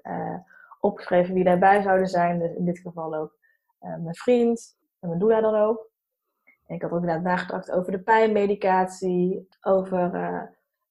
opgeschreven 0.80 1.34
wie 1.34 1.44
daarbij 1.44 1.82
zouden 1.82 2.08
zijn. 2.08 2.39
Dus 2.39 2.54
in 2.54 2.65
dit 2.65 2.80
geval 2.80 3.15
ook 3.15 3.38
mijn 3.80 4.15
vriend 4.15 4.78
en 5.00 5.08
mijn 5.08 5.20
doula 5.20 5.41
dan 5.41 5.56
ook. 5.56 5.89
En 6.65 6.75
ik 6.75 6.82
had 6.82 6.91
ook 6.91 6.99
inderdaad 6.99 7.23
nagedacht 7.23 7.71
over 7.71 7.91
de 7.91 7.99
pijnmedicatie, 7.99 9.47
over 9.62 10.12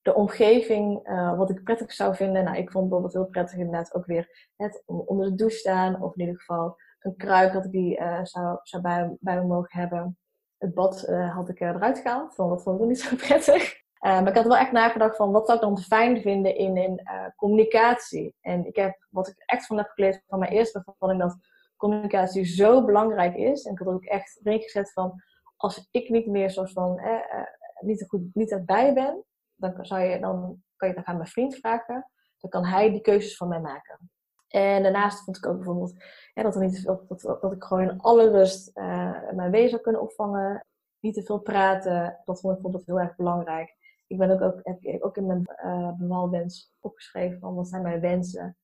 de 0.02 0.14
omgeving, 0.14 1.08
wat 1.36 1.50
ik 1.50 1.64
prettig 1.64 1.92
zou 1.92 2.14
vinden. 2.14 2.44
Nou, 2.44 2.56
ik 2.56 2.70
vond 2.70 2.84
bijvoorbeeld 2.84 3.12
heel 3.12 3.26
prettig 3.26 3.58
inderdaad 3.58 3.94
ook 3.94 4.06
weer 4.06 4.50
het 4.56 4.82
onder 4.86 5.26
de 5.26 5.34
douche 5.34 5.56
staan. 5.56 6.02
Of 6.02 6.14
in 6.14 6.20
ieder 6.20 6.40
geval 6.40 6.76
een 6.98 7.16
kruik 7.16 7.52
dat 7.52 7.64
ik 7.64 7.70
die 7.70 8.00
zou, 8.22 8.58
zou 8.62 8.82
bij, 8.82 9.16
bij 9.20 9.36
me 9.36 9.46
mogen 9.46 9.80
hebben. 9.80 10.18
het 10.58 10.74
bad 10.74 11.06
had 11.32 11.48
ik 11.48 11.60
eruit 11.60 11.98
gehaald, 11.98 12.36
want 12.36 12.50
dat 12.50 12.62
vond 12.62 12.80
ik 12.80 12.86
niet 12.86 13.00
zo 13.00 13.16
prettig. 13.26 13.74
maar 14.00 14.28
ik 14.28 14.34
had 14.34 14.46
wel 14.46 14.56
echt 14.56 14.72
nagedacht 14.72 15.16
van 15.16 15.32
wat 15.32 15.46
zou 15.46 15.58
ik 15.58 15.64
dan 15.64 15.78
fijn 15.78 16.20
vinden 16.20 16.56
in, 16.56 16.76
in 16.76 17.02
communicatie. 17.36 18.34
En 18.40 18.66
ik 18.66 18.76
heb, 18.76 19.06
wat 19.10 19.28
ik 19.28 19.42
echt 19.46 19.66
van 19.66 19.76
heb 19.76 19.88
geleerd 19.88 20.22
van 20.26 20.38
mijn 20.38 20.52
eerste 20.52 20.82
bevalling, 20.84 21.20
dat 21.20 21.38
communicatie 21.76 22.44
zo 22.44 22.84
belangrijk 22.84 23.36
is. 23.36 23.64
En 23.64 23.72
ik 23.72 23.78
had 23.78 23.88
ook 23.88 24.04
echt 24.04 24.40
erin 24.42 24.60
gezet 24.60 24.92
van, 24.92 25.22
als 25.56 25.88
ik 25.90 26.08
niet 26.08 26.26
meer 26.26 26.50
zoals 26.50 26.72
van, 26.72 26.98
eh, 26.98 27.46
niet, 27.80 28.04
goed, 28.08 28.34
niet 28.34 28.50
erbij 28.50 28.94
ben, 28.94 29.24
dan, 29.54 29.84
zou 29.86 30.02
je, 30.02 30.20
dan 30.20 30.62
kan 30.76 30.88
je 30.88 30.94
dan 30.94 31.06
aan 31.06 31.16
mijn 31.16 31.28
vriend 31.28 31.56
vragen. 31.56 32.10
Dan 32.40 32.50
kan 32.50 32.64
hij 32.64 32.90
die 32.90 33.00
keuzes 33.00 33.36
van 33.36 33.48
mij 33.48 33.60
maken. 33.60 34.10
En 34.48 34.82
daarnaast 34.82 35.24
vond 35.24 35.36
ik 35.36 35.46
ook 35.46 35.56
bijvoorbeeld 35.56 36.04
dat, 36.34 36.54
er 36.54 36.60
niet, 36.60 36.84
dat, 36.84 37.08
dat, 37.08 37.20
dat, 37.40 37.52
ik 37.52 37.64
gewoon 37.64 37.90
in 37.90 38.00
alle 38.00 38.30
rust 38.30 38.70
uh, 38.74 39.30
mijn 39.32 39.50
wezen 39.50 39.70
zou 39.70 39.82
kunnen 39.82 40.00
opvangen. 40.00 40.66
Niet 41.00 41.14
te 41.14 41.22
veel 41.22 41.38
praten. 41.38 42.20
Dat 42.24 42.40
vond 42.40 42.56
ik 42.56 42.62
bijvoorbeeld 42.62 42.86
heel 42.86 43.00
erg 43.00 43.16
belangrijk. 43.16 43.76
Ik 44.06 44.18
ben 44.18 44.30
ook, 44.30 44.40
ook, 44.40 44.60
heb 44.62 45.02
ook 45.02 45.16
in 45.16 45.26
mijn 45.26 45.42
uh, 45.64 45.92
bewalwens 45.92 46.74
opgeschreven 46.80 47.38
van 47.38 47.54
wat 47.54 47.68
zijn 47.68 47.82
mijn 47.82 48.00
wensen. 48.00 48.56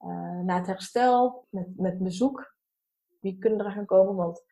Uh, 0.00 0.40
na 0.40 0.56
het 0.56 0.66
herstel, 0.66 1.46
met, 1.48 1.78
met 1.78 1.98
bezoek. 1.98 2.54
Wie 3.20 3.38
kunnen 3.38 3.66
er 3.66 3.72
gaan 3.72 3.86
komen? 3.86 4.14
Want 4.14 4.44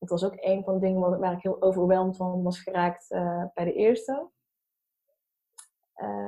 dat 0.00 0.08
was 0.08 0.24
ook 0.24 0.36
een 0.36 0.64
van 0.64 0.74
de 0.74 0.80
dingen 0.80 1.18
waar 1.18 1.32
ik 1.32 1.42
heel 1.42 1.62
overweldigd 1.62 2.16
van 2.16 2.42
was 2.42 2.60
geraakt 2.60 3.06
bij 3.54 3.64
de 3.64 3.72
eerste. 3.72 4.28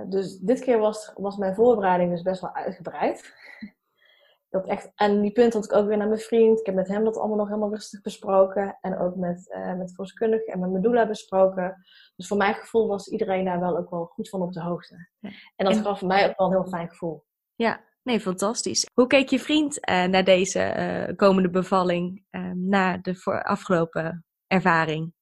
dus 0.07 0.39
dit 0.39 0.61
keer 0.61 0.79
was, 0.79 1.13
was 1.15 1.37
mijn 1.37 1.55
voorbereiding 1.55 2.11
dus 2.11 2.23
best 2.23 2.41
wel 2.41 2.55
uitgebreid 2.55 3.35
dat 4.53 4.67
echt, 4.67 4.93
en 4.95 5.21
die 5.21 5.33
punt 5.33 5.53
had 5.53 5.65
ik 5.65 5.73
ook 5.73 5.87
weer 5.87 5.97
naar 5.97 6.09
mijn 6.09 6.21
vriend. 6.21 6.61
Ik 6.61 6.67
heb 6.67 6.75
met 6.75 6.89
hem 6.89 7.05
dat 7.05 7.17
allemaal 7.17 7.37
nog 7.37 7.49
helemaal 7.49 7.71
rustig 7.71 8.01
besproken. 8.01 8.79
En 8.81 8.99
ook 8.99 9.17
met, 9.17 9.49
uh, 9.49 9.75
met 9.75 10.21
en 10.47 10.61
met 10.61 10.71
mijn 10.71 10.83
doula 10.83 11.07
besproken. 11.07 11.85
Dus 12.17 12.27
voor 12.27 12.37
mijn 12.37 12.55
gevoel 12.55 12.89
was 12.89 13.09
iedereen 13.09 13.45
daar 13.45 13.61
wel 13.61 13.79
ook 13.79 13.91
wel 13.91 14.05
goed 14.05 14.29
van 14.29 14.43
op 14.43 14.53
de 14.53 14.63
hoogte. 14.63 15.09
En 15.57 15.67
dat 15.67 15.77
gaf 15.77 15.99
voor 15.99 16.09
mij 16.09 16.29
ook 16.29 16.37
wel 16.37 16.47
een 16.47 16.53
heel 16.53 16.69
fijn 16.69 16.89
gevoel. 16.89 17.25
Ja, 17.55 17.81
nee, 18.03 18.21
fantastisch. 18.21 18.87
Hoe 18.95 19.07
keek 19.07 19.29
je 19.29 19.39
vriend 19.39 19.89
uh, 19.89 20.05
naar 20.05 20.25
deze 20.25 20.75
uh, 21.09 21.17
komende 21.17 21.51
bevalling, 21.51 22.25
na 22.55 22.97
de 22.97 23.43
afgelopen 23.43 24.25
ervaring? 24.47 25.13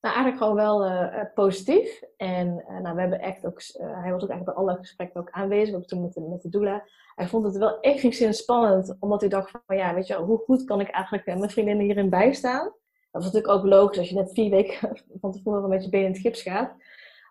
Nou, 0.00 0.14
eigenlijk 0.14 0.44
gewoon 0.44 0.54
wel 0.54 1.08
positief. 1.34 2.02
En 2.16 2.64
nou, 2.82 2.94
we 2.94 3.00
hebben 3.00 3.20
echt 3.20 3.46
ook, 3.46 3.62
hij 3.78 4.12
was 4.12 4.22
ook 4.22 4.30
eigenlijk 4.30 4.44
bij 4.44 4.54
alle 4.54 4.76
gesprekken 4.76 5.20
ook 5.20 5.30
aanwezig, 5.30 5.74
ook 5.74 5.86
toen 5.86 6.02
met 6.02 6.12
de, 6.12 6.20
met 6.20 6.42
de 6.42 6.48
doula 6.48 6.84
hij 7.14 7.28
vond 7.28 7.44
het 7.44 7.56
wel 7.56 7.80
enigszins 7.80 8.38
spannend, 8.38 8.96
omdat 9.00 9.20
hij 9.20 9.28
dacht 9.28 9.50
van 9.66 9.76
ja, 9.76 9.94
weet 9.94 10.06
je, 10.06 10.14
hoe 10.14 10.38
goed 10.38 10.64
kan 10.64 10.80
ik 10.80 10.88
eigenlijk 10.88 11.26
mijn 11.26 11.50
vriendinnen 11.50 11.84
hierin 11.84 12.10
bijstaan? 12.10 12.64
Dat 12.64 13.22
was 13.22 13.24
natuurlijk 13.24 13.52
ook 13.52 13.64
logisch 13.64 13.98
als 13.98 14.08
je 14.08 14.14
net 14.14 14.32
vier 14.32 14.50
weken 14.50 15.02
van 15.20 15.32
tevoren 15.32 15.68
met 15.68 15.84
je 15.84 15.90
benen 15.90 16.06
in 16.06 16.12
het 16.12 16.20
gips 16.20 16.42
gaat. 16.42 16.74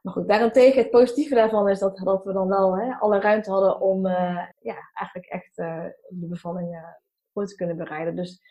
Maar 0.03 0.13
goed, 0.13 0.27
daarentegen, 0.27 0.81
het 0.81 0.89
positieve 0.89 1.35
daarvan 1.35 1.69
is 1.69 1.79
dat, 1.79 1.97
dat 1.97 2.23
we 2.23 2.33
dan 2.33 2.47
wel 2.47 2.77
hè, 2.77 2.93
alle 2.93 3.19
ruimte 3.19 3.51
hadden 3.51 3.81
om 3.81 4.05
uh, 4.05 4.47
ja, 4.59 4.89
eigenlijk 4.93 5.27
echt 5.27 5.57
uh, 5.57 5.85
die 6.09 6.27
bevalling 6.27 6.73
uh, 6.73 6.87
goed 7.31 7.47
te 7.47 7.55
kunnen 7.55 7.77
bereiden. 7.77 8.15
Dus 8.15 8.41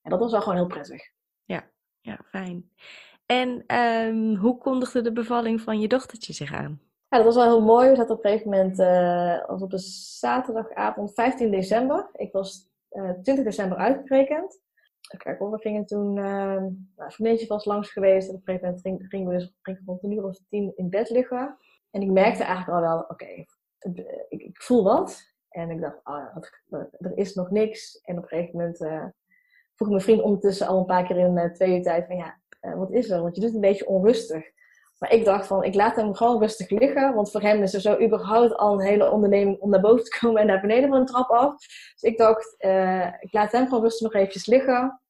ja, 0.00 0.10
dat 0.10 0.18
was 0.18 0.30
wel 0.30 0.40
gewoon 0.40 0.58
heel 0.58 0.66
prettig. 0.66 1.02
Ja, 1.44 1.70
ja 2.00 2.18
fijn. 2.24 2.70
En 3.26 3.76
um, 3.76 4.36
hoe 4.36 4.58
kondigde 4.58 5.00
de 5.00 5.12
bevalling 5.12 5.60
van 5.60 5.80
je 5.80 5.88
dochtertje 5.88 6.32
zich 6.32 6.52
aan? 6.52 6.80
Ja, 7.08 7.16
dat 7.16 7.24
was 7.24 7.34
wel 7.34 7.44
heel 7.44 7.64
mooi. 7.64 7.88
We 7.88 7.96
zaten 7.96 8.14
op 8.14 8.24
een 8.24 8.30
gegeven 8.30 8.50
moment, 8.50 8.78
uh, 8.78 9.46
was 9.46 9.62
op 9.62 9.72
een 9.72 9.78
zaterdagavond 9.78 11.14
15 11.14 11.50
december. 11.50 12.08
Ik 12.12 12.32
was 12.32 12.68
uh, 12.90 13.08
eh, 13.08 13.18
20 13.22 13.44
december 13.44 13.78
uitgerekend. 13.78 14.60
Kijk 15.16 15.38
we 15.38 15.58
gingen 15.58 15.86
toen, 15.86 16.16
uh, 16.16 16.62
nou, 16.96 17.46
was 17.48 17.64
langs 17.64 17.90
geweest. 17.90 18.28
En 18.28 18.34
op 18.34 18.48
een 18.48 18.58
gegeven 18.58 18.82
moment 18.84 19.08
gingen 19.08 19.28
we 19.28 19.34
dus 19.34 19.54
gingen 19.62 19.82
rond 19.86 20.04
een 20.04 20.12
uur 20.12 20.24
of 20.24 20.38
tien 20.48 20.72
in 20.76 20.90
bed 20.90 21.10
liggen. 21.10 21.56
En 21.90 22.02
ik 22.02 22.10
merkte 22.10 22.42
eigenlijk 22.42 22.78
al 22.78 22.88
wel, 22.88 23.04
oké, 23.08 23.24
ik, 23.24 23.50
ik, 24.28 24.62
voel 24.62 24.82
wat. 24.82 25.36
En 25.48 25.70
ik 25.70 25.80
dacht, 25.80 26.00
oh 26.04 26.16
ja, 26.16 26.88
er 26.98 27.16
is 27.16 27.34
nog 27.34 27.50
niks. 27.50 28.00
En 28.00 28.16
op 28.16 28.22
een 28.22 28.28
gegeven 28.28 28.58
moment 28.58 28.78
vroeg 29.74 29.88
mijn 29.88 30.00
vriend 30.00 30.22
ondertussen 30.22 30.66
al 30.66 30.78
een 30.78 30.84
paar 30.84 31.06
keer 31.06 31.16
in 31.16 31.52
twee 31.52 31.76
uur 31.76 31.82
tijd 31.82 32.06
van, 32.06 32.16
ja, 32.16 32.38
wat 32.76 32.92
is 32.92 33.10
er? 33.10 33.22
Want 33.22 33.34
je 33.34 33.40
doet 33.40 33.54
een 33.54 33.60
beetje 33.60 33.86
onrustig. 33.86 34.44
Maar 34.98 35.12
ik 35.12 35.24
dacht 35.24 35.46
van, 35.46 35.64
ik 35.64 35.74
laat 35.74 35.96
hem 35.96 36.14
gewoon 36.14 36.40
rustig 36.40 36.70
liggen. 36.70 37.14
Want 37.14 37.30
voor 37.30 37.40
hem 37.40 37.62
is 37.62 37.74
er 37.74 37.80
zo 37.80 38.00
überhaupt 38.00 38.56
al 38.56 38.72
een 38.72 38.86
hele 38.86 39.10
onderneming 39.10 39.58
om 39.60 39.70
naar 39.70 39.80
boven 39.80 40.04
te 40.04 40.18
komen 40.20 40.40
en 40.40 40.46
naar 40.46 40.60
beneden 40.60 40.88
van 40.88 41.04
de 41.04 41.12
trap 41.12 41.30
af. 41.30 41.56
Dus 41.92 42.02
ik 42.02 42.18
dacht, 42.18 42.54
uh, 42.58 43.06
ik 43.06 43.32
laat 43.32 43.52
hem 43.52 43.64
gewoon 43.64 43.82
rustig 43.82 44.02
nog 44.02 44.14
eventjes 44.14 44.46
liggen. 44.46 45.00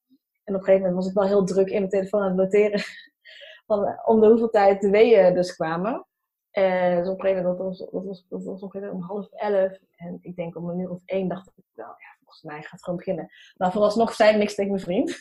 En 0.43 0.55
op 0.55 0.59
een 0.59 0.65
gegeven 0.65 0.79
moment 0.79 0.95
was 0.95 1.07
ik 1.07 1.13
wel 1.13 1.27
heel 1.27 1.45
druk 1.45 1.67
in 1.67 1.77
mijn 1.77 1.89
telefoon 1.89 2.21
aan 2.21 2.27
het 2.27 2.37
noteren. 2.37 2.81
Van, 3.67 3.85
eh, 3.85 3.99
om 4.05 4.19
de 4.19 4.27
hoeveel 4.27 4.49
tijd 4.49 4.81
de 4.81 4.89
weeën 4.89 5.33
dus 5.33 5.55
kwamen. 5.55 6.05
Uh, 6.53 6.97
dus 6.97 7.07
op 7.07 7.19
een 7.19 7.25
gegeven 7.25 7.43
moment, 7.43 7.79
was, 7.91 8.25
dat 8.29 8.43
was 8.43 8.61
ongeveer 8.61 8.91
om 8.91 9.01
half 9.01 9.31
elf. 9.31 9.77
En 9.95 10.19
ik 10.21 10.35
denk 10.35 10.55
om 10.55 10.69
een 10.69 10.79
uur 10.79 10.89
of 10.89 11.01
één 11.05 11.27
dacht 11.27 11.47
ik 11.55 11.63
wel, 11.73 11.85
ja, 11.85 12.15
volgens 12.19 12.43
mij 12.43 12.61
gaat 12.61 12.71
het 12.71 12.83
gewoon 12.83 12.99
beginnen. 12.99 13.29
Maar 13.57 13.71
vooralsnog 13.71 14.13
zei 14.13 14.31
ik 14.31 14.37
niks 14.37 14.55
tegen 14.55 14.71
mijn 14.71 14.83
vriend. 14.83 15.17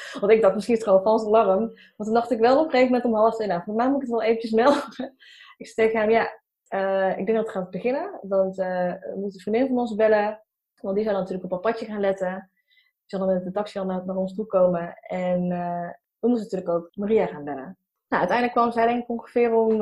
Want 0.20 0.32
ik 0.32 0.42
dacht, 0.42 0.54
misschien 0.54 0.74
is 0.74 0.80
het 0.80 0.88
gewoon 0.88 1.04
vals 1.04 1.26
alarm. 1.26 1.58
Want 1.58 1.74
toen 1.96 2.12
dacht 2.12 2.30
ik 2.30 2.38
wel 2.38 2.58
op 2.58 2.64
een 2.64 2.70
gegeven 2.70 2.92
moment 2.92 3.04
om 3.04 3.14
half 3.14 3.34
twee, 3.34 3.48
nou, 3.48 3.62
voor 3.62 3.74
mij 3.74 3.86
moet 3.86 3.94
ik 3.94 4.02
het 4.02 4.10
wel 4.10 4.22
eventjes 4.22 4.50
melden. 4.50 4.82
ik 5.56 5.66
zei 5.66 5.86
tegen 5.86 6.00
hem, 6.00 6.10
ja, 6.10 6.40
uh, 6.74 7.18
ik 7.18 7.26
denk 7.26 7.38
dat 7.38 7.46
het 7.46 7.56
gaat 7.56 7.70
beginnen. 7.70 8.18
Want 8.22 8.58
uh, 8.58 8.92
we 8.92 9.12
moeten 9.14 9.34
een 9.34 9.40
vriendin 9.40 9.66
van 9.66 9.78
ons 9.78 9.94
bellen. 9.94 10.42
Want 10.80 10.94
die 10.96 11.04
zou 11.04 11.16
natuurlijk 11.16 11.44
op 11.44 11.52
een 11.52 11.60
padje 11.60 11.86
gaan 11.86 12.00
letten. 12.00 12.50
Die 12.66 13.18
zal 13.18 13.18
dan 13.18 13.34
met 13.34 13.44
de 13.44 13.50
taxi 13.50 13.78
al 13.78 13.84
naar, 13.84 14.06
naar 14.06 14.16
ons 14.16 14.34
toe 14.34 14.46
komen. 14.46 14.96
En 15.00 15.50
uh, 15.50 15.90
we 16.18 16.28
moesten 16.28 16.42
natuurlijk 16.50 16.70
ook 16.70 16.96
Maria 16.96 17.26
gaan 17.26 17.44
bellen. 17.44 17.76
Nou, 18.08 18.24
uiteindelijk 18.24 18.52
kwam 18.52 18.72
zij 18.72 18.86
denk 18.86 19.02
ik 19.02 19.08
ongeveer 19.08 19.54
om 19.54 19.78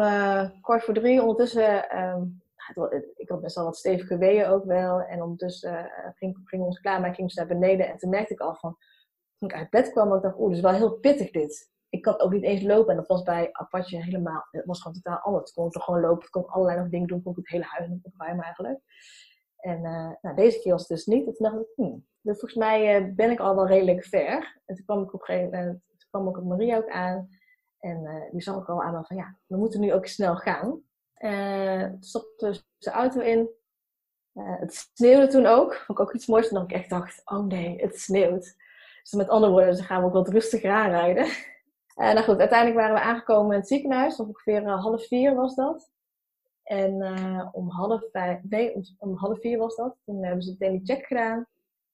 kwart 0.60 0.84
voor 0.84 0.94
drie. 0.94 1.20
Ondertussen, 1.20 1.98
um, 1.98 2.42
ik 3.16 3.28
had 3.28 3.40
best 3.40 3.56
wel 3.56 3.64
wat 3.64 3.76
stevige 3.76 4.18
weeën 4.18 4.46
ook 4.46 4.64
wel. 4.64 5.00
En 5.00 5.22
ondertussen 5.22 5.90
ging, 6.14 6.40
ging 6.44 6.62
ons 6.62 6.80
klaar, 6.80 7.00
maar 7.00 7.14
ging 7.14 7.32
ze 7.32 7.38
naar 7.38 7.48
beneden. 7.48 7.88
En 7.88 7.98
toen 7.98 8.10
merkte 8.10 8.32
ik 8.32 8.40
al 8.40 8.54
van, 8.54 8.76
toen 9.40 9.48
ik 9.48 9.54
uit 9.54 9.70
bed 9.70 9.90
kwam, 9.90 10.14
ik 10.14 10.22
dacht, 10.22 10.38
oeh, 10.38 10.48
dit 10.48 10.56
is 10.56 10.62
wel 10.62 10.72
heel 10.72 10.98
pittig 10.98 11.30
dit. 11.30 11.70
Ik 11.88 12.02
kan 12.02 12.20
ook 12.20 12.32
niet 12.32 12.42
eens 12.42 12.62
lopen. 12.62 12.90
En 12.90 12.96
dat 12.96 13.06
was 13.06 13.22
bij 13.22 13.48
Apache 13.52 13.96
helemaal, 13.96 14.46
het 14.50 14.66
was 14.66 14.82
gewoon 14.82 15.00
totaal 15.02 15.18
anders. 15.18 15.50
Ik 15.50 15.56
kon 15.56 15.70
toch 15.70 15.84
gewoon 15.84 16.00
lopen, 16.00 16.24
ik 16.24 16.30
kon 16.30 16.46
allerlei 16.46 16.78
nog 16.78 16.88
dingen 16.88 17.06
doen, 17.06 17.22
kon 17.22 17.32
ik 17.32 17.38
het 17.38 17.48
hele 17.48 17.64
huis 17.64 17.88
nog 17.88 17.98
opruimen 18.02 18.44
eigenlijk. 18.44 18.80
En 19.56 19.84
uh, 19.84 20.10
nou, 20.20 20.36
deze 20.36 20.60
keer 20.60 20.72
was 20.72 20.80
het 20.80 20.96
dus 20.96 21.06
niet. 21.06 21.26
En 21.26 21.34
dacht 21.38 21.60
ik, 21.60 21.72
hmm, 21.74 22.06
dus 22.20 22.38
volgens 22.38 22.54
mij 22.54 23.00
uh, 23.00 23.14
ben 23.14 23.30
ik 23.30 23.40
al 23.40 23.54
wel 23.54 23.66
redelijk 23.66 24.04
ver. 24.04 24.60
En 24.66 24.74
toen 24.74 24.84
kwam 24.84 25.02
ik 25.02 25.14
op 25.14 25.20
een 25.20 25.26
gegeven 25.26 25.58
moment, 25.58 25.82
toen 25.86 26.08
kwam 26.10 26.28
ik 26.28 26.38
op 26.38 26.44
Maria 26.44 26.76
ook 26.76 26.90
aan. 26.90 27.28
En 27.78 28.02
uh, 28.02 28.30
die 28.30 28.42
zag 28.42 28.60
ik 28.62 28.68
al 28.68 28.82
aan 28.82 29.04
van, 29.04 29.16
ja, 29.16 29.36
we 29.46 29.56
moeten 29.56 29.80
nu 29.80 29.92
ook 29.92 30.06
snel 30.06 30.36
gaan. 30.36 30.82
toen 31.90 32.02
stapte 32.02 32.46
dus 32.46 32.66
de 32.78 32.90
auto 32.90 33.20
in. 33.20 33.48
het 34.32 34.90
sneeuwde 34.94 35.26
toen 35.26 35.46
ook. 35.46 35.74
Vond 35.74 35.98
ik 35.98 36.04
ook 36.04 36.14
iets 36.14 36.26
moois. 36.26 36.48
Toen 36.48 36.62
ik 36.62 36.72
echt 36.72 36.90
dacht, 36.90 37.22
oh 37.24 37.46
nee, 37.46 37.80
het 37.80 37.98
sneeuwt. 37.98 38.56
Dus 39.02 39.12
met 39.12 39.28
andere 39.28 39.52
woorden, 39.52 39.76
ze 39.76 39.82
gaan 39.82 40.00
we 40.00 40.06
ook 40.06 40.12
wat 40.12 40.28
rustiger 40.28 40.70
aanrijden. 40.70 41.26
En 41.94 42.14
nou 42.14 42.26
goed, 42.26 42.38
uiteindelijk 42.38 42.78
waren 42.78 42.94
we 42.94 43.00
aangekomen 43.00 43.52
in 43.52 43.58
het 43.58 43.68
ziekenhuis. 43.68 44.20
Ongeveer 44.20 44.62
uh, 44.62 44.82
half 44.82 45.06
vier 45.06 45.34
was 45.34 45.54
dat. 45.54 45.90
En 46.62 47.00
uh, 47.00 47.48
om 47.52 47.70
half 47.70 48.02
vijf, 48.12 48.40
nee, 48.42 48.74
om, 48.74 48.82
om, 48.98 49.16
half 49.16 49.40
vier 49.40 49.58
was 49.58 49.76
dat. 49.76 49.96
Toen 50.04 50.24
hebben 50.24 50.42
ze 50.42 50.50
meteen 50.50 50.72
die 50.72 50.94
check 50.94 51.06
gedaan. 51.06 51.46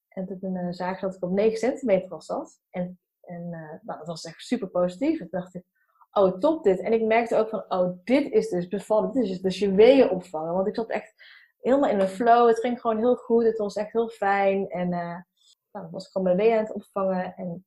En 0.09 0.27
toen 0.27 0.75
zagen 0.75 0.99
ze 0.99 1.07
dat 1.07 1.14
ik 1.14 1.23
op 1.23 1.31
9 1.31 1.59
centimeter 1.59 2.09
was 2.09 2.27
zat. 2.27 2.61
En, 2.71 2.99
en 3.21 3.51
nou, 3.83 3.99
dat 3.99 4.07
was 4.07 4.25
echt 4.25 4.40
super 4.40 4.69
positief. 4.69 5.19
Toen 5.19 5.29
dacht 5.31 5.55
ik, 5.55 5.64
oh 6.11 6.38
top 6.38 6.64
dit. 6.64 6.81
En 6.81 6.92
ik 6.92 7.03
merkte 7.03 7.37
ook 7.37 7.49
van, 7.49 7.64
oh 7.69 7.99
dit 8.05 8.33
is 8.33 8.49
dus 8.49 8.69
bevallen. 8.69 9.12
Dit 9.12 9.25
is 9.25 9.40
dus 9.40 9.59
je 9.59 9.73
weeën 9.73 10.11
opvangen. 10.11 10.55
Want 10.55 10.66
ik 10.66 10.75
zat 10.75 10.90
echt 10.90 11.14
helemaal 11.61 11.90
in 11.90 12.01
een 12.01 12.09
flow. 12.09 12.49
Het 12.49 12.61
ging 12.61 12.81
gewoon 12.81 12.99
heel 12.99 13.16
goed. 13.16 13.45
Het 13.45 13.59
was 13.59 13.77
echt 13.77 13.92
heel 13.92 14.09
fijn. 14.09 14.69
En 14.69 14.92
nou, 15.77 15.91
was 15.91 16.05
ik 16.07 16.11
gewoon 16.11 16.27
mijn 16.27 16.49
wee 16.49 16.53
aan 16.59 16.65
het 16.65 16.73
opvangen. 16.73 17.35
En 17.35 17.67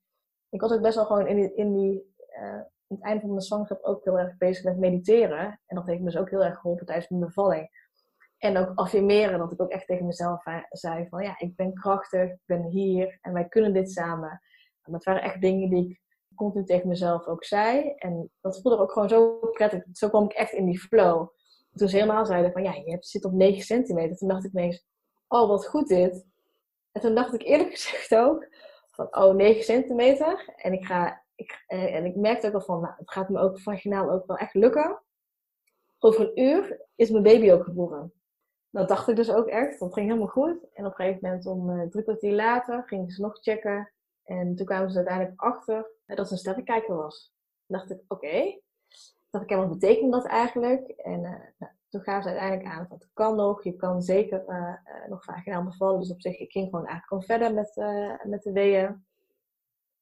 ik 0.50 0.62
was 0.62 0.72
ook 0.72 0.82
best 0.82 0.95
wel 0.95 1.06
gewoon 1.06 1.28
in 1.28 1.36
die, 1.36 1.54
in 1.54 1.74
die 1.74 2.15
uh, 2.41 2.62
het 2.88 3.02
einde 3.02 3.19
van 3.19 3.30
mijn 3.30 3.41
zwangerschap 3.41 3.84
ook 3.84 4.03
heel 4.03 4.20
erg 4.20 4.38
bezig 4.38 4.64
met 4.64 4.78
mediteren. 4.78 5.60
En 5.66 5.76
dat 5.76 5.86
heeft 5.86 5.99
me 5.99 6.05
dus 6.05 6.18
ook 6.18 6.30
heel 6.30 6.43
erg 6.43 6.60
geholpen 6.60 6.86
tijdens 6.86 7.10
mijn 7.10 7.22
bevalling. 7.22 7.88
En 8.38 8.57
ook 8.57 8.72
affirmeren, 8.76 9.39
dat 9.39 9.51
ik 9.51 9.62
ook 9.62 9.70
echt 9.70 9.88
tegen 9.88 10.05
mezelf 10.05 10.43
zei 10.70 11.07
van 11.10 11.24
ja, 11.24 11.39
ik 11.39 11.55
ben 11.55 11.74
krachtig, 11.74 12.32
ik 12.32 12.41
ben 12.45 12.64
hier 12.64 13.18
en 13.22 13.34
wij 13.34 13.47
kunnen 13.47 13.74
dit 13.74 13.91
samen. 13.91 14.41
En 14.82 14.91
dat 14.91 15.03
waren 15.03 15.22
echt 15.22 15.41
dingen 15.41 15.70
die 15.70 15.89
ik 15.89 16.01
continu 16.36 16.66
tegen 16.66 16.88
mezelf 16.88 17.28
ook 17.28 17.43
zei. 17.43 17.93
En 17.95 18.32
dat 18.41 18.62
voelde 18.62 18.78
ook 18.78 18.91
gewoon 18.91 19.10
zo 19.10 19.38
prettig. 19.39 19.84
Zo 19.91 20.10
kwam 20.10 20.24
ik 20.24 20.34
echt 20.34 20.51
in 20.51 20.66
die 20.66 20.80
flow. 20.80 21.28
Toen 21.74 21.88
ze 21.88 21.95
helemaal 21.95 22.26
zeiden 22.26 22.51
van 22.51 22.64
ja, 22.64 22.74
je 22.74 22.97
zit 22.99 23.26
op 23.26 23.32
9 23.32 23.62
centimeter. 23.64 24.18
Toen 24.18 24.28
dacht 24.28 24.45
ik 24.45 24.51
ineens, 24.51 24.86
oh 25.28 25.47
wat 25.47 25.68
goed 25.68 25.88
dit. 25.88 26.26
En 26.91 27.01
toen 27.01 27.15
dacht 27.15 27.33
ik 27.33 27.43
eerlijk 27.43 27.69
gezegd 27.69 28.15
ook 28.15 28.47
van, 28.91 29.15
oh, 29.15 29.35
9 29.35 29.63
centimeter. 29.63 30.53
En 30.55 30.73
ik, 30.73 30.85
ga, 30.85 31.23
ik, 31.35 31.63
eh, 31.67 31.95
en 31.95 32.05
ik 32.05 32.15
merkte 32.15 32.47
ook 32.47 32.53
al 32.53 32.61
van, 32.61 32.81
nou, 32.81 32.93
het 32.97 33.11
gaat 33.11 33.29
me 33.29 33.39
ook 33.39 33.59
vaginaal 33.59 34.11
ook 34.11 34.25
wel 34.25 34.37
echt 34.37 34.53
lukken. 34.53 35.01
Over 35.99 36.21
een 36.21 36.41
uur 36.43 36.85
is 36.95 37.09
mijn 37.09 37.23
baby 37.23 37.51
ook 37.51 37.63
geboren. 37.63 38.13
Dat 38.69 38.87
dacht 38.87 39.07
ik 39.07 39.15
dus 39.15 39.31
ook 39.31 39.47
echt. 39.47 39.79
Dat 39.79 39.93
ging 39.93 40.07
helemaal 40.07 40.27
goed. 40.27 40.69
En 40.73 40.85
op 40.85 40.91
een 40.91 41.05
gegeven 41.05 41.19
moment, 41.21 41.45
om 41.45 41.69
uh, 41.69 41.87
drie 41.87 42.03
kwartier 42.03 42.33
later, 42.33 42.83
gingen 42.85 43.09
ze 43.09 43.21
nog 43.21 43.37
checken. 43.41 43.91
En 44.23 44.55
toen 44.55 44.65
kwamen 44.65 44.91
ze 44.91 44.97
uiteindelijk 44.97 45.41
achter 45.41 45.91
dat 46.05 46.27
ze 46.27 46.33
een 46.33 46.39
sterrenkijker 46.39 46.95
was. 46.95 47.33
dacht 47.65 47.91
ik, 47.91 48.01
oké. 48.07 48.59
dacht 49.29 49.49
ik, 49.49 49.57
wat 49.57 49.69
betekent 49.69 50.11
dat 50.11 50.25
eigenlijk? 50.25 50.89
En 50.89 51.21
nou, 51.57 51.71
toen 51.89 52.01
gaven 52.01 52.23
ze 52.23 52.29
uiteindelijk 52.29 52.75
aan, 52.75 52.85
dat 52.89 53.09
kan 53.13 53.35
nog. 53.35 53.63
Je 53.63 53.75
kan 53.75 54.01
zeker 54.01 54.43
nog 55.07 55.23
vaginaal 55.23 55.63
bevallen. 55.63 55.99
Dus 55.99 56.11
op 56.11 56.21
zich, 56.21 56.37
ik 56.37 56.51
ging 56.51 56.65
gewoon 56.69 56.85
eigenlijk 56.85 57.07
gewoon 57.07 57.39
verder 57.39 57.53
met, 57.53 57.75
met 58.29 58.43
de 58.43 58.51
weeën. 58.51 59.05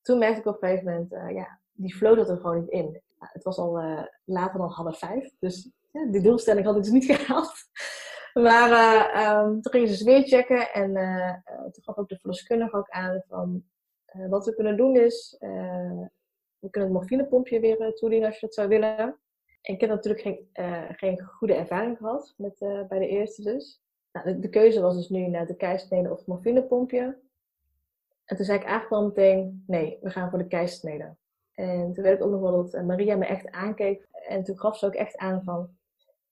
Toen 0.02 0.18
merkte 0.18 0.40
ik 0.40 0.46
op 0.46 0.64
een 0.64 0.70
gegeven 0.70 0.92
moment, 0.92 1.36
ja, 1.36 1.60
die 1.72 1.96
flow 1.96 2.20
er 2.20 2.38
gewoon 2.38 2.60
niet 2.60 2.70
in. 2.70 3.02
het 3.20 3.44
was 3.44 3.58
al 3.58 3.82
later 4.24 4.60
dan 4.60 4.70
half 4.70 5.00
vijf. 5.00 5.32
Dus 5.40 5.72
die 5.92 6.22
doelstelling 6.22 6.66
had 6.66 6.76
ik 6.76 6.84
dus 6.84 6.92
niet 6.92 7.06
gehaald. 7.12 7.54
Maar 8.38 8.70
uh, 8.70 9.38
um, 9.38 9.62
toen 9.62 9.72
gingen 9.72 9.88
ze 9.88 10.04
weer 10.04 10.28
checken 10.28 10.74
en 10.74 10.96
uh, 10.96 11.34
toen 11.44 11.84
gaf 11.84 11.98
ook 11.98 12.10
de 12.10 12.18
verloskundige 12.20 12.78
ook 12.78 12.90
aan 12.90 13.24
van 13.28 13.64
uh, 14.16 14.30
wat 14.30 14.46
we 14.46 14.56
kunnen 14.56 14.78
doen 14.78 14.96
is, 14.96 15.36
we 16.60 16.70
kunnen 16.70 16.90
het 16.90 17.00
morfinepompje 17.00 17.60
weer 17.60 17.94
toedienen 17.94 18.28
als 18.28 18.40
je 18.40 18.46
dat 18.46 18.56
zou 18.56 18.68
willen. 18.68 19.20
En 19.68 19.74
ik 19.74 19.82
heb 19.82 19.90
natuurlijk 19.90 20.22
geen, 20.24 20.50
geen 20.96 21.22
goede 21.22 21.54
ervaring 21.54 21.98
gehad 21.98 22.34
met, 22.38 22.58
bij 22.60 23.00
de 23.00 23.08
eerste 23.08 23.42
dus. 23.42 23.82
Nou, 24.12 24.40
de, 24.40 24.50
keuze 24.50 24.82
was 24.82 24.96
dus 24.96 25.10
nu 25.10 25.28
naar 25.28 25.48
de 25.48 25.56
keisnede 25.56 26.12
of 26.12 26.18
het 26.18 26.28
morfinepompje. 26.28 27.20
En 28.26 28.36
toen 28.36 28.46
zei 28.46 28.58
ik 28.58 28.64
eigenlijk 28.66 28.94
wel 28.94 29.06
meteen, 29.06 29.64
nee, 29.68 29.98
we 30.02 30.10
gaan 30.10 30.30
voor 30.30 30.40
de 30.40 30.48
keisnede. 30.48 31.16
En 31.54 31.94
toen 31.94 32.04
weet 32.04 32.14
ik 32.14 32.24
ook 32.24 32.32
nog 32.32 32.42
wel 32.42 32.70
dat 32.70 32.86
Maria 32.86 33.16
me 33.16 33.26
echt 33.26 33.52
aankeek. 33.52 34.08
En 34.12 34.44
toen 34.44 34.60
gaf 34.60 34.78
ze 34.78 34.86
ook 34.86 34.94
echt 34.94 35.18
aan 35.18 35.44
van, 35.44 35.70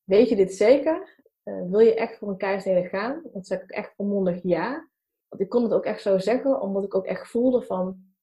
weet 0.03 0.29
je 0.29 0.35
dit 0.35 0.53
zeker? 0.53 1.23
Wil 1.43 1.79
je 1.79 1.95
echt 1.95 2.17
voor 2.17 2.29
een 2.29 2.37
keizersnede 2.37 2.87
gaan? 2.87 3.21
Dat 3.33 3.47
zeg 3.47 3.61
ik 3.61 3.71
echt 3.71 3.93
volmondig 3.95 4.39
ja. 4.43 4.89
Want 5.27 5.41
ik 5.41 5.49
kon 5.49 5.63
het 5.63 5.73
ook 5.73 5.85
echt 5.85 6.01
zo 6.01 6.17
zeggen, 6.17 6.61
omdat 6.61 6.83
ik 6.83 6.95
ook 6.95 7.05
echt 7.05 7.27
voelde 7.27 7.61
van... 7.61 8.13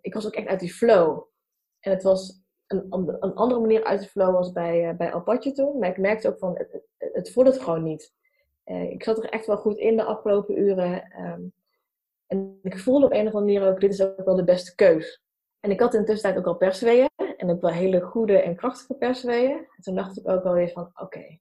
Ik 0.00 0.14
was 0.14 0.26
ook 0.26 0.34
echt 0.34 0.46
uit 0.46 0.60
die 0.60 0.72
flow. 0.72 1.22
En 1.80 1.90
het 1.90 2.02
was 2.02 2.42
een, 2.72 3.16
een 3.20 3.34
andere 3.34 3.60
manier 3.60 3.84
uit 3.84 4.00
de 4.00 4.08
flow 4.08 4.34
was 4.34 4.52
bij, 4.52 4.90
uh, 4.90 4.96
bij 4.96 5.12
Alpatje 5.12 5.52
toen. 5.52 5.78
Maar 5.78 5.88
ik 5.88 5.98
merkte 5.98 6.28
ook 6.28 6.38
van, 6.38 6.56
het, 6.56 6.82
het, 6.98 7.34
het 7.34 7.58
gewoon 7.62 7.82
niet. 7.82 8.12
ik 8.64 9.02
zat 9.02 9.18
er 9.18 9.30
echt 9.30 9.46
wel 9.46 9.56
goed 9.56 9.76
in 9.76 9.96
de 9.96 10.04
afgelopen 10.04 10.58
uren. 10.58 11.22
Um, 11.24 11.52
en 12.26 12.58
ik 12.62 12.78
voelde 12.78 13.06
op 13.06 13.12
een 13.12 13.26
of 13.26 13.34
andere 13.34 13.44
manier 13.44 13.72
ook, 13.72 13.80
dit 13.80 13.92
is 13.92 14.02
ook 14.02 14.24
wel 14.24 14.36
de 14.36 14.44
beste 14.44 14.74
keus. 14.74 15.22
En 15.60 15.70
ik 15.70 15.80
had 15.80 15.94
in 15.94 16.00
de 16.00 16.06
tussentijd 16.06 16.38
ook 16.40 16.46
al 16.46 16.56
persweeën. 16.56 17.08
En 17.36 17.50
ook 17.50 17.60
wel 17.60 17.70
hele 17.70 18.00
goede 18.00 18.42
en 18.42 18.56
krachtige 18.56 18.94
persweeën. 18.94 19.56
En 19.56 19.82
toen 19.82 19.94
dacht 19.94 20.18
ik 20.18 20.28
ook 20.28 20.42
wel 20.42 20.52
weer 20.52 20.68
van, 20.68 20.82
oké. 20.82 21.02
Okay. 21.02 21.40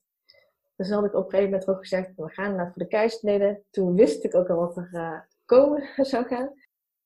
Dus 0.76 0.90
had 0.90 1.06
ik 1.06 1.14
op 1.14 1.24
een 1.24 1.30
gegeven 1.30 1.52
moment 1.52 1.70
ook 1.70 1.80
gezegd, 1.80 2.16
we 2.16 2.30
gaan 2.30 2.56
naar 2.56 2.66
voor 2.66 2.82
de 2.82 2.88
keizersnede. 2.88 3.64
Toen 3.70 3.96
wist 3.96 4.24
ik 4.24 4.36
ook 4.36 4.50
al 4.50 4.58
wat 4.58 4.78
er 4.78 4.90
uh, 4.92 5.20
komen 5.46 5.90
zou 6.06 6.26
gaan. 6.26 6.54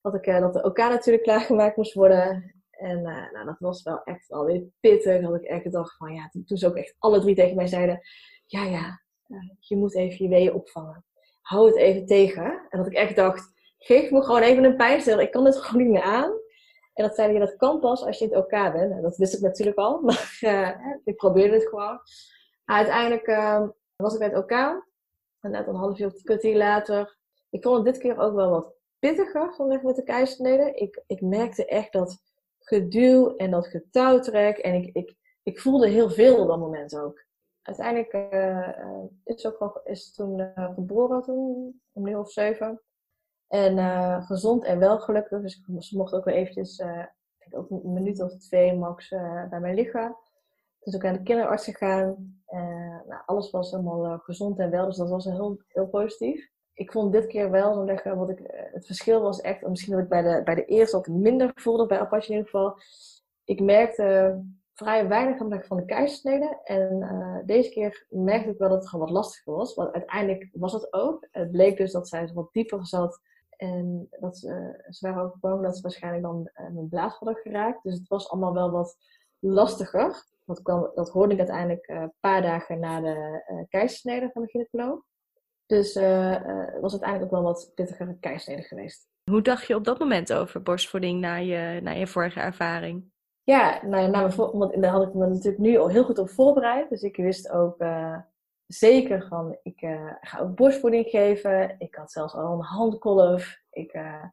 Dat, 0.01 0.15
ik, 0.15 0.25
dat 0.25 0.53
de 0.53 0.63
OK 0.63 0.77
natuurlijk 0.77 1.23
klaargemaakt 1.23 1.75
moest 1.75 1.93
worden. 1.93 2.53
En 2.83 2.97
uh, 2.97 3.31
nou, 3.31 3.45
dat 3.45 3.59
was 3.59 3.83
wel 3.83 4.03
echt 4.03 4.31
alweer 4.31 4.63
pittig. 4.79 5.21
Dat 5.21 5.35
ik 5.35 5.43
echt 5.43 5.71
dacht 5.71 5.97
van, 5.97 6.13
ja, 6.13 6.29
toen, 6.45 6.57
ze 6.57 6.67
ook 6.67 6.75
echt 6.75 6.95
alle 6.99 7.19
drie 7.19 7.35
tegen 7.35 7.55
mij 7.55 7.67
zeiden, 7.67 8.01
ja, 8.45 8.63
ja, 8.63 9.01
je 9.59 9.77
moet 9.77 9.95
even 9.95 10.25
je 10.25 10.29
weeën 10.29 10.53
opvangen. 10.53 11.05
Hou 11.41 11.67
het 11.67 11.75
even 11.75 12.05
tegen. 12.05 12.67
En 12.69 12.77
dat 12.77 12.87
ik 12.87 12.93
echt 12.93 13.15
dacht, 13.15 13.53
geef 13.77 14.11
me 14.11 14.23
gewoon 14.23 14.41
even 14.41 14.63
een 14.63 14.75
pijnstiller. 14.75 15.21
Ik 15.21 15.31
kan 15.31 15.45
het 15.45 15.57
gewoon 15.61 15.83
niet 15.83 15.91
meer 15.91 16.03
aan. 16.03 16.31
En 16.93 17.03
dat 17.03 17.15
zeiden 17.15 17.39
je, 17.39 17.45
dat 17.45 17.55
kan 17.55 17.79
pas 17.79 18.03
als 18.03 18.19
je 18.19 18.25
in 18.25 18.33
het 18.33 18.43
OK 18.43 18.73
bent. 18.73 18.91
En 18.91 19.01
dat 19.01 19.17
wist 19.17 19.33
ik 19.33 19.41
natuurlijk 19.41 19.77
al, 19.77 20.01
maar 20.07 20.37
uh, 20.41 20.69
ik 21.03 21.15
probeerde 21.15 21.53
het 21.53 21.67
gewoon. 21.67 21.99
uiteindelijk 22.65 23.27
uh, 23.27 23.67
was 23.95 24.13
ik 24.13 24.19
bij 24.19 24.27
het 24.27 24.37
OK. 24.37 24.51
En 25.39 25.51
net 25.51 25.67
een 25.67 25.75
half 25.75 25.99
uur, 25.99 26.13
kwartier 26.23 26.57
later. 26.57 27.17
Ik 27.49 27.63
vond 27.63 27.75
het 27.75 27.85
dit 27.85 27.97
keer 27.97 28.17
ook 28.17 28.35
wel 28.35 28.49
wat 28.49 28.73
pittiger, 28.99 29.53
vanwege 29.53 29.85
met 29.85 29.95
de 29.95 30.03
keizersnede. 30.03 30.71
Ik, 30.73 31.03
ik 31.07 31.21
merkte 31.21 31.65
echt 31.65 31.91
dat 31.91 32.17
geduw 32.63 33.35
en 33.35 33.51
dat 33.51 33.67
getouwtrek. 33.67 34.57
En 34.57 34.73
ik, 34.73 34.95
ik, 34.95 35.15
ik 35.43 35.59
voelde 35.59 35.87
heel 35.87 36.09
veel 36.09 36.41
op 36.41 36.47
dat 36.47 36.59
moment 36.59 36.97
ook. 36.97 37.25
Uiteindelijk 37.61 38.13
uh, 38.13 38.69
is, 39.23 39.45
ook, 39.45 39.81
is 39.83 40.13
toen 40.13 40.51
geboren, 40.55 41.21
toen, 41.21 41.81
om 41.91 42.07
een 42.07 42.17
of 42.17 42.31
zeven. 42.31 42.81
En 43.47 43.77
uh, 43.77 44.25
gezond 44.25 44.63
en 44.63 44.79
wel 44.79 44.99
gelukkig. 44.99 45.41
Dus 45.41 45.89
ze 45.89 45.97
mocht 45.97 46.13
ook 46.13 46.25
weer 46.25 46.35
eventjes, 46.35 46.79
uh, 46.79 47.05
ook 47.51 47.69
een 47.69 47.93
minuut 47.93 48.21
of 48.21 48.37
twee 48.37 48.73
max 48.73 49.11
uh, 49.11 49.49
bij 49.49 49.59
mij 49.59 49.73
liggen. 49.73 50.17
Dus 50.79 50.95
ook 50.95 51.01
naar 51.03 51.13
de 51.13 51.23
kinderarts 51.23 51.63
gegaan. 51.63 52.41
nou, 53.07 53.21
alles 53.25 53.51
was 53.51 53.71
helemaal 53.71 54.17
gezond 54.17 54.59
en 54.59 54.69
wel, 54.69 54.85
dus 54.85 54.97
dat 54.97 55.09
was 55.09 55.25
heel, 55.25 55.61
heel 55.67 55.87
positief. 55.87 56.52
Ik 56.73 56.91
vond 56.91 57.11
dit 57.11 57.27
keer 57.27 57.51
wel 57.51 57.73
zo 57.73 57.85
leggen, 57.85 58.17
wat 58.17 58.29
ik, 58.29 58.39
het 58.71 58.85
verschil 58.85 59.21
was 59.21 59.41
echt, 59.41 59.67
misschien 59.67 59.93
dat 59.93 60.03
ik 60.03 60.09
bij 60.09 60.21
de, 60.21 60.41
bij 60.43 60.55
de 60.55 60.65
eerste 60.65 60.97
wat 60.97 61.07
minder 61.07 61.51
voelde, 61.55 61.85
bij 61.85 61.99
Apache 61.99 62.31
in 62.31 62.37
ieder 62.37 62.49
geval. 62.49 62.77
Ik 63.43 63.59
merkte 63.61 64.39
vrij 64.73 65.07
weinig 65.07 65.65
van 65.67 65.77
de 65.77 65.85
keizersnede. 65.85 66.59
En 66.63 67.43
deze 67.45 67.69
keer 67.69 68.05
merkte 68.09 68.49
ik 68.49 68.57
wel 68.57 68.69
dat 68.69 68.77
het 68.77 68.89
gewoon 68.89 69.05
wat 69.05 69.15
lastiger 69.15 69.53
was. 69.53 69.75
Want 69.75 69.93
uiteindelijk 69.93 70.49
was 70.53 70.73
het 70.73 70.93
ook. 70.93 71.27
Het 71.31 71.51
bleek 71.51 71.77
dus 71.77 71.91
dat 71.91 72.07
zij 72.07 72.29
wat 72.33 72.49
dieper 72.51 72.87
zat 72.87 73.21
en 73.57 74.07
dat, 74.19 74.37
ze 74.37 74.97
waren 74.99 75.23
ook 75.23 75.61
dat 75.61 75.75
ze 75.75 75.81
waarschijnlijk 75.81 76.23
dan 76.23 76.49
uh, 76.55 76.69
mijn 76.69 76.89
blaas 76.89 77.17
hadden 77.17 77.41
geraakt. 77.41 77.83
Dus 77.83 77.93
het 77.93 78.07
was 78.07 78.29
allemaal 78.29 78.53
wel 78.53 78.71
wat 78.71 78.97
lastiger. 79.39 80.25
Dat, 80.45 80.61
kwam, 80.61 80.91
dat 80.95 81.09
hoorde 81.09 81.33
ik 81.33 81.39
uiteindelijk 81.39 81.87
een 81.87 82.13
paar 82.19 82.41
dagen 82.41 82.79
na 82.79 83.01
de 83.01 83.65
keizersnede 83.69 84.29
van 84.33 84.41
de 84.41 84.47
gynaecoloog. 84.47 85.01
Dus 85.65 85.93
het 85.93 86.81
was 86.81 86.91
uiteindelijk 86.91 87.23
ook 87.23 87.41
wel 87.41 87.41
wat 87.41 87.71
pittiger 87.75 88.17
keizersnede 88.19 88.61
geweest. 88.61 89.07
Hoe 89.31 89.41
dacht 89.41 89.67
je 89.67 89.75
op 89.75 89.83
dat 89.83 89.99
moment 89.99 90.33
over 90.33 90.61
borstvoeding 90.61 91.19
na 91.19 91.35
je, 91.35 91.79
na 91.81 91.91
je 91.91 92.07
vorige 92.07 92.39
ervaring? 92.39 93.11
Ja, 93.43 93.79
nou, 93.85 94.09
na 94.09 94.19
mijn, 94.21 94.35
want 94.35 94.81
daar 94.81 94.91
had 94.91 95.07
ik 95.07 95.13
me 95.13 95.27
natuurlijk 95.27 95.57
nu 95.57 95.77
al 95.77 95.89
heel 95.89 96.03
goed 96.03 96.17
op 96.17 96.29
voorbereid. 96.29 96.89
Dus 96.89 97.01
ik 97.01 97.15
wist 97.15 97.49
ook 97.49 97.77
zeker 98.67 99.27
van, 99.27 99.57
ik 99.63 99.81
uh, 99.81 100.11
ga 100.21 100.39
ook 100.39 100.55
borstvoeding 100.55 101.09
geven. 101.09 101.75
Ik 101.77 101.95
had 101.95 102.11
zelfs 102.11 102.33
al 102.33 102.53
een 102.53 102.63
handkolf. 102.63 103.57
Ik, 103.69 103.93
uh, 103.93 104.23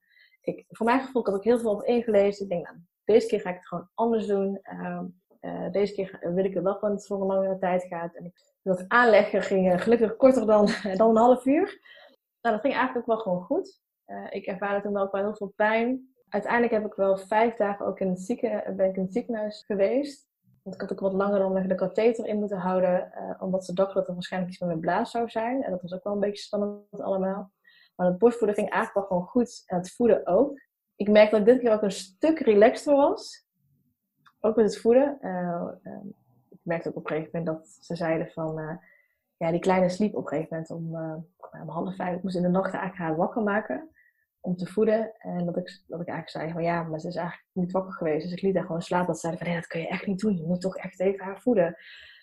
ik, 0.41 0.65
voor 0.69 0.87
mijn 0.87 1.01
gevoel 1.01 1.25
had 1.25 1.37
ik 1.37 1.43
heel 1.43 1.59
veel 1.59 1.71
op 1.71 1.83
ingelezen. 1.83 2.45
Ik 2.45 2.51
denk, 2.51 2.65
nou, 2.67 2.77
deze 3.05 3.27
keer 3.27 3.41
ga 3.41 3.51
ik 3.51 3.57
het 3.57 3.69
gewoon 3.69 3.89
anders 3.95 4.27
doen. 4.27 4.61
Uh, 5.41 5.71
deze 5.71 5.95
keer 5.95 6.33
wil 6.35 6.45
ik 6.45 6.57
er 6.57 6.63
wel 6.63 6.81
dat 6.81 6.91
het 6.91 7.07
voor 7.07 7.21
een 7.21 7.27
langere 7.27 7.59
tijd 7.59 7.85
gaat. 7.85 8.15
En 8.15 8.25
ik, 8.25 8.50
dat 8.63 8.85
aanleggen 8.89 9.43
ging 9.43 9.83
gelukkig 9.83 10.17
korter 10.17 10.47
dan, 10.47 10.69
dan 10.97 11.11
een 11.11 11.17
half 11.17 11.47
uur. 11.47 11.81
Nou, 12.41 12.55
dat 12.55 12.61
ging 12.61 12.75
eigenlijk 12.75 12.97
ook 12.97 13.15
wel 13.15 13.19
gewoon 13.19 13.43
goed. 13.43 13.81
ik 14.31 14.47
ervaarde 14.47 14.83
toen 14.83 14.93
wel 14.93 15.03
ook 15.03 15.13
wel 15.13 15.23
heel 15.23 15.37
veel 15.37 15.53
pijn. 15.57 16.15
Uiteindelijk 16.29 16.73
heb 16.73 16.85
ik 16.85 16.95
wel 16.95 17.19
vijf 17.19 17.57
dagen 17.57 17.87
ook 17.87 18.01
in 18.01 18.09
het, 18.09 18.21
zieken, 18.21 18.77
ben 18.77 18.89
ik 18.89 18.97
in 18.97 19.09
ziekenhuis 19.11 19.65
geweest. 19.67 20.29
Want 20.63 20.75
ik 20.75 20.81
had 20.81 20.93
ook 20.93 21.01
wat 21.01 21.13
langer 21.13 21.39
dan 21.39 21.69
de 21.69 21.75
katheter 21.75 22.27
in 22.27 22.39
moeten 22.39 22.59
houden, 22.59 23.13
uh, 23.15 23.43
omdat 23.43 23.65
ze 23.65 23.75
dachten 23.75 23.95
dat 23.95 24.09
er 24.09 24.15
waarschijnlijk 24.15 24.53
iets 24.53 24.61
met 24.61 24.71
mijn 24.71 24.81
blaas 24.81 25.11
zou 25.11 25.29
zijn. 25.29 25.63
En 25.63 25.71
dat 25.71 25.83
was 25.83 25.93
ook 25.93 26.05
wel 26.05 26.13
een 26.13 26.21
beetje 26.21 26.43
spannend 26.43 27.01
allemaal. 27.01 27.53
Maar 27.97 28.07
het 28.07 28.19
borstvoeden 28.19 28.57
ging 28.57 28.71
eigenlijk 28.71 29.09
wel 29.09 29.19
gewoon 29.19 29.31
goed 29.31 29.63
en 29.67 29.77
het 29.77 29.93
voeden 29.93 30.27
ook. 30.27 30.61
Ik 30.97 31.09
merkte 31.09 31.31
dat 31.31 31.47
ik 31.47 31.53
dit 31.53 31.63
keer 31.63 31.73
ook 31.73 31.83
een 31.83 31.91
stuk 31.91 32.39
relaxter 32.39 32.97
was. 32.97 33.47
Ook 34.41 34.57
met 34.57 34.65
het 34.65 34.81
voeden. 34.81 35.19
Ik 36.63 36.67
merkte 36.67 36.89
ook 36.89 36.97
op 36.97 37.11
een 37.11 37.17
gegeven 37.17 37.39
moment 37.39 37.59
dat 37.59 37.69
ze 37.81 37.97
zeiden 37.97 38.31
van... 38.31 38.79
ja, 39.37 39.51
die 39.51 39.61
kleine 39.61 39.89
sliep 39.89 40.15
op 40.15 40.23
een 40.23 40.29
gegeven 40.29 40.49
moment 40.51 40.71
om, 40.71 40.95
om 41.61 41.69
half 41.69 41.97
vijf. 41.97 42.17
Ik 42.17 42.23
moest 42.23 42.37
in 42.37 42.43
de 42.43 42.49
nacht 42.49 42.75
eigenlijk 42.75 43.03
haar 43.03 43.17
wakker 43.17 43.43
maken 43.43 43.91
om 44.41 44.57
te 44.57 44.67
voeden. 44.67 45.13
En 45.19 45.45
dat 45.45 45.57
ik, 45.57 45.83
dat 45.87 46.01
ik 46.01 46.09
eigenlijk 46.09 46.29
zei 46.29 46.53
van 46.53 46.63
ja, 46.63 46.83
maar 46.83 47.01
ze 47.01 47.09
is 47.09 47.17
eigenlijk 47.17 47.49
niet 47.53 47.73
wakker 47.73 47.93
geweest. 47.93 48.23
Dus 48.23 48.33
ik 48.33 48.43
liet 48.43 48.55
haar 48.55 48.65
gewoon 48.65 48.83
slapen. 48.83 49.07
Dat 49.07 49.21
zeiden 49.21 49.43
van 49.43 49.51
nee, 49.51 49.61
dat 49.61 49.71
kun 49.71 49.81
je 49.81 49.89
echt 49.89 50.07
niet 50.07 50.21
doen. 50.21 50.37
Je 50.37 50.47
moet 50.47 50.61
toch 50.61 50.77
echt 50.77 51.01
even 51.01 51.25
haar 51.25 51.41
voeden. 51.41 51.77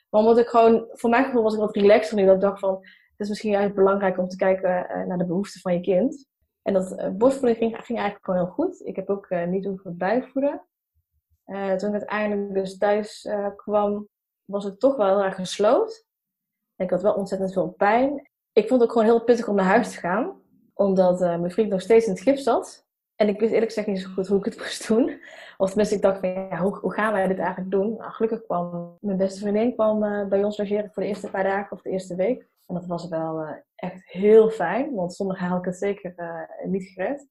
Maar 0.09 0.21
omdat 0.21 0.37
ik 0.37 0.47
gewoon, 0.47 0.87
voor 0.91 1.09
mijn 1.09 1.25
gevoel 1.25 1.43
was 1.43 1.53
ik 1.53 1.59
wat 1.59 1.75
relaxter 1.75 2.17
nu. 2.17 2.25
Dat 2.25 2.35
ik 2.35 2.41
dacht 2.41 2.59
van, 2.59 2.75
het 2.81 3.19
is 3.19 3.29
misschien 3.29 3.53
eigenlijk 3.53 3.79
belangrijk 3.83 4.17
om 4.17 4.27
te 4.27 4.35
kijken 4.35 4.87
uh, 4.89 5.05
naar 5.05 5.17
de 5.17 5.25
behoeften 5.25 5.61
van 5.61 5.73
je 5.73 5.81
kind. 5.81 6.27
En 6.61 6.73
dat 6.73 6.91
uh, 6.91 7.09
borstvoeding 7.09 7.57
ging, 7.57 7.71
ging, 7.71 7.99
eigenlijk 7.99 8.25
gewoon 8.25 8.39
heel 8.39 8.53
goed. 8.53 8.81
Ik 8.85 8.95
heb 8.95 9.09
ook 9.09 9.29
uh, 9.29 9.45
niet 9.45 9.65
hoeven 9.65 9.97
bijvoeden. 9.97 10.61
toen 11.77 11.93
ik 11.93 11.99
uiteindelijk 11.99 12.53
dus 12.53 12.77
thuis 12.77 13.29
kwam, 13.55 14.07
was 14.47 14.63
het 14.63 14.79
toch 14.79 14.95
wel 14.95 15.07
heel 15.07 15.23
erg 15.23 15.35
gesloopt. 15.35 16.07
ik 16.75 16.89
had 16.89 17.01
wel 17.01 17.13
ontzettend 17.13 17.53
veel 17.53 17.69
pijn. 17.69 18.29
Ik 18.53 18.67
vond 18.67 18.81
het 18.81 18.89
ook 18.89 18.95
gewoon 18.97 19.07
heel 19.07 19.23
pittig 19.23 19.47
om 19.47 19.55
naar 19.55 19.65
huis 19.65 19.91
te 19.91 19.97
gaan 19.97 20.41
omdat 20.77 21.21
uh, 21.21 21.27
mijn 21.27 21.51
vriend 21.51 21.69
nog 21.69 21.81
steeds 21.81 22.05
in 22.05 22.11
het 22.11 22.21
gips 22.21 22.43
zat. 22.43 22.85
En 23.15 23.27
ik 23.27 23.39
wist 23.39 23.51
eerlijk 23.51 23.71
gezegd 23.71 23.87
niet 23.87 24.01
zo 24.01 24.09
goed 24.09 24.27
hoe 24.27 24.37
ik 24.37 24.45
het 24.45 24.57
moest 24.61 24.87
doen. 24.87 25.21
Of 25.57 25.67
tenminste, 25.67 25.95
ik 25.95 26.01
dacht 26.01 26.19
van, 26.19 26.29
ja, 26.29 26.57
hoe, 26.57 26.77
hoe 26.77 26.93
gaan 26.93 27.13
wij 27.13 27.27
dit 27.27 27.39
eigenlijk 27.39 27.71
doen? 27.71 27.95
Nou, 27.97 28.11
gelukkig 28.11 28.43
kwam 28.43 28.97
mijn 28.99 29.17
beste 29.17 29.39
vriendin 29.39 29.73
kwam, 29.73 30.03
uh, 30.03 30.27
bij 30.27 30.43
ons 30.43 30.57
logeren 30.57 30.91
voor 30.91 31.03
de 31.03 31.09
eerste 31.09 31.29
paar 31.29 31.43
dagen 31.43 31.71
of 31.71 31.81
de 31.81 31.89
eerste 31.89 32.15
week. 32.15 32.47
En 32.65 32.75
dat 32.75 32.85
was 32.85 33.07
wel 33.07 33.41
uh, 33.41 33.49
echt 33.75 34.01
heel 34.05 34.49
fijn, 34.49 34.95
want 34.95 35.13
zonder 35.13 35.37
haar 35.37 35.49
had 35.49 35.59
ik 35.59 35.65
het 35.65 35.77
zeker 35.77 36.13
niet 36.65 36.83
gered. 36.83 37.27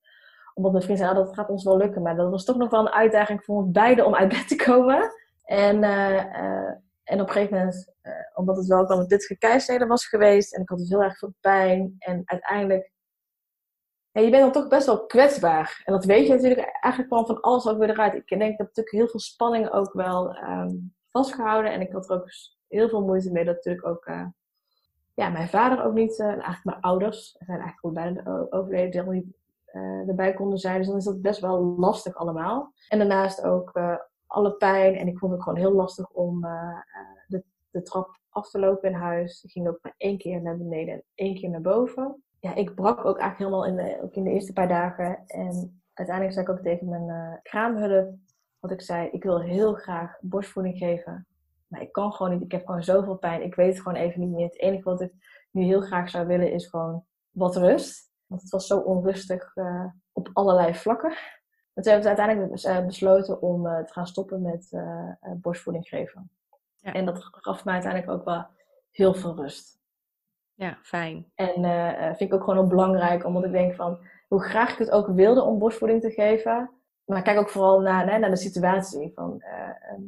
Omdat 0.54 0.72
mijn 0.72 0.84
vriend 0.84 0.98
zei, 0.98 1.10
ah, 1.10 1.16
dat 1.16 1.34
gaat 1.34 1.48
ons 1.48 1.64
wel 1.64 1.76
lukken. 1.76 2.02
Maar 2.02 2.16
dat 2.16 2.30
was 2.30 2.44
toch 2.44 2.56
nog 2.56 2.70
wel 2.70 2.80
een 2.80 2.92
uitdaging 2.92 3.44
voor 3.44 3.56
ons 3.56 3.70
beiden 3.70 4.06
om 4.06 4.14
uit 4.14 4.28
bed 4.28 4.48
te 4.48 4.56
komen. 4.56 5.10
En, 5.44 5.82
en 7.06 7.20
op 7.20 7.26
een 7.26 7.32
gegeven 7.32 7.56
moment, 7.56 7.92
omdat 8.34 8.56
het 8.56 8.66
wel 8.66 8.84
kwam 8.84 8.98
een 8.98 9.06
pittige 9.06 9.38
keizersnede 9.38 9.86
was 9.86 10.06
geweest. 10.06 10.54
En 10.54 10.62
ik 10.62 10.68
had 10.68 10.78
dus 10.78 10.88
heel 10.88 11.02
erg 11.02 11.18
veel 11.18 11.34
pijn. 11.40 11.94
En 11.98 12.22
uiteindelijk 12.24 12.92
ja, 14.16 14.22
je 14.22 14.30
bent 14.30 14.42
dan 14.42 14.52
toch 14.52 14.68
best 14.68 14.86
wel 14.86 15.06
kwetsbaar. 15.06 15.82
En 15.84 15.92
dat 15.92 16.04
weet 16.04 16.26
je 16.26 16.32
natuurlijk 16.32 16.60
eigenlijk 16.60 17.12
gewoon 17.12 17.26
van 17.26 17.40
alles 17.40 17.68
ook 17.68 17.78
weer 17.78 17.90
eruit. 17.90 18.14
Ik 18.14 18.28
denk 18.28 18.58
dat 18.58 18.66
natuurlijk 18.66 18.96
heel 18.96 19.08
veel 19.08 19.20
spanning 19.20 19.70
ook 19.70 19.92
wel 19.92 20.34
ehm, 20.34 20.74
vastgehouden. 21.10 21.72
En 21.72 21.80
ik 21.80 21.92
had 21.92 22.10
er 22.10 22.16
ook 22.16 22.28
heel 22.68 22.88
veel 22.88 23.04
moeite 23.04 23.32
mee 23.32 23.44
dat 23.44 23.54
natuurlijk 23.54 23.86
ook 23.86 24.06
uh, 24.06 24.26
ja, 25.14 25.28
mijn 25.28 25.48
vader 25.48 25.84
ook 25.84 25.94
niet, 25.94 26.18
uh, 26.18 26.26
eigenlijk 26.26 26.64
mijn 26.64 26.80
ouders, 26.80 27.36
zijn 27.38 27.60
eigenlijk 27.60 27.84
ook 27.84 27.94
bijna 27.94 28.46
overleden, 28.50 29.04
die 29.04 29.12
niet 29.12 29.36
uh, 29.72 30.08
erbij 30.08 30.34
konden 30.34 30.58
zijn. 30.58 30.78
Dus 30.78 30.86
dan 30.86 30.96
is 30.96 31.04
dat 31.04 31.22
best 31.22 31.40
wel 31.40 31.62
lastig 31.62 32.14
allemaal. 32.14 32.72
En 32.88 32.98
daarnaast 32.98 33.42
ook 33.42 33.72
alle 34.26 34.52
pijn. 34.52 34.94
En 34.94 35.06
ik 35.06 35.18
vond 35.18 35.32
het 35.32 35.42
gewoon 35.42 35.58
heel 35.58 35.72
lastig 35.72 36.10
om 36.10 36.40
de, 37.26 37.44
de 37.70 37.82
trap 37.82 38.18
af 38.28 38.50
te 38.50 38.58
lopen 38.58 38.88
in 38.88 38.94
huis. 38.94 39.44
Ik 39.44 39.50
ging 39.50 39.68
ook 39.68 39.78
maar 39.82 39.94
één 39.96 40.18
keer 40.18 40.42
naar 40.42 40.56
beneden 40.56 40.94
en 40.94 41.02
één 41.14 41.34
keer 41.34 41.50
naar 41.50 41.60
boven. 41.60 42.22
Ja, 42.40 42.54
ik 42.54 42.74
brak 42.74 43.04
ook 43.04 43.18
eigenlijk 43.18 43.38
helemaal 43.38 43.64
in 43.64 43.76
de, 43.76 44.02
ook 44.02 44.14
in 44.14 44.24
de 44.24 44.30
eerste 44.30 44.52
paar 44.52 44.68
dagen. 44.68 45.26
En 45.26 45.82
uiteindelijk 45.92 46.36
zei 46.36 46.46
ik 46.46 46.52
ook 46.52 46.62
tegen 46.62 46.88
mijn 46.88 47.08
uh, 47.08 47.32
kraamhulp, 47.42 48.14
wat 48.58 48.70
ik 48.70 48.80
zei, 48.80 49.08
ik 49.08 49.22
wil 49.22 49.40
heel 49.40 49.74
graag 49.74 50.18
borstvoeding 50.20 50.78
geven. 50.78 51.26
Maar 51.66 51.80
ik 51.80 51.92
kan 51.92 52.12
gewoon 52.12 52.32
niet, 52.32 52.42
ik 52.42 52.52
heb 52.52 52.66
gewoon 52.66 52.82
zoveel 52.82 53.16
pijn. 53.16 53.42
Ik 53.42 53.54
weet 53.54 53.72
het 53.72 53.82
gewoon 53.82 53.98
even 53.98 54.20
niet 54.20 54.30
meer. 54.30 54.46
Het 54.46 54.60
enige 54.60 54.84
wat 54.84 55.00
ik 55.00 55.12
nu 55.50 55.62
heel 55.62 55.80
graag 55.80 56.10
zou 56.10 56.26
willen 56.26 56.52
is 56.52 56.66
gewoon 56.66 57.04
wat 57.30 57.56
rust. 57.56 58.10
Want 58.26 58.42
het 58.42 58.50
was 58.50 58.66
zo 58.66 58.78
onrustig 58.78 59.52
op 60.12 60.30
allerlei 60.32 60.74
vlakken. 60.74 61.16
En 61.76 61.82
toen 61.82 61.92
hebben 61.92 62.10
we 62.10 62.16
uiteindelijk 62.16 62.50
dus, 62.50 62.86
besloten 62.86 63.42
om 63.42 63.66
uh, 63.66 63.78
te 63.78 63.92
gaan 63.92 64.06
stoppen 64.06 64.42
met 64.42 64.70
borstvoeding 65.36 65.88
geven. 65.88 66.30
Ja. 66.76 66.92
En 66.92 67.04
dat 67.04 67.28
gaf 67.30 67.64
mij 67.64 67.74
uiteindelijk 67.74 68.12
ook 68.12 68.24
wel 68.24 68.46
heel 68.90 69.14
veel 69.14 69.36
rust. 69.36 69.78
Ja, 70.54 70.78
fijn. 70.82 71.30
En 71.34 71.64
uh, 71.64 72.04
vind 72.04 72.20
ik 72.20 72.34
ook 72.34 72.40
gewoon 72.40 72.58
heel 72.58 72.68
belangrijk, 72.68 73.24
omdat 73.24 73.44
ik 73.44 73.52
denk 73.52 73.74
van 73.74 73.98
hoe 74.28 74.42
graag 74.42 74.72
ik 74.72 74.78
het 74.78 74.90
ook 74.90 75.06
wilde 75.06 75.42
om 75.42 75.58
borstvoeding 75.58 76.00
te 76.00 76.10
geven. 76.10 76.70
Maar 77.04 77.22
kijk 77.22 77.38
ook 77.38 77.50
vooral 77.50 77.80
naar, 77.80 78.20
naar 78.20 78.30
de 78.30 78.36
situatie. 78.36 79.12
Van, 79.14 79.34
uh, 79.38 79.98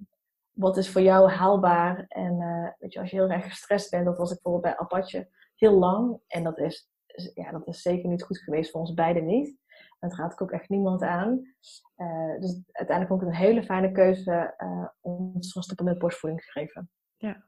wat 0.52 0.76
is 0.76 0.90
voor 0.90 1.00
jou 1.00 1.30
haalbaar? 1.30 2.04
En 2.08 2.40
uh, 2.40 2.68
weet 2.78 2.92
je, 2.92 3.00
als 3.00 3.10
je 3.10 3.16
heel 3.16 3.30
erg 3.30 3.44
gestrest 3.44 3.90
bent, 3.90 4.04
dat 4.04 4.16
was 4.16 4.30
ik 4.30 4.42
bijvoorbeeld 4.42 4.74
bij 4.74 4.84
Apache 4.84 5.28
heel 5.54 5.78
lang. 5.78 6.20
En 6.26 6.42
dat 6.42 6.58
is, 6.58 6.90
ja, 7.34 7.50
dat 7.50 7.66
is 7.66 7.82
zeker 7.82 8.08
niet 8.08 8.22
goed 8.22 8.38
geweest 8.38 8.70
voor 8.70 8.80
ons 8.80 8.94
beiden 8.94 9.26
niet. 9.26 9.56
Dat 9.98 10.14
gaat 10.14 10.40
ook 10.40 10.50
echt 10.50 10.68
niemand 10.68 11.02
aan. 11.02 11.54
Uh, 11.96 12.40
dus 12.40 12.60
uiteindelijk 12.72 13.08
vond 13.08 13.22
ik 13.22 13.28
het 13.28 13.36
een 13.36 13.46
hele 13.46 13.62
fijne 13.62 13.92
keuze 13.92 14.54
uh, 14.58 14.88
om 15.00 15.40
te 15.40 15.62
stoppen 15.62 15.84
met 15.84 15.98
borstvoeding 15.98 16.42
te 16.42 16.50
geven. 16.50 16.90
Ja. 17.16 17.44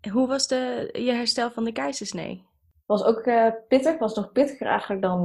En 0.00 0.10
hoe 0.10 0.26
was 0.26 0.46
de, 0.46 0.88
je 0.92 1.12
herstel 1.12 1.50
van 1.50 1.64
de 1.64 1.72
keizersnee? 1.72 2.46
Was 2.86 3.04
ook 3.04 3.26
uh, 3.26 3.50
pittig. 3.68 3.98
Was 3.98 4.14
nog 4.14 4.32
pittiger 4.32 4.66
eigenlijk 4.66 5.02
dan 5.02 5.24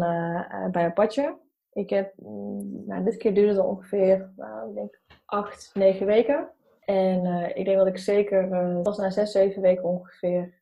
bij 0.72 0.94
padje. 0.94 1.38
Ik 1.72 1.90
heb, 1.90 2.14
mm, 2.16 2.86
nou, 2.86 3.04
dit 3.04 3.18
keer 3.18 3.34
duurde 3.34 3.54
het 3.54 3.66
ongeveer, 3.66 4.32
nou, 4.36 4.70
ik 4.70 4.76
denk 4.76 5.02
acht, 5.26 5.72
negen 5.74 6.06
weken. 6.06 6.50
En 6.80 7.26
ik 7.56 7.66
denk 7.66 7.78
dat 7.78 7.88
ik 7.88 7.98
zeker, 7.98 8.56
het 8.56 8.86
was 8.86 8.98
na 8.98 9.10
zes, 9.10 9.32
zeven 9.32 9.62
weken 9.62 9.84
ongeveer, 9.84 10.62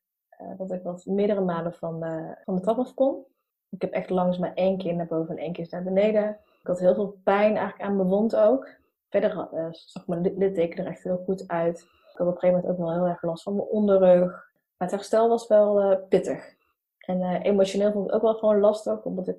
dat 0.58 0.72
ik 0.72 0.84
wat 0.84 1.06
meerdere 1.06 1.42
maanden 1.42 1.74
van, 1.74 2.00
van 2.44 2.56
de 2.56 2.62
trap 2.62 2.78
af 2.78 2.94
kon. 2.94 3.26
Ik 3.72 3.82
heb 3.82 3.92
echt 3.92 4.10
langs 4.10 4.38
maar 4.38 4.54
één 4.54 4.78
keer 4.78 4.96
naar 4.96 5.08
boven 5.08 5.38
en 5.38 5.44
één 5.44 5.54
keer 5.54 5.68
naar 5.70 5.84
beneden. 5.84 6.30
Ik 6.62 6.68
had 6.68 6.80
heel 6.80 6.94
veel 6.94 7.20
pijn 7.24 7.58
eigenlijk 7.58 7.82
aan 7.82 7.96
mijn 7.96 8.08
wond 8.08 8.36
ook. 8.36 8.68
Verder 9.10 9.50
uh, 9.54 9.68
zag 9.72 10.08
mijn 10.08 10.38
litteken 10.38 10.86
er 10.86 10.92
echt 10.92 11.04
heel 11.04 11.22
goed 11.26 11.48
uit. 11.48 11.80
Ik 11.80 12.18
had 12.18 12.28
op 12.28 12.34
een 12.34 12.40
gegeven 12.40 12.62
moment 12.62 12.80
ook 12.80 12.86
wel 12.86 12.94
heel 12.94 13.08
erg 13.08 13.22
last 13.22 13.44
van 13.44 13.56
mijn 13.56 13.68
onderrug. 13.68 14.30
Maar 14.78 14.88
het 14.88 14.92
herstel 14.92 15.30
was 15.30 15.48
wel 15.48 15.92
uh, 15.92 15.98
pittig. 16.10 16.56
En 16.98 17.20
uh, 17.20 17.44
emotioneel 17.44 17.92
vond 17.92 18.06
ik 18.06 18.14
het 18.14 18.22
ook 18.22 18.32
wel 18.32 18.40
gewoon 18.40 18.60
lastig. 18.60 19.04
Omdat 19.04 19.28
ik 19.28 19.38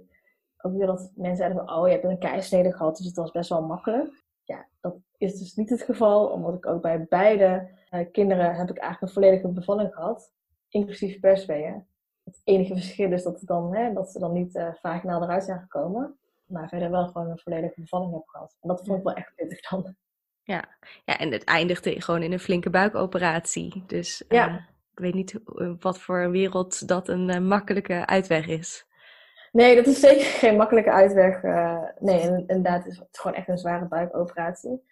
ook 0.58 0.76
weer 0.76 0.86
dat 0.86 1.12
mensen 1.14 1.36
zeiden 1.36 1.58
van, 1.58 1.76
oh 1.76 1.86
je 1.86 1.92
hebt 1.92 2.04
een 2.04 2.18
keisnede 2.18 2.72
gehad. 2.72 2.96
Dus 2.96 3.06
het 3.06 3.16
was 3.16 3.30
best 3.30 3.48
wel 3.48 3.62
makkelijk. 3.62 4.24
Ja, 4.44 4.66
dat 4.80 4.94
is 5.16 5.38
dus 5.38 5.54
niet 5.54 5.70
het 5.70 5.82
geval. 5.82 6.26
Omdat 6.26 6.54
ik 6.54 6.66
ook 6.66 6.82
bij 6.82 7.06
beide 7.08 7.68
kinderen 8.12 8.54
heb 8.54 8.70
ik 8.70 8.78
eigenlijk 8.78 9.00
een 9.00 9.22
volledige 9.22 9.48
bevalling 9.48 9.94
gehad. 9.94 10.32
Inclusief 10.68 11.20
persweeën. 11.20 11.86
Het 12.24 12.40
enige 12.44 12.74
verschil 12.74 13.12
is 13.12 13.22
dat, 13.22 13.38
het 13.38 13.48
dan, 13.48 13.74
hè, 13.74 13.92
dat 13.92 14.10
ze 14.10 14.18
dan 14.18 14.32
niet 14.32 14.54
uh, 14.54 14.68
vaginaal 14.80 15.22
eruit 15.22 15.44
zijn 15.44 15.60
gekomen. 15.60 16.16
Maar 16.44 16.68
verder 16.68 16.90
wel 16.90 17.06
gewoon 17.06 17.30
een 17.30 17.38
volledige 17.38 17.80
bevalling 17.80 18.12
heb 18.12 18.26
gehad. 18.26 18.56
En 18.60 18.68
dat 18.68 18.82
vond 18.84 18.98
ik 18.98 19.04
wel 19.04 19.14
echt 19.14 19.34
pittig 19.34 19.68
dan. 19.68 19.94
Ja, 20.42 20.64
ja 21.04 21.18
en 21.18 21.32
het 21.32 21.44
eindigde 21.44 22.00
gewoon 22.00 22.22
in 22.22 22.32
een 22.32 22.40
flinke 22.40 22.70
buikoperatie. 22.70 23.84
Dus 23.86 24.22
uh, 24.28 24.38
ja. 24.38 24.68
ik 24.92 24.98
weet 24.98 25.14
niet 25.14 25.40
wat 25.80 26.00
voor 26.00 26.18
een 26.18 26.30
wereld 26.30 26.88
dat 26.88 27.08
een 27.08 27.28
uh, 27.28 27.38
makkelijke 27.38 28.06
uitweg 28.06 28.46
is. 28.46 28.86
Nee, 29.52 29.76
dat 29.76 29.86
is 29.86 30.00
zeker 30.00 30.24
geen 30.42 30.56
makkelijke 30.56 30.90
uitweg. 30.90 31.42
nee, 31.98 32.22
inderdaad 32.22 32.86
is 32.86 32.98
het 32.98 33.18
gewoon 33.18 33.36
echt 33.36 33.48
een 33.48 33.58
zware 33.58 33.84
buikoperatie. 33.84 34.82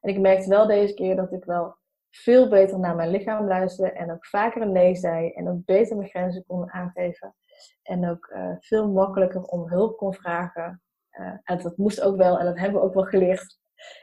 En 0.00 0.10
ik 0.10 0.18
merkte 0.18 0.48
wel 0.48 0.66
deze 0.66 0.94
keer 0.94 1.16
dat 1.16 1.32
ik 1.32 1.44
wel 1.44 1.76
veel 2.10 2.48
beter 2.48 2.78
naar 2.78 2.96
mijn 2.96 3.10
lichaam 3.10 3.46
luisterde 3.46 3.92
en 3.92 4.12
ook 4.12 4.26
vaker 4.26 4.62
een 4.62 4.72
nee 4.72 4.94
zei 4.94 5.30
en 5.30 5.48
ook 5.48 5.64
beter 5.64 5.96
mijn 5.96 6.08
grenzen 6.08 6.44
kon 6.46 6.70
aangeven. 6.70 7.34
En 7.82 8.10
ook 8.10 8.30
uh, 8.34 8.52
veel 8.58 8.88
makkelijker 8.88 9.42
om 9.42 9.68
hulp 9.68 9.96
kon 9.96 10.14
vragen. 10.14 10.82
Uh, 11.12 11.32
en 11.42 11.58
dat 11.62 11.76
moest 11.76 12.00
ook 12.00 12.16
wel 12.16 12.38
en 12.38 12.44
dat 12.44 12.58
hebben 12.58 12.80
we 12.80 12.86
ook 12.86 12.94
wel 12.94 13.04
geleerd. 13.04 13.58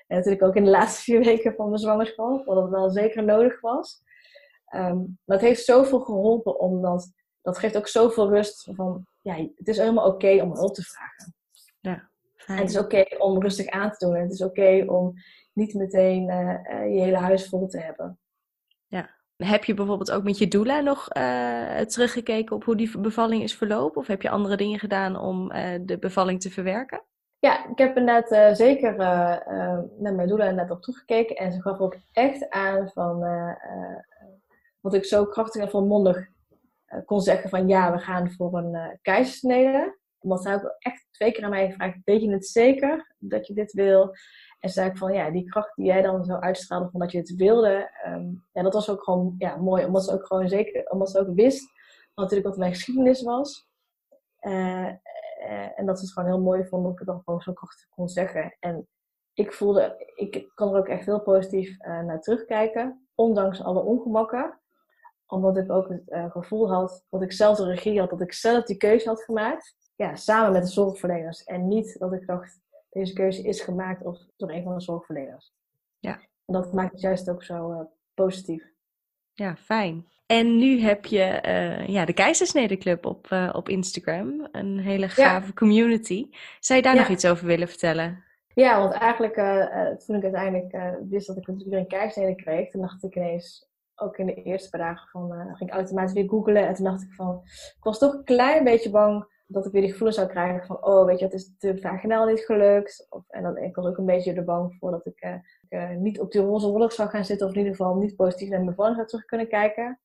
En 0.07 0.17
natuurlijk 0.17 0.43
ook 0.43 0.55
in 0.55 0.63
de 0.63 0.69
laatste 0.69 1.03
vier 1.03 1.23
weken 1.23 1.55
van 1.55 1.67
mijn 1.67 1.79
zwangerschap, 1.79 2.45
wat 2.45 2.61
het 2.61 2.69
wel 2.69 2.89
zeker 2.89 3.23
nodig 3.23 3.61
was. 3.61 4.01
Um, 4.75 5.19
maar 5.25 5.37
het 5.37 5.45
heeft 5.45 5.65
zoveel 5.65 5.99
geholpen, 5.99 6.59
omdat 6.59 7.11
dat 7.41 7.57
geeft 7.57 7.77
ook 7.77 7.87
zoveel 7.87 8.29
rust 8.29 8.69
van, 8.73 9.05
ja, 9.21 9.35
het 9.35 9.67
is 9.67 9.77
helemaal 9.77 10.07
oké 10.07 10.41
om 10.41 10.53
hulp 10.53 10.73
te 10.73 10.81
vragen. 10.81 11.35
Ja, 11.79 12.09
en 12.45 12.57
het 12.57 12.69
is 12.69 12.77
oké 12.77 13.05
om 13.17 13.41
rustig 13.41 13.67
aan 13.67 13.91
te 13.91 14.05
doen. 14.05 14.15
En 14.15 14.21
het 14.21 14.31
is 14.31 14.41
oké 14.41 14.83
om 14.87 15.13
niet 15.57 15.73
meteen 15.73 16.29
uh, 16.29 16.93
je 16.95 17.01
hele 17.01 17.17
huis 17.17 17.49
vol 17.49 17.67
te 17.67 17.79
hebben. 17.79 18.19
Ja. 18.87 19.15
Heb 19.35 19.63
je 19.63 19.73
bijvoorbeeld 19.73 20.11
ook 20.11 20.23
met 20.23 20.37
je 20.37 20.47
doula 20.47 20.79
nog 20.79 21.15
uh, 21.17 21.79
teruggekeken 21.79 22.55
op 22.55 22.63
hoe 22.63 22.75
die 22.75 22.99
bevalling 22.99 23.43
is 23.43 23.55
verlopen? 23.55 24.01
Of 24.01 24.07
heb 24.07 24.21
je 24.21 24.29
andere 24.29 24.57
dingen 24.57 24.79
gedaan 24.79 25.19
om 25.19 25.47
de 25.81 25.97
bevalling 25.99 26.41
te 26.41 26.51
verwerken? 26.51 27.01
Ja, 27.39 27.69
ik 27.69 27.77
heb 27.77 27.97
inderdaad 27.97 28.57
zeker 28.57 28.95
met 29.99 30.15
mijn 30.15 30.27
doula 30.27 30.51
net 30.51 30.71
op 30.71 30.81
teruggekeken. 30.81 31.35
En 31.35 31.51
ze 31.51 31.61
gaf 31.61 31.79
ook 31.79 31.97
echt 32.11 32.49
aan 32.49 32.89
van 32.89 33.19
wat 34.79 34.93
ik 34.93 35.05
zo 35.05 35.25
krachtig 35.25 35.61
en 35.61 35.69
volmondig 35.69 36.27
kon 37.05 37.21
zeggen 37.21 37.49
van 37.49 37.67
ja, 37.67 37.91
we 37.91 37.99
gaan 37.99 38.31
voor 38.31 38.57
een 38.57 38.99
keizersnede. 39.01 39.97
Want 40.17 40.41
zij 40.41 40.53
ook 40.53 40.75
echt 40.79 41.07
twee 41.11 41.31
keer 41.31 41.43
aan 41.43 41.49
mij 41.49 41.67
gevraagd, 41.67 41.97
weet 42.03 42.21
je 42.21 42.31
het 42.31 42.47
zeker 42.47 43.15
dat 43.17 43.47
je 43.47 43.53
dit 43.53 43.71
wil? 43.71 44.15
En 44.67 44.73
zei 44.73 44.89
ik 44.89 44.97
van, 44.97 45.13
ja, 45.13 45.31
die 45.31 45.49
kracht 45.49 45.75
die 45.75 45.85
jij 45.85 46.01
dan 46.01 46.25
zo 46.25 46.33
uitstraalde 46.33 46.89
van 46.89 46.99
dat 46.99 47.11
je 47.11 47.17
het 47.17 47.35
wilde, 47.35 47.89
um, 48.07 48.45
ja, 48.53 48.61
dat 48.61 48.73
was 48.73 48.89
ook 48.89 49.03
gewoon 49.03 49.35
ja, 49.37 49.55
mooi. 49.55 49.85
Omdat 49.85 50.03
ze 50.03 50.13
ook 50.13 50.25
gewoon 50.25 50.49
zeker, 50.49 50.89
omdat 50.89 51.09
ze 51.09 51.19
ook 51.19 51.35
wist 51.35 51.71
natuurlijk 52.15 52.47
wat 52.47 52.57
mijn 52.57 52.73
geschiedenis 52.73 53.23
was. 53.23 53.67
Uh, 54.41 54.51
uh, 55.39 55.79
en 55.79 55.85
dat 55.85 55.99
ze 55.99 56.05
het 56.05 56.13
gewoon 56.13 56.29
heel 56.29 56.41
mooi 56.41 56.65
vond 56.65 56.83
dat 56.83 56.91
ik 56.91 56.97
het 56.97 57.07
dan 57.07 57.21
gewoon 57.23 57.41
zo 57.41 57.53
krachtig 57.53 57.89
kon 57.89 58.09
zeggen. 58.09 58.55
En 58.59 58.87
ik 59.33 59.53
voelde, 59.53 60.11
ik 60.15 60.51
kan 60.53 60.73
er 60.73 60.79
ook 60.79 60.87
echt 60.87 61.05
heel 61.05 61.21
positief 61.21 61.69
uh, 61.79 62.01
naar 62.01 62.21
terugkijken, 62.21 63.07
ondanks 63.15 63.63
alle 63.63 63.81
ongemakken. 63.81 64.59
Omdat 65.27 65.57
ik 65.57 65.71
ook 65.71 65.89
het 65.89 66.31
gevoel 66.31 66.71
had 66.71 67.05
dat 67.09 67.21
ik 67.21 67.31
zelf 67.31 67.57
de 67.57 67.65
regie 67.65 67.99
had, 67.99 68.09
dat 68.09 68.21
ik 68.21 68.33
zelf 68.33 68.63
die 68.63 68.77
keuze 68.77 69.09
had 69.09 69.23
gemaakt. 69.23 69.75
Ja, 69.95 70.15
samen 70.15 70.51
met 70.51 70.63
de 70.63 70.71
zorgverleners. 70.71 71.43
En 71.43 71.67
niet 71.67 71.99
dat 71.99 72.13
ik 72.13 72.27
dacht, 72.27 72.59
deze 72.89 73.13
keuze 73.13 73.41
is 73.41 73.61
gemaakt 73.61 74.05
of 74.05 74.19
door 74.35 74.51
een 74.51 74.63
van 74.63 74.73
de 74.73 74.81
zorgverleners. 74.81 75.53
Ja. 75.99 76.19
En 76.45 76.53
dat 76.53 76.73
maakt 76.73 76.91
het 76.91 77.01
juist 77.01 77.29
ook 77.29 77.43
zo 77.43 77.71
uh, 77.71 77.79
positief. 78.13 78.63
Ja, 79.33 79.55
fijn. 79.55 80.07
En 80.25 80.57
nu 80.57 80.79
heb 80.79 81.05
je 81.05 81.41
uh, 81.45 81.87
ja, 81.87 82.05
de 82.05 82.13
Keizersnede 82.13 82.97
op, 83.01 83.27
uh, 83.29 83.49
op 83.53 83.69
Instagram. 83.69 84.47
Een 84.51 84.79
hele 84.79 85.09
gave 85.09 85.53
community. 85.53 86.29
Zou 86.59 86.79
je 86.79 86.85
daar 86.85 86.95
nog 86.95 87.07
iets 87.07 87.25
over 87.25 87.45
willen 87.45 87.67
vertellen? 87.67 88.23
Ja, 88.53 88.79
want 88.79 88.93
eigenlijk 88.93 89.33
toen 90.05 90.15
ik 90.15 90.23
uiteindelijk 90.23 90.99
wist 91.09 91.27
dat 91.27 91.37
ik 91.37 91.47
natuurlijk 91.47 91.69
weer 91.69 91.79
een 91.79 91.87
keizersnede 91.87 92.35
kreeg, 92.35 92.69
toen 92.69 92.81
dacht 92.81 93.03
ik 93.03 93.15
ineens, 93.15 93.69
ook 93.95 94.17
in 94.17 94.25
de 94.25 94.33
eerste 94.33 94.69
paar 94.69 94.79
dagen 94.79 95.09
van, 95.09 95.55
ging 95.55 95.69
ik 95.69 95.75
automatisch 95.75 96.13
weer 96.13 96.29
googlen. 96.29 96.67
En 96.67 96.73
toen 96.73 96.85
dacht 96.85 97.01
ik 97.01 97.13
van, 97.13 97.41
ik 97.77 97.83
was 97.83 97.99
toch 97.99 98.13
een 98.13 98.23
klein 98.23 98.63
beetje 98.63 98.89
bang 98.89 99.35
dat 99.47 99.65
ik 99.65 99.71
weer 99.71 99.81
die 99.81 99.91
gevoelens 99.91 100.17
zou 100.17 100.29
krijgen 100.29 100.65
van, 100.65 100.85
oh, 100.85 101.05
weet 101.05 101.19
je, 101.19 101.25
het 101.25 101.33
is 101.33 101.57
de 101.57 101.77
vaginaal 101.77 102.25
niet 102.25 102.39
gelukt. 102.39 103.07
Of, 103.09 103.23
en 103.29 103.43
dan, 103.43 103.57
ik 103.57 103.75
was 103.75 103.85
ook 103.85 103.97
een 103.97 104.05
beetje 104.05 104.33
er 104.33 104.43
bang 104.43 104.75
voor 104.79 104.91
dat 104.91 105.05
ik 105.05 105.41
uh, 105.69 105.89
niet 105.89 106.19
op 106.19 106.31
die 106.31 106.41
roze 106.41 106.67
wolk 106.67 106.91
zou 106.91 107.09
gaan 107.09 107.25
zitten, 107.25 107.47
of 107.47 107.53
in 107.53 107.59
ieder 107.59 107.75
geval 107.75 107.95
niet 107.95 108.15
positief 108.15 108.49
naar 108.49 108.57
mijn 108.57 108.69
bevalling 108.69 108.95
zou 108.95 109.07
terug 109.07 109.25
kunnen 109.25 109.47
kijken. 109.47 109.99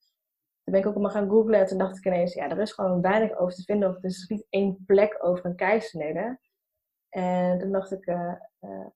Toen 0.64 0.72
ben 0.72 0.80
ik 0.80 0.86
ook 0.86 0.94
allemaal 0.94 1.12
gaan 1.12 1.28
googlen 1.28 1.58
en 1.60 1.66
toen 1.66 1.78
dacht 1.78 1.96
ik 1.96 2.06
ineens, 2.06 2.34
ja, 2.34 2.50
er 2.50 2.60
is 2.60 2.72
gewoon 2.72 3.00
weinig 3.00 3.38
over 3.38 3.54
te 3.54 3.62
vinden. 3.62 3.88
Of 3.88 3.96
er 3.96 4.04
is 4.04 4.28
niet 4.28 4.46
één 4.48 4.82
plek 4.86 5.18
over 5.20 5.46
een 5.46 5.56
keizersnede. 5.56 6.38
En 7.08 7.58
toen 7.58 7.72
dacht 7.72 7.92
ik, 7.92 8.06
uh, 8.06 8.34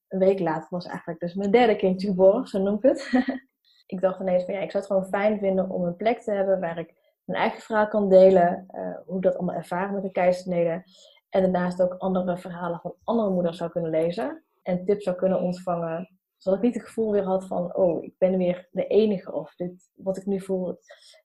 een 0.08 0.18
week 0.18 0.38
later 0.38 0.66
was 0.70 0.86
eigenlijk 0.86 1.20
dus 1.20 1.34
mijn 1.34 1.50
derde 1.50 1.76
kindje 1.76 2.08
geboren, 2.08 2.46
zo 2.46 2.62
noem 2.62 2.76
ik 2.76 2.82
het. 2.82 3.10
ik 3.86 4.00
dacht 4.00 4.20
ineens 4.20 4.44
van, 4.44 4.54
ja, 4.54 4.60
ik 4.60 4.70
zou 4.70 4.84
het 4.84 4.92
gewoon 4.92 5.08
fijn 5.08 5.38
vinden 5.38 5.70
om 5.70 5.84
een 5.84 5.96
plek 5.96 6.20
te 6.20 6.32
hebben 6.32 6.60
waar 6.60 6.78
ik 6.78 7.05
mijn 7.26 7.40
eigen 7.40 7.60
verhaal 7.60 7.88
kan 7.88 8.08
delen. 8.08 8.66
Uh, 8.74 8.96
hoe 9.06 9.16
ik 9.16 9.22
dat 9.22 9.36
allemaal 9.36 9.54
ervaren 9.54 9.94
met 9.94 10.02
de 10.02 10.10
keizersnede. 10.10 10.84
En 11.28 11.42
daarnaast 11.42 11.82
ook 11.82 11.94
andere 11.94 12.36
verhalen 12.36 12.80
van 12.80 12.94
andere 13.04 13.30
moeders 13.30 13.56
zou 13.56 13.70
kunnen 13.70 13.90
lezen. 13.90 14.44
En 14.62 14.84
tips 14.84 15.04
zou 15.04 15.16
kunnen 15.16 15.40
ontvangen. 15.40 16.10
Zodat 16.36 16.58
ik 16.58 16.64
niet 16.64 16.74
het 16.74 16.84
gevoel 16.84 17.12
weer 17.12 17.24
had 17.24 17.46
van, 17.46 17.74
oh, 17.74 18.04
ik 18.04 18.14
ben 18.18 18.38
weer 18.38 18.68
de 18.70 18.86
enige. 18.86 19.32
Of 19.32 19.54
dit, 19.54 19.90
wat 19.94 20.16
ik 20.16 20.26
nu 20.26 20.40
voel, 20.40 20.78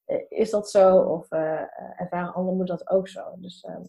eh, 0.05 0.25
is 0.29 0.49
dat 0.49 0.69
zo? 0.69 0.97
Of 0.97 1.31
uh, 1.31 1.61
ervaren 1.95 2.33
andere 2.33 2.55
moeders 2.55 2.79
dat 2.79 2.89
ook 2.89 3.07
zo? 3.07 3.21
Dus 3.35 3.61
ehm, 3.61 3.83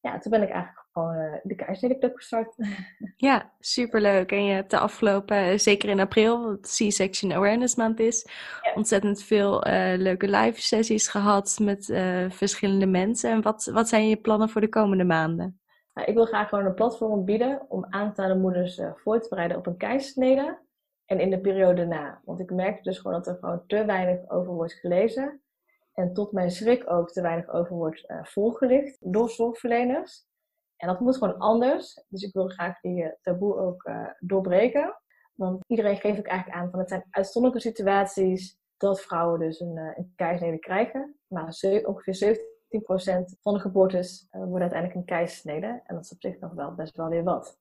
ja, 0.00 0.18
toen 0.18 0.30
ben 0.30 0.42
ik 0.42 0.50
eigenlijk 0.50 0.86
gewoon 0.92 1.14
uh, 1.14 1.34
de 1.42 1.54
Keizersnede 1.54 2.12
gestart. 2.14 2.54
Ja, 3.16 3.52
superleuk. 3.58 4.32
En 4.32 4.44
je 4.44 4.52
hebt 4.52 4.70
de 4.70 4.78
afgelopen, 4.78 5.60
zeker 5.60 5.88
in 5.88 6.00
april, 6.00 6.44
wat 6.44 6.60
C-Section 6.60 7.32
Awareness 7.32 7.74
Maand 7.74 8.00
is, 8.00 8.28
ontzettend 8.74 9.22
veel 9.22 9.64
leuke 9.96 10.28
live 10.28 10.62
sessies 10.62 11.08
gehad 11.08 11.58
met 11.62 11.84
verschillende 12.28 12.86
mensen. 12.86 13.30
En 13.30 13.42
wat, 13.42 13.64
wat 13.64 13.88
zijn 13.88 14.08
je 14.08 14.16
plannen 14.16 14.48
voor 14.48 14.60
de 14.60 14.68
komende 14.68 15.04
maanden? 15.04 15.60
Nou, 15.94 16.08
ik 16.08 16.14
wil 16.14 16.26
graag 16.26 16.48
gewoon 16.48 16.64
een 16.64 16.74
platform 16.74 17.24
bieden 17.24 17.66
om 17.68 17.86
aanstaande 17.88 18.34
moeders 18.34 18.80
voor 18.94 19.20
te 19.20 19.28
bereiden 19.28 19.56
op 19.56 19.66
een 19.66 19.76
keizersnede. 19.76 20.58
En 21.10 21.20
in 21.20 21.30
de 21.30 21.40
periode 21.40 21.86
na. 21.86 22.20
Want 22.24 22.40
ik 22.40 22.50
merk 22.50 22.84
dus 22.84 22.98
gewoon 22.98 23.16
dat 23.16 23.26
er 23.26 23.36
gewoon 23.40 23.66
te 23.66 23.84
weinig 23.84 24.30
over 24.30 24.52
wordt 24.52 24.72
gelezen. 24.72 25.40
En 26.00 26.12
tot 26.12 26.32
mijn 26.32 26.50
schrik 26.50 26.90
ook 26.90 27.10
te 27.10 27.22
weinig 27.22 27.48
over 27.48 27.76
wordt 27.76 28.04
uh, 28.10 28.24
volgelicht 28.24 28.96
door 29.00 29.30
zorgverleners. 29.30 30.24
En 30.76 30.88
dat 30.88 31.00
moet 31.00 31.16
gewoon 31.16 31.38
anders. 31.38 32.04
Dus 32.08 32.22
ik 32.22 32.32
wil 32.32 32.48
graag 32.48 32.80
die 32.80 33.02
uh, 33.02 33.08
taboe 33.20 33.56
ook 33.56 33.86
uh, 33.86 34.06
doorbreken. 34.18 35.00
Want 35.34 35.64
iedereen 35.66 35.96
geeft 35.96 36.18
ook 36.18 36.26
eigenlijk 36.26 36.58
aan 36.58 36.70
van 36.70 36.78
het 36.78 36.88
zijn 36.88 37.04
uitzonderlijke 37.10 37.68
situaties 37.68 38.58
dat 38.76 39.00
vrouwen 39.00 39.38
dus 39.38 39.60
een, 39.60 39.76
een 39.76 40.12
keizersnede 40.16 40.58
krijgen. 40.58 41.18
Maar 41.26 41.54
ongeveer 41.84 42.38
17% 42.38 42.40
van 43.40 43.54
de 43.54 43.60
geboortes 43.60 44.26
worden 44.30 44.60
uiteindelijk 44.60 44.94
een 45.00 45.16
keizersnede. 45.16 45.82
En 45.84 45.94
dat 45.94 46.04
is 46.04 46.12
op 46.12 46.20
zich 46.20 46.38
nog 46.38 46.52
wel 46.52 46.74
best 46.74 46.96
wel 46.96 47.08
weer 47.08 47.24
wat. 47.24 47.58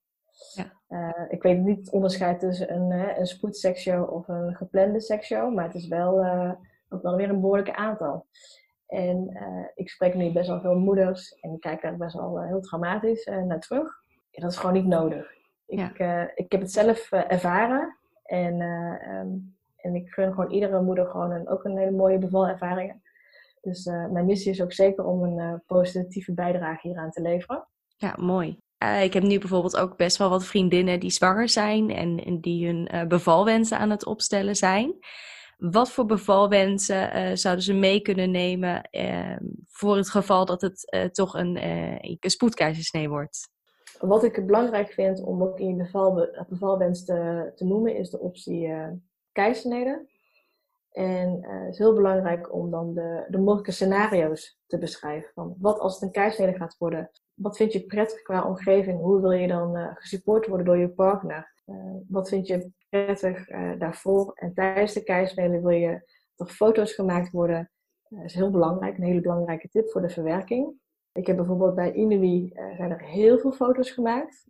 Ja. 0.54 1.28
ik 1.30 1.42
weet 1.42 1.60
niet 1.60 1.78
het 1.78 1.92
onderscheid 1.92 2.40
tussen 2.40 2.74
een, 2.74 3.20
een 3.20 3.28
spoedseksio 3.28 4.04
of 4.04 4.28
een 4.28 4.56
geplande 4.56 5.00
seksio. 5.00 5.50
Maar 5.50 5.66
het 5.66 5.76
is 5.76 5.88
wel 5.88 6.24
ook 6.90 7.02
wel 7.02 7.16
weer 7.16 7.30
een 7.30 7.42
behoorlijke 7.42 7.76
aantal. 7.76 8.26
En 8.90 9.30
uh, 9.34 9.66
ik 9.76 9.90
spreek 9.90 10.14
nu 10.14 10.32
best 10.32 10.48
wel 10.48 10.62
veel 10.62 10.76
moeders 10.76 11.32
en 11.40 11.54
ik 11.54 11.60
kijk 11.60 11.82
daar 11.82 11.98
best 11.98 12.16
wel 12.16 12.42
uh, 12.42 12.48
heel 12.48 12.62
dramatisch 12.62 13.28
uh, 13.28 13.44
naar 13.44 13.60
terug. 13.60 14.04
Ja, 14.32 14.42
dat 14.42 14.52
is 14.52 14.58
gewoon 14.58 14.74
niet 14.76 14.88
nodig. 14.88 15.32
Ik, 15.66 15.98
ja. 15.98 16.32
ik 16.36 16.52
heb 16.52 16.62
het 16.62 16.72
zelf 16.72 17.12
ervaren 17.12 17.98
en, 18.24 18.62
um, 18.62 19.56
en 19.78 19.96
ik 19.96 20.10
gun 20.10 20.34
gewoon 20.34 20.52
iedere 20.52 20.82
moeder 20.82 21.06
gewoon 21.06 21.32
een, 21.32 21.50
ook 21.50 21.64
een 21.64 21.78
hele 21.78 21.92
mooie 21.92 22.18
bevalervaring. 22.18 23.08
Dus 23.62 23.86
mijn 23.86 24.26
missie 24.26 24.52
is 24.52 24.62
ook 24.62 24.74
zeker 24.74 25.06
om 25.06 25.24
een 25.24 25.64
positieve 25.66 26.34
bijdrage 26.34 26.88
hieraan 26.88 27.12
te 27.12 27.22
leveren. 27.22 27.68
Ja, 27.98 28.16
mooi. 28.18 28.60
ik 29.02 29.14
heb 29.14 29.24
nu 29.24 29.40
bijvoorbeeld 29.40 29.78
ook 29.78 29.98
best 29.98 30.18
wel 30.18 30.30
wat 30.30 30.46
vriendinnen 30.46 31.00
die 31.00 31.10
zwanger 31.10 31.50
zijn 31.50 31.90
en, 31.90 32.24
en 32.26 32.40
die 32.40 32.66
hun 32.66 33.08
bevalwensen 33.08 33.78
aan 33.78 33.90
het 33.90 34.06
opstellen 34.06 34.56
zijn. 34.56 34.94
Wat 35.60 35.92
voor 35.92 36.06
bevalwensen 36.06 37.18
uh, 37.18 37.36
zouden 37.36 37.64
ze 37.64 37.74
mee 37.74 38.02
kunnen 38.02 38.32
nemen 38.32 38.88
uh, 38.92 39.38
voor 39.68 39.96
het 39.96 40.10
geval 40.10 40.46
dat 40.46 40.62
het 40.62 40.94
uh, 40.96 41.04
toch 41.04 41.34
een, 41.34 41.64
een 42.22 42.30
spoedkeizersnee 42.30 43.10
wordt? 43.10 43.50
Wat 44.00 44.24
ik 44.24 44.46
belangrijk 44.46 44.92
vind 44.92 45.24
om 45.24 45.44
ook 45.44 45.60
in 45.60 45.68
je 45.68 45.76
beval, 45.76 46.28
bevalwens 46.50 47.06
te, 47.06 47.52
te 47.56 47.66
noemen, 47.66 47.96
is 47.96 48.10
de 48.10 48.20
optie 48.20 48.70
keizersnede. 49.32 50.08
En 50.92 51.40
het 51.42 51.74
is 51.74 51.78
heel 51.78 51.94
belangrijk 51.94 52.54
om 52.54 52.72
dan 52.72 52.94
de, 52.94 53.26
de 53.28 53.38
mogelijke 53.38 53.72
scenario's 53.72 54.60
te 54.68 54.78
beschrijven. 54.78 55.32
Van 55.34 55.56
wat 55.58 55.80
als 55.80 55.94
het 55.94 56.02
een 56.02 56.12
keizersnede 56.12 56.58
gaat 56.58 56.76
worden? 56.78 57.12
Wat 57.42 57.58
vind 57.58 57.74
je 57.74 57.86
prettig 57.86 58.22
qua 58.22 58.48
omgeving? 58.48 59.00
Hoe 59.00 59.22
wil 59.22 59.32
je 59.32 59.48
dan 59.48 59.96
gesupport 59.96 60.48
worden 60.48 60.66
door 60.66 60.78
je 60.78 60.90
partner? 60.90 61.58
wat 62.08 62.30
vind 62.30 62.48
je 62.48 62.72
prettig 62.90 63.50
uh, 63.50 63.72
daarvoor. 63.80 64.32
En 64.36 64.54
tijdens 64.54 64.94
de 64.94 65.04
keispelen 65.04 65.62
wil 65.62 65.70
je 65.70 66.02
toch 66.36 66.52
foto's 66.52 66.94
gemaakt 66.94 67.32
worden. 67.32 67.72
Eh, 68.04 68.18
dat 68.18 68.26
is 68.26 68.34
heel 68.34 68.52
belangrijk, 68.52 68.98
een 68.98 69.04
hele 69.04 69.22
belangrijke 69.22 69.70
tip 69.70 69.90
voor 69.90 70.02
de 70.02 70.10
verwerking. 70.10 70.74
Ik 71.12 71.28
heb 71.28 71.36
bijvoorbeeld 71.36 71.76
bij 71.76 71.94
Inui 71.94 72.52
uh, 72.54 72.76
zijn 72.76 72.92
er 72.92 73.02
heel 73.02 73.40
veel 73.40 73.52
foto's 73.52 73.92
gemaakt. 73.92 74.46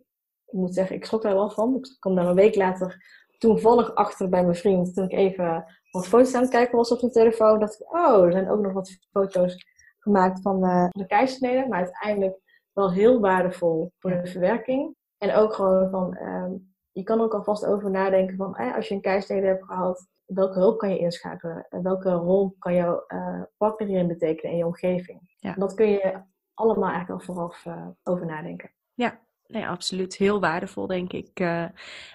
Ik 0.46 0.58
moet 0.58 0.74
zeggen, 0.74 0.96
ik 0.96 1.04
schrok 1.04 1.22
daar 1.22 1.34
wel 1.34 1.50
van. 1.50 1.74
Ik 1.74 1.96
kwam 1.98 2.14
daar 2.14 2.26
een 2.26 2.34
week 2.34 2.54
later 2.54 3.04
toevallig 3.38 3.94
achter 3.94 4.28
bij 4.28 4.42
mijn 4.42 4.54
vriend. 4.54 4.94
Toen 4.94 5.04
ik 5.04 5.12
even 5.12 5.64
wat 5.90 6.08
foto's 6.08 6.34
aan 6.34 6.42
het 6.42 6.50
kijken 6.50 6.76
was 6.76 6.92
op 6.92 7.00
mijn 7.00 7.12
telefoon. 7.12 7.60
dacht 7.60 7.80
ik, 7.80 7.94
oh, 7.94 8.24
er 8.24 8.32
zijn 8.32 8.50
ook 8.50 8.60
nog 8.60 8.72
wat 8.72 8.98
foto's 9.10 9.66
gemaakt 9.98 10.42
van 10.42 10.60
de 10.90 11.06
keisnede. 11.06 11.68
Maar 11.68 11.78
uiteindelijk 11.78 12.38
wel 12.80 12.92
heel 12.92 13.20
waardevol 13.20 13.92
voor 13.98 14.10
de 14.10 14.26
verwerking. 14.26 14.96
En 15.18 15.34
ook 15.34 15.54
gewoon 15.54 15.90
van, 15.90 16.16
ehm, 16.16 16.52
je 16.90 17.02
kan 17.02 17.20
ook 17.20 17.34
alvast 17.34 17.66
over 17.66 17.90
nadenken 17.90 18.36
van 18.36 18.56
eh, 18.56 18.74
als 18.74 18.88
je 18.88 18.94
een 18.94 19.00
keisnede 19.00 19.46
hebt 19.46 19.64
gehad, 19.64 20.08
welke 20.24 20.58
hulp 20.58 20.78
kan 20.78 20.90
je 20.90 20.98
inschakelen? 20.98 21.66
En 21.68 21.82
welke 21.82 22.10
rol 22.10 22.54
kan 22.58 22.74
jouw 22.74 23.04
uh, 23.08 23.42
partner 23.56 23.88
hierin 23.88 24.06
betekenen 24.06 24.52
in 24.52 24.58
je 24.58 24.66
omgeving? 24.66 25.20
Ja. 25.36 25.54
dat 25.54 25.74
kun 25.74 25.88
je 25.88 26.22
allemaal 26.54 26.88
eigenlijk 26.88 27.20
al 27.20 27.34
vooraf 27.34 27.64
uh, 27.64 27.86
over 28.02 28.26
nadenken. 28.26 28.72
Ja, 28.94 29.20
nee, 29.50 29.66
absoluut. 29.66 30.16
Heel 30.16 30.40
waardevol, 30.40 30.86
denk 30.86 31.12
ik. 31.12 31.40
Uh, 31.40 31.64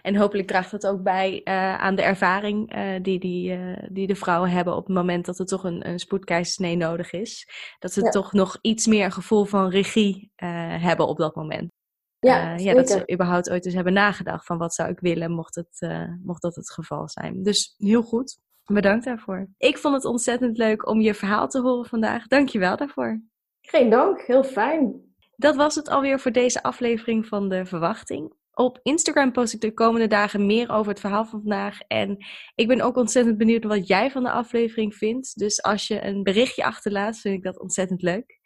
en 0.01 0.15
hopelijk 0.15 0.47
draagt 0.47 0.71
het 0.71 0.87
ook 0.87 1.03
bij 1.03 1.41
uh, 1.43 1.77
aan 1.77 1.95
de 1.95 2.01
ervaring 2.01 2.75
uh, 2.75 3.03
die, 3.03 3.19
die, 3.19 3.59
die 3.89 4.07
de 4.07 4.15
vrouwen 4.15 4.49
hebben 4.49 4.75
op 4.75 4.85
het 4.85 4.95
moment 4.95 5.25
dat 5.25 5.39
er 5.39 5.45
toch 5.45 5.63
een, 5.63 5.87
een 5.87 5.99
spoedkeizersnee 5.99 6.75
nodig 6.75 7.11
is. 7.11 7.49
Dat 7.79 7.93
ze 7.93 8.03
ja. 8.03 8.09
toch 8.09 8.33
nog 8.33 8.57
iets 8.61 8.87
meer 8.87 9.11
gevoel 9.11 9.45
van 9.45 9.69
regie 9.69 10.31
hebben 10.35 11.07
op 11.07 11.17
dat 11.17 11.35
moment. 11.35 11.71
Ja, 12.19 12.55
ja, 12.55 12.73
dat 12.73 12.89
ze 12.89 13.11
überhaupt 13.11 13.49
ooit 13.49 13.65
eens 13.65 13.73
hebben 13.73 13.93
nagedacht 13.93 14.45
van 14.45 14.57
wat 14.57 14.73
zou 14.73 14.89
ik 14.89 14.99
willen 14.99 15.31
mocht, 15.31 15.55
het, 15.55 15.87
mocht 16.23 16.41
dat 16.41 16.55
het 16.55 16.71
geval 16.71 17.09
zijn. 17.09 17.43
Dus 17.43 17.73
heel 17.77 18.01
goed. 18.01 18.39
Bedankt 18.65 19.05
daarvoor. 19.05 19.47
Ik 19.57 19.77
vond 19.77 19.95
het 19.95 20.05
ontzettend 20.05 20.57
leuk 20.57 20.87
om 20.87 21.01
je 21.01 21.13
verhaal 21.13 21.47
te 21.47 21.61
horen 21.61 21.85
vandaag. 21.85 22.27
Dank 22.27 22.49
je 22.49 22.59
wel 22.59 22.77
daarvoor. 22.77 23.21
Geen 23.61 23.89
dank, 23.89 24.21
heel 24.21 24.43
fijn. 24.43 25.14
Dat 25.35 25.55
was 25.55 25.75
het 25.75 25.89
alweer 25.89 26.19
voor 26.19 26.31
deze 26.31 26.63
aflevering 26.63 27.27
van 27.27 27.49
De 27.49 27.65
Verwachting. 27.65 28.33
Op 28.53 28.79
Instagram 28.83 29.31
post 29.31 29.53
ik 29.53 29.61
de 29.61 29.73
komende 29.73 30.07
dagen 30.07 30.45
meer 30.45 30.71
over 30.71 30.91
het 30.91 30.99
verhaal 30.99 31.25
van 31.25 31.41
vandaag. 31.41 31.79
En 31.87 32.17
ik 32.55 32.67
ben 32.67 32.81
ook 32.81 32.97
ontzettend 32.97 33.37
benieuwd 33.37 33.63
wat 33.63 33.87
jij 33.87 34.11
van 34.11 34.23
de 34.23 34.31
aflevering 34.31 34.95
vindt. 34.95 35.39
Dus 35.39 35.61
als 35.61 35.87
je 35.87 36.03
een 36.03 36.23
berichtje 36.23 36.65
achterlaat, 36.65 37.19
vind 37.19 37.35
ik 37.35 37.43
dat 37.43 37.59
ontzettend 37.59 38.01
leuk. 38.01 38.39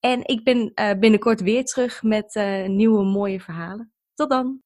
En 0.00 0.24
ik 0.24 0.44
ben 0.44 0.72
uh, 0.74 0.92
binnenkort 0.98 1.40
weer 1.40 1.64
terug 1.64 2.02
met 2.02 2.34
uh, 2.34 2.66
nieuwe 2.66 3.04
mooie 3.04 3.40
verhalen. 3.40 3.92
Tot 4.14 4.30
dan! 4.30 4.65